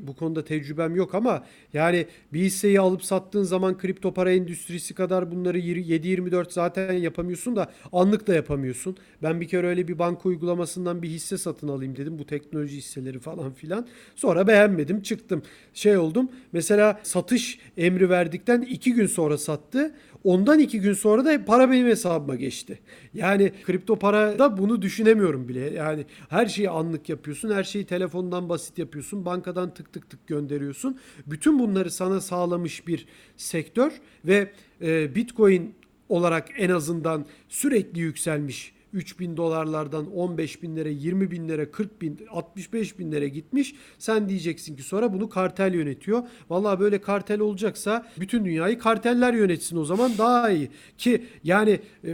bu 0.07 0.15
konuda 0.15 0.45
tecrübem 0.45 0.95
yok 0.95 1.15
ama 1.15 1.43
yani 1.73 2.05
bir 2.33 2.39
hisseyi 2.39 2.79
alıp 2.79 3.03
sattığın 3.03 3.43
zaman 3.43 3.77
kripto 3.77 4.13
para 4.13 4.31
endüstrisi 4.31 4.93
kadar 4.93 5.31
bunları 5.31 5.59
7-24 5.59 6.53
zaten 6.53 6.93
yapamıyorsun 6.93 7.55
da 7.55 7.71
anlık 7.93 8.27
da 8.27 8.33
yapamıyorsun. 8.33 8.97
Ben 9.23 9.41
bir 9.41 9.47
kere 9.47 9.67
öyle 9.67 9.87
bir 9.87 9.99
banka 9.99 10.29
uygulamasından 10.29 11.01
bir 11.01 11.09
hisse 11.09 11.37
satın 11.37 11.67
alayım 11.67 11.95
dedim. 11.95 12.19
Bu 12.19 12.25
teknoloji 12.25 12.77
hisseleri 12.77 13.19
falan 13.19 13.53
filan. 13.53 13.87
Sonra 14.15 14.47
beğenmedim 14.47 15.01
çıktım. 15.01 15.43
Şey 15.73 15.97
oldum. 15.97 16.29
Mesela 16.51 16.99
satış 17.03 17.59
emri 17.77 18.09
verdikten 18.09 18.61
iki 18.61 18.93
gün 18.93 19.07
sonra 19.07 19.37
sattı. 19.53 19.95
Ondan 20.23 20.59
iki 20.59 20.81
gün 20.81 20.93
sonra 20.93 21.25
da 21.25 21.45
para 21.45 21.71
benim 21.71 21.87
hesabıma 21.87 22.35
geçti. 22.35 22.79
Yani 23.13 23.51
kripto 23.65 23.99
parada 23.99 24.57
bunu 24.57 24.81
düşünemiyorum 24.81 25.47
bile. 25.47 25.59
Yani 25.59 26.05
her 26.29 26.45
şeyi 26.45 26.69
anlık 26.69 27.09
yapıyorsun. 27.09 27.51
Her 27.51 27.63
şeyi 27.63 27.85
telefondan 27.85 28.49
basit 28.49 28.77
yapıyorsun. 28.77 29.25
Bankadan 29.25 29.73
tık 29.73 29.93
tık 29.93 30.09
tık 30.09 30.27
gönderiyorsun. 30.27 30.99
Bütün 31.27 31.59
bunları 31.59 31.91
sana 31.91 32.21
sağlamış 32.21 32.87
bir 32.87 33.05
sektör 33.37 33.91
ve 34.25 34.51
e, 34.81 35.15
Bitcoin 35.15 35.75
olarak 36.09 36.49
en 36.57 36.69
azından 36.69 37.25
sürekli 37.49 37.99
yükselmiş 37.99 38.73
3 38.93 39.19
bin 39.19 39.37
dolarlardan 39.37 40.11
15 40.11 40.63
binlere, 40.63 40.91
20 40.91 41.31
binlere, 41.31 41.71
40 41.71 42.01
bin, 42.01 42.19
65 42.29 42.99
binlere 42.99 43.29
gitmiş. 43.29 43.75
Sen 43.97 44.29
diyeceksin 44.29 44.75
ki 44.75 44.83
sonra 44.83 45.13
bunu 45.13 45.29
kartel 45.29 45.73
yönetiyor. 45.73 46.23
Vallahi 46.49 46.79
böyle 46.79 47.01
kartel 47.01 47.39
olacaksa 47.39 48.07
bütün 48.19 48.45
dünyayı 48.45 48.79
karteller 48.79 49.33
yönetsin 49.33 49.77
o 49.77 49.85
zaman 49.85 50.11
daha 50.17 50.49
iyi. 50.49 50.69
Ki 50.97 51.25
yani 51.43 51.79
e, 52.03 52.13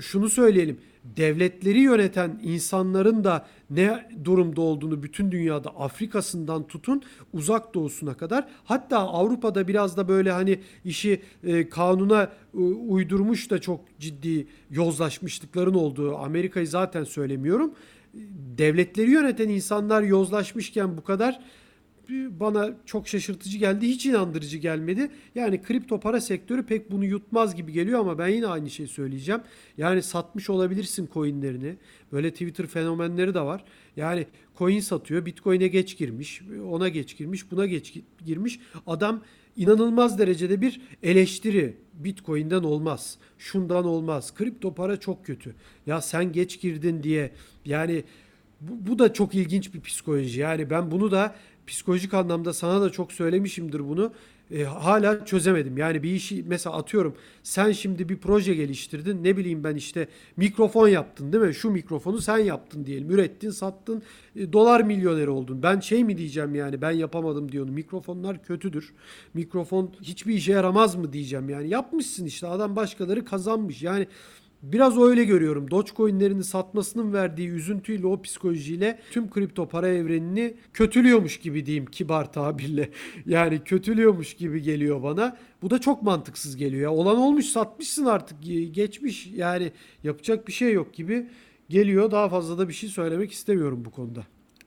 şunu 0.00 0.28
söyleyelim 0.28 0.78
devletleri 1.04 1.80
yöneten 1.80 2.40
insanların 2.42 3.24
da 3.24 3.46
ne 3.70 4.08
durumda 4.24 4.60
olduğunu 4.60 5.02
bütün 5.02 5.32
dünyada 5.32 5.70
Afrika'sından 5.70 6.66
tutun 6.66 7.02
uzak 7.32 7.74
doğusuna 7.74 8.14
kadar 8.14 8.48
hatta 8.64 8.98
Avrupa'da 8.98 9.68
biraz 9.68 9.96
da 9.96 10.08
böyle 10.08 10.32
hani 10.32 10.60
işi 10.84 11.22
e, 11.44 11.68
kanuna 11.68 12.22
e, 12.54 12.58
uydurmuş 12.88 13.50
da 13.50 13.60
çok 13.60 13.80
ciddi 13.98 14.46
yozlaşmışlıkların 14.70 15.74
olduğu 15.74 16.16
Amerika'yı 16.16 16.66
zaten 16.66 17.04
söylemiyorum. 17.04 17.74
Devletleri 18.58 19.10
yöneten 19.10 19.48
insanlar 19.48 20.02
yozlaşmışken 20.02 20.96
bu 20.96 21.04
kadar 21.04 21.40
bana 22.40 22.76
çok 22.86 23.08
şaşırtıcı 23.08 23.58
geldi. 23.58 23.88
Hiç 23.88 24.06
inandırıcı 24.06 24.58
gelmedi. 24.58 25.10
Yani 25.34 25.62
kripto 25.62 26.00
para 26.00 26.20
sektörü 26.20 26.66
pek 26.66 26.90
bunu 26.90 27.04
yutmaz 27.04 27.54
gibi 27.54 27.72
geliyor 27.72 28.00
ama 28.00 28.18
ben 28.18 28.28
yine 28.28 28.46
aynı 28.46 28.70
şeyi 28.70 28.88
söyleyeceğim. 28.88 29.40
Yani 29.78 30.02
satmış 30.02 30.50
olabilirsin 30.50 31.08
coinlerini. 31.14 31.76
Böyle 32.12 32.30
Twitter 32.30 32.66
fenomenleri 32.66 33.34
de 33.34 33.40
var. 33.40 33.64
Yani 33.96 34.26
coin 34.58 34.80
satıyor. 34.80 35.26
Bitcoin'e 35.26 35.68
geç 35.68 35.98
girmiş. 35.98 36.42
Ona 36.70 36.88
geç 36.88 37.16
girmiş. 37.16 37.50
Buna 37.50 37.66
geç 37.66 37.94
girmiş. 38.26 38.60
Adam 38.86 39.22
inanılmaz 39.56 40.18
derecede 40.18 40.60
bir 40.60 40.80
eleştiri. 41.02 41.76
Bitcoin'den 41.94 42.62
olmaz. 42.62 43.18
Şundan 43.38 43.84
olmaz. 43.84 44.34
Kripto 44.34 44.74
para 44.74 45.00
çok 45.00 45.26
kötü. 45.26 45.54
Ya 45.86 46.00
sen 46.00 46.32
geç 46.32 46.60
girdin 46.60 47.02
diye 47.02 47.30
yani 47.64 48.04
bu, 48.60 48.90
bu 48.90 48.98
da 48.98 49.12
çok 49.12 49.34
ilginç 49.34 49.74
bir 49.74 49.80
psikoloji. 49.80 50.40
Yani 50.40 50.70
ben 50.70 50.90
bunu 50.90 51.10
da 51.10 51.34
psikolojik 51.70 52.14
anlamda 52.14 52.52
sana 52.52 52.80
da 52.80 52.90
çok 52.90 53.12
söylemişimdir 53.12 53.88
bunu. 53.88 54.12
E, 54.50 54.64
hala 54.64 55.24
çözemedim. 55.24 55.78
Yani 55.78 56.02
bir 56.02 56.10
işi 56.10 56.44
mesela 56.46 56.76
atıyorum 56.76 57.14
sen 57.42 57.72
şimdi 57.72 58.08
bir 58.08 58.16
proje 58.16 58.54
geliştirdin 58.54 59.24
ne 59.24 59.36
bileyim 59.36 59.64
ben 59.64 59.76
işte 59.76 60.08
mikrofon 60.36 60.88
yaptın 60.88 61.32
değil 61.32 61.44
mi? 61.44 61.54
Şu 61.54 61.70
mikrofonu 61.70 62.18
sen 62.18 62.38
yaptın 62.38 62.86
diyelim. 62.86 63.10
Ürettin, 63.10 63.50
sattın, 63.50 64.02
e, 64.36 64.52
dolar 64.52 64.80
milyoneri 64.80 65.30
oldun. 65.30 65.62
Ben 65.62 65.80
şey 65.80 66.04
mi 66.04 66.18
diyeceğim 66.18 66.54
yani 66.54 66.82
ben 66.82 66.90
yapamadım 66.90 67.52
diyorum. 67.52 67.74
Mikrofonlar 67.74 68.42
kötüdür. 68.42 68.92
Mikrofon 69.34 69.90
hiçbir 70.02 70.34
işe 70.34 70.52
yaramaz 70.52 70.96
mı 70.96 71.12
diyeceğim 71.12 71.48
yani. 71.48 71.68
Yapmışsın 71.68 72.26
işte 72.26 72.46
adam 72.46 72.76
başkaları 72.76 73.24
kazanmış. 73.24 73.82
Yani 73.82 74.06
Biraz 74.62 74.98
öyle 74.98 75.24
görüyorum. 75.24 75.70
Dogecoin'lerini 75.70 76.44
satmasının 76.44 77.12
verdiği 77.12 77.48
üzüntüyle 77.48 78.06
o 78.06 78.22
psikolojiyle 78.22 78.98
tüm 79.10 79.30
kripto 79.30 79.68
para 79.68 79.88
evrenini 79.88 80.54
kötülüyormuş 80.72 81.40
gibi 81.40 81.66
diyeyim 81.66 81.86
kibar 81.86 82.32
tabirle. 82.32 82.90
Yani 83.26 83.64
kötülüyormuş 83.64 84.34
gibi 84.34 84.62
geliyor 84.62 85.02
bana. 85.02 85.36
Bu 85.62 85.70
da 85.70 85.78
çok 85.78 86.02
mantıksız 86.02 86.56
geliyor. 86.56 86.82
Ya 86.82 86.90
olan 86.90 87.16
olmuş 87.16 87.46
satmışsın 87.46 88.04
artık 88.04 88.38
geçmiş. 88.70 89.26
Yani 89.26 89.72
yapacak 90.04 90.48
bir 90.48 90.52
şey 90.52 90.72
yok 90.72 90.94
gibi 90.94 91.26
geliyor. 91.68 92.10
Daha 92.10 92.28
fazla 92.28 92.58
da 92.58 92.68
bir 92.68 92.74
şey 92.74 92.88
söylemek 92.88 93.32
istemiyorum 93.32 93.84
bu 93.84 93.90
konuda. 93.90 94.20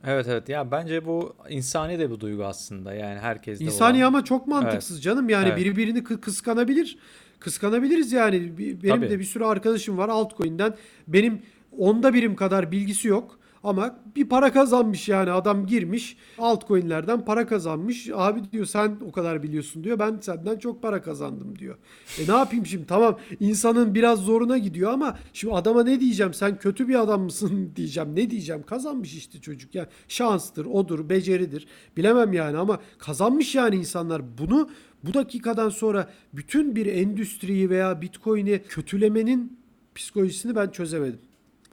Evet 0.08 0.28
evet 0.30 0.50
ya 0.50 0.72
bence 0.72 1.06
bu 1.06 1.36
insani 1.50 2.00
de 2.00 2.12
bir 2.12 2.20
duygu 2.20 2.46
aslında 2.46 2.94
yani 2.94 3.20
herkes 3.20 3.60
de 3.60 3.64
İnsani 3.64 3.98
olan. 3.98 4.08
ama 4.08 4.24
çok 4.24 4.48
mantıksız 4.48 4.96
evet. 4.96 5.04
canım 5.04 5.30
yani 5.30 5.48
evet. 5.48 5.58
biri 5.58 5.76
birini 5.76 6.04
kıskanabilir 6.04 6.98
kıskanabiliriz 7.44 8.12
yani. 8.12 8.58
Benim 8.58 8.80
Tabii. 8.88 9.10
de 9.10 9.20
bir 9.20 9.24
sürü 9.24 9.44
arkadaşım 9.44 9.98
var 9.98 10.10
altcoin'den. 10.10 10.76
Benim 11.08 11.42
onda 11.78 12.14
birim 12.14 12.36
kadar 12.36 12.72
bilgisi 12.72 13.08
yok. 13.08 13.40
Ama 13.64 14.00
bir 14.16 14.30
para 14.30 14.54
kazanmış 14.54 15.10
yani 15.10 15.32
adam 15.32 15.66
girmiş 15.66 16.18
altcoin'lerden 16.38 17.26
para 17.26 17.48
kazanmış. 17.48 18.10
Abi 18.14 18.52
diyor 18.52 18.66
sen 18.66 18.98
o 19.08 19.12
kadar 19.12 19.44
biliyorsun 19.44 19.84
diyor. 19.84 20.00
Ben 20.00 20.18
senden 20.22 20.58
çok 20.58 20.82
para 20.82 21.02
kazandım 21.02 21.60
diyor. 21.60 21.78
E 22.20 22.28
ne 22.28 22.38
yapayım 22.38 22.66
şimdi 22.66 22.86
tamam 22.86 23.20
insanın 23.40 23.96
biraz 23.96 24.20
zoruna 24.20 24.58
gidiyor 24.58 24.92
ama 24.92 25.18
şimdi 25.34 25.54
adama 25.54 25.84
ne 25.84 26.00
diyeceğim 26.00 26.34
sen 26.34 26.58
kötü 26.58 26.88
bir 26.88 27.02
adam 27.02 27.22
mısın 27.22 27.72
diyeceğim. 27.76 28.16
Ne 28.16 28.30
diyeceğim 28.30 28.64
kazanmış 28.64 29.14
işte 29.14 29.42
çocuk 29.42 29.76
ya 29.76 29.90
şanstır 30.08 30.66
odur 30.66 31.10
beceridir 31.10 31.68
bilemem 31.98 32.34
yani 32.34 32.58
ama 32.58 32.80
kazanmış 32.98 33.56
yani 33.56 33.76
insanlar 33.76 34.38
bunu 34.38 34.70
bu 35.04 35.14
dakikadan 35.14 35.70
sonra 35.70 36.10
bütün 36.34 36.76
bir 36.76 36.86
endüstriyi 36.86 37.70
veya 37.70 38.02
Bitcoin'i 38.02 38.62
kötülemenin 38.70 39.60
psikolojisini 39.96 40.56
ben 40.56 40.70
çözemedim. 40.70 41.20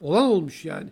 Olan 0.01 0.23
olmuş 0.23 0.65
yani. 0.65 0.89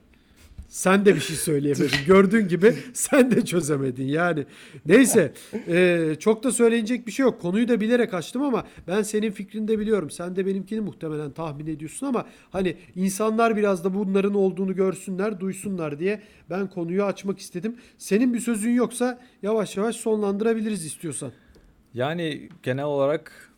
Sen 0.70 1.06
de 1.06 1.16
bir 1.16 1.20
şey 1.20 1.36
söyleyemedin. 1.36 1.90
Gördüğün 2.08 2.48
gibi 2.48 2.76
sen 2.94 3.32
de 3.32 3.46
çözemedin 3.46 4.06
yani. 4.06 4.46
Neyse 4.86 5.34
e, 5.68 6.16
çok 6.20 6.44
da 6.44 6.52
söyleyecek 6.52 7.08
bir 7.08 7.12
şey 7.12 7.24
yok. 7.24 7.42
Konuyu 7.42 7.68
da 7.68 7.82
bilerek 7.82 8.14
açtım 8.14 8.42
ama 8.42 8.68
ben 8.88 9.02
senin 9.02 9.32
fikrini 9.32 9.68
de 9.68 9.80
biliyorum. 9.80 10.10
Sen 10.10 10.36
de 10.36 10.46
benimkini 10.46 10.80
muhtemelen 10.82 11.32
tahmin 11.32 11.68
ediyorsun 11.68 12.08
ama 12.08 12.26
hani 12.50 12.76
insanlar 12.96 13.58
biraz 13.58 13.84
da 13.84 13.94
bunların 13.94 14.34
olduğunu 14.34 14.76
görsünler, 14.76 15.40
duysunlar 15.40 16.00
diye 16.00 16.22
ben 16.50 16.70
konuyu 16.70 17.04
açmak 17.04 17.40
istedim. 17.40 17.76
Senin 17.98 18.34
bir 18.34 18.40
sözün 18.40 18.72
yoksa 18.72 19.20
yavaş 19.44 19.78
yavaş 19.78 19.96
sonlandırabiliriz 19.96 20.86
istiyorsan. 20.86 21.32
Yani 21.94 22.50
genel 22.64 22.86
olarak 22.86 23.52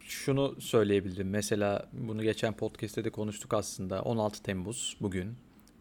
şunu 0.00 0.60
söyleyebilirim. 0.60 1.30
Mesela 1.30 1.88
bunu 1.92 2.22
geçen 2.22 2.56
podcast'te 2.56 3.04
de 3.04 3.10
konuştuk 3.10 3.54
aslında. 3.54 4.02
16 4.02 4.42
Temmuz 4.42 4.96
bugün. 5.00 5.34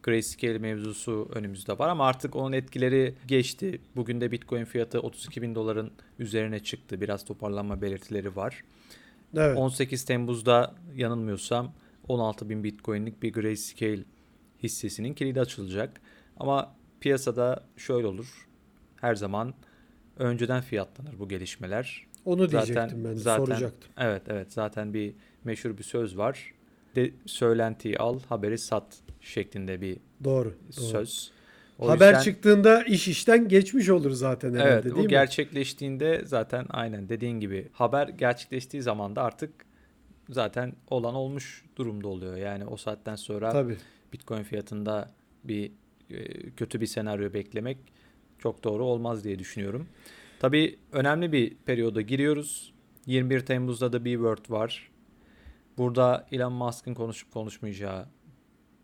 Grayscale 0.03 0.57
mevzusu 0.57 1.29
önümüzde 1.35 1.79
var 1.79 1.89
ama 1.89 2.05
artık 2.07 2.35
onun 2.35 2.51
etkileri 2.51 3.15
geçti. 3.27 3.81
Bugün 3.95 4.21
de 4.21 4.31
Bitcoin 4.31 4.65
fiyatı 4.65 4.99
32 4.99 5.41
bin 5.41 5.55
doların 5.55 5.91
üzerine 6.19 6.59
çıktı. 6.59 7.01
Biraz 7.01 7.25
toparlanma 7.25 7.81
belirtileri 7.81 8.35
var. 8.35 8.63
Evet. 9.35 9.57
18 9.57 10.05
Temmuz'da 10.05 10.75
yanılmıyorsam 10.95 11.73
16 12.07 12.49
bin 12.49 12.63
Bitcoin'lik 12.63 13.23
bir 13.23 13.33
Grayscale 13.33 14.03
hissesinin 14.63 15.13
kilidi 15.13 15.41
açılacak. 15.41 16.01
Ama 16.37 16.75
piyasada 16.99 17.63
şöyle 17.77 18.07
olur. 18.07 18.47
Her 18.95 19.15
zaman 19.15 19.53
önceden 20.19 20.61
fiyatlanır 20.61 21.19
bu 21.19 21.29
gelişmeler. 21.29 22.07
Onu 22.25 22.51
diyecektim 22.51 22.75
zaten, 22.75 23.03
ben 23.03 23.15
de 23.15 23.19
zaten, 23.19 23.45
soracaktım. 23.45 23.91
Evet 23.97 24.21
evet 24.27 24.53
zaten 24.53 24.93
bir 24.93 25.13
meşhur 25.43 25.77
bir 25.77 25.83
söz 25.83 26.17
var. 26.17 26.53
De, 26.95 27.11
söylentiyi 27.25 27.97
al 27.97 28.19
haberi 28.29 28.57
sat 28.57 28.97
şeklinde 29.21 29.81
bir 29.81 29.97
doğru, 30.23 30.53
söz. 30.69 31.31
O 31.79 31.89
Haber 31.89 32.07
yüzden, 32.07 32.23
çıktığında 32.23 32.83
iş 32.83 33.07
işten 33.07 33.47
geçmiş 33.47 33.89
olur 33.89 34.11
zaten 34.11 34.53
herhalde 34.53 34.71
evet, 34.71 34.83
değil 34.83 34.95
mi? 34.95 34.99
Evet 34.99 35.09
gerçekleştiğinde 35.09 36.21
zaten 36.25 36.65
aynen 36.69 37.09
dediğin 37.09 37.39
gibi 37.39 37.67
haber 37.73 38.07
gerçekleştiği 38.07 38.83
zaman 38.83 39.15
da 39.15 39.23
artık 39.23 39.53
zaten 40.29 40.73
olan 40.89 41.15
olmuş 41.15 41.65
durumda 41.75 42.07
oluyor. 42.07 42.37
Yani 42.37 42.65
o 42.65 42.77
saatten 42.77 43.15
sonra 43.15 43.51
Tabii. 43.51 43.77
Bitcoin 44.13 44.43
fiyatında 44.43 45.09
bir 45.43 45.71
e, 46.09 46.49
kötü 46.49 46.81
bir 46.81 46.85
senaryo 46.85 47.33
beklemek 47.33 47.77
çok 48.41 48.63
doğru 48.63 48.85
olmaz 48.85 49.23
diye 49.23 49.39
düşünüyorum. 49.39 49.87
Tabii 50.39 50.79
önemli 50.91 51.31
bir 51.31 51.55
periyoda 51.55 52.01
giriyoruz. 52.01 52.73
21 53.05 53.39
Temmuz'da 53.39 53.93
da 53.93 54.05
bir 54.05 54.13
Word 54.13 54.49
var. 54.49 54.91
Burada 55.77 56.27
Elon 56.31 56.53
Musk'ın 56.53 56.93
konuşup 56.93 57.31
konuşmayacağı 57.31 58.07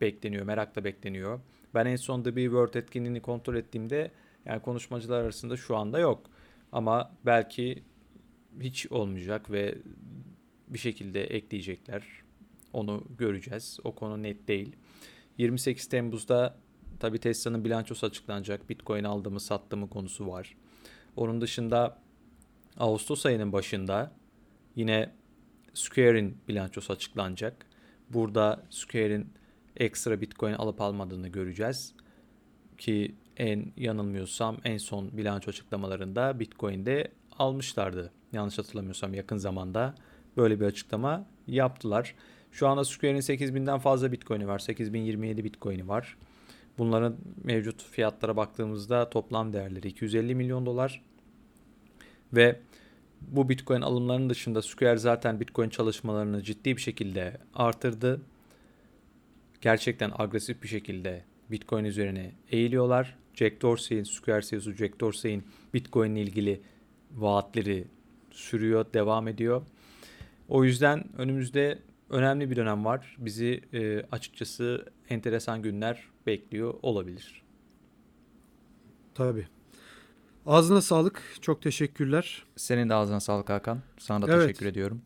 bekleniyor, 0.01 0.45
merakla 0.45 0.84
bekleniyor. 0.84 1.39
Ben 1.74 1.86
en 1.86 1.95
son 1.95 2.24
The 2.24 2.36
Be 2.36 2.43
World 2.43 2.74
etkinliğini 2.74 3.22
kontrol 3.22 3.55
ettiğimde 3.55 4.12
yani 4.45 4.62
konuşmacılar 4.62 5.22
arasında 5.22 5.58
şu 5.58 5.78
anda 5.78 5.99
yok. 5.99 6.30
Ama 6.72 7.12
belki 7.26 7.84
hiç 8.60 8.91
olmayacak 8.91 9.51
ve 9.51 9.76
bir 10.68 10.80
şekilde 10.80 11.24
ekleyecekler. 11.24 12.03
Onu 12.74 13.03
göreceğiz. 13.18 13.80
O 13.84 13.95
konu 13.95 14.24
net 14.24 14.47
değil. 14.47 14.76
28 15.38 15.89
Temmuz'da 15.89 16.58
tabii 17.00 17.20
Tesla'nın 17.20 17.66
bilançosu 17.66 18.06
açıklanacak. 18.06 18.70
Bitcoin 18.70 19.04
aldı 19.04 19.32
mı 19.32 19.39
sattı 19.39 19.78
mı 19.78 19.89
konusu 19.89 20.28
var. 20.28 20.56
Onun 21.16 21.41
dışında 21.41 21.98
Ağustos 22.78 23.26
ayının 23.26 23.54
başında 23.54 24.12
yine 24.76 25.12
Square'in 25.74 26.38
bilançosu 26.48 26.93
açıklanacak. 26.93 27.66
Burada 28.10 28.64
Square'in 28.70 29.30
ekstra 29.76 30.22
Bitcoin 30.22 30.54
alıp 30.54 30.82
almadığını 30.82 31.28
göreceğiz. 31.28 31.93
Ki 32.78 33.16
en 33.38 33.72
yanılmıyorsam 33.78 34.58
en 34.64 34.78
son 34.78 35.18
bilanço 35.18 35.50
açıklamalarında 35.50 36.39
Bitcoin'de 36.39 37.12
almışlardı. 37.39 38.12
Yanlış 38.34 38.58
hatırlamıyorsam 38.58 39.14
yakın 39.14 39.38
zamanda 39.38 39.95
böyle 40.38 40.60
bir 40.60 40.66
açıklama 40.66 41.26
yaptılar. 41.48 42.16
Şu 42.52 42.68
anda 42.68 42.86
Square'in 42.86 43.22
8000'den 43.22 43.80
fazla 43.80 44.12
Bitcoin'i 44.12 44.48
var. 44.48 44.60
8027 44.60 45.43
Bitcoin'i 45.43 45.88
var. 45.88 46.18
Bunların 46.78 47.17
mevcut 47.43 47.84
fiyatlara 47.84 48.38
baktığımızda 48.38 49.09
toplam 49.09 49.53
değerleri 49.53 49.88
250 49.88 50.36
milyon 50.36 50.65
dolar. 50.65 51.01
Ve 52.34 52.59
bu 53.21 53.49
Bitcoin 53.49 53.82
alımlarının 53.82 54.30
dışında 54.30 54.61
Square 54.61 54.97
zaten 54.97 55.39
Bitcoin 55.39 55.69
çalışmalarını 55.69 56.43
ciddi 56.43 56.75
bir 56.75 56.82
şekilde 56.82 57.38
artırdı. 57.53 58.21
Gerçekten 59.61 60.11
agresif 60.17 60.63
bir 60.63 60.67
şekilde 60.67 61.23
Bitcoin 61.51 61.86
üzerine 61.86 62.32
eğiliyorlar. 62.51 63.17
Jack 63.34 63.61
Dorsey'in, 63.61 64.03
Square 64.03 64.41
CEO'su 64.41 64.73
Jack 64.73 64.99
Dorsey'in 64.99 65.43
Bitcoin 65.73 66.15
ile 66.15 66.21
ilgili 66.21 66.61
vaatleri 67.11 67.88
sürüyor, 68.32 68.86
devam 68.93 69.28
ediyor. 69.28 69.61
O 70.49 70.63
yüzden 70.63 71.03
önümüzde 71.17 71.80
önemli 72.10 72.49
bir 72.49 72.55
dönem 72.55 72.86
var. 72.86 73.16
Bizi 73.20 73.62
e, 73.74 74.01
açıkçası 74.12 74.86
enteresan 75.10 75.62
günler 75.62 76.03
bekliyor 76.28 76.74
olabilir. 76.82 77.41
Tabii. 79.16 79.47
Ağzına 80.45 80.82
sağlık. 80.82 81.22
Çok 81.41 81.62
teşekkürler. 81.62 82.43
Senin 82.55 82.89
de 82.89 82.93
ağzına 82.93 83.20
sağlık 83.20 83.49
Hakan. 83.49 83.80
Sana 83.97 84.28
da 84.28 84.32
Evet. 84.32 84.47
teşekkür 84.47 84.66
ediyorum. 84.66 85.01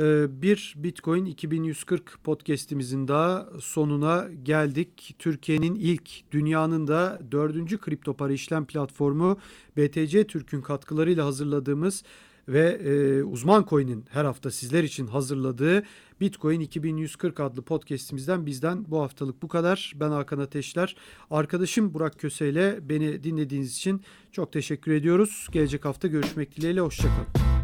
Ee, 0.00 0.42
Bir 0.42 0.74
Bitcoin 0.76 1.24
2140 1.24 2.18
podcast'imizin 2.24 3.08
daha 3.08 3.48
sonuna 3.60 4.28
geldik. 4.42 5.16
Türkiye'nin 5.18 5.74
ilk, 5.74 6.32
dünyanın 6.32 6.86
da 6.86 7.20
dördüncü 7.32 7.78
kripto 7.78 8.14
para 8.14 8.32
işlem 8.32 8.64
platformu 8.64 9.38
BTC 9.76 10.26
Türk'ün 10.26 10.60
katkılarıyla 10.60 11.26
hazırladığımız 11.26 12.02
ve 12.48 12.68
e, 12.68 13.22
Uzman 13.22 13.66
Coin'in 13.70 14.04
her 14.10 14.24
hafta 14.24 14.50
sizler 14.50 14.84
için 14.84 15.06
hazırladığı 15.06 15.82
Bitcoin 16.20 16.60
2140 16.60 17.40
adlı 17.40 17.62
podcast'imizden 17.62 18.46
bizden 18.46 18.84
bu 18.88 19.02
haftalık 19.02 19.42
bu 19.42 19.48
kadar. 19.48 19.92
Ben 19.96 20.10
Hakan 20.10 20.38
Ateşler. 20.38 20.96
Arkadaşım 21.30 21.94
Burak 21.94 22.18
Köse 22.18 22.48
ile 22.48 22.78
beni 22.88 23.24
dinlediğiniz 23.24 23.76
için 23.76 24.02
çok 24.32 24.52
teşekkür 24.52 24.92
ediyoruz. 24.92 25.48
Gelecek 25.52 25.84
hafta 25.84 26.08
görüşmek 26.08 26.56
dileğiyle. 26.56 26.80
Hoşçakalın. 26.80 27.61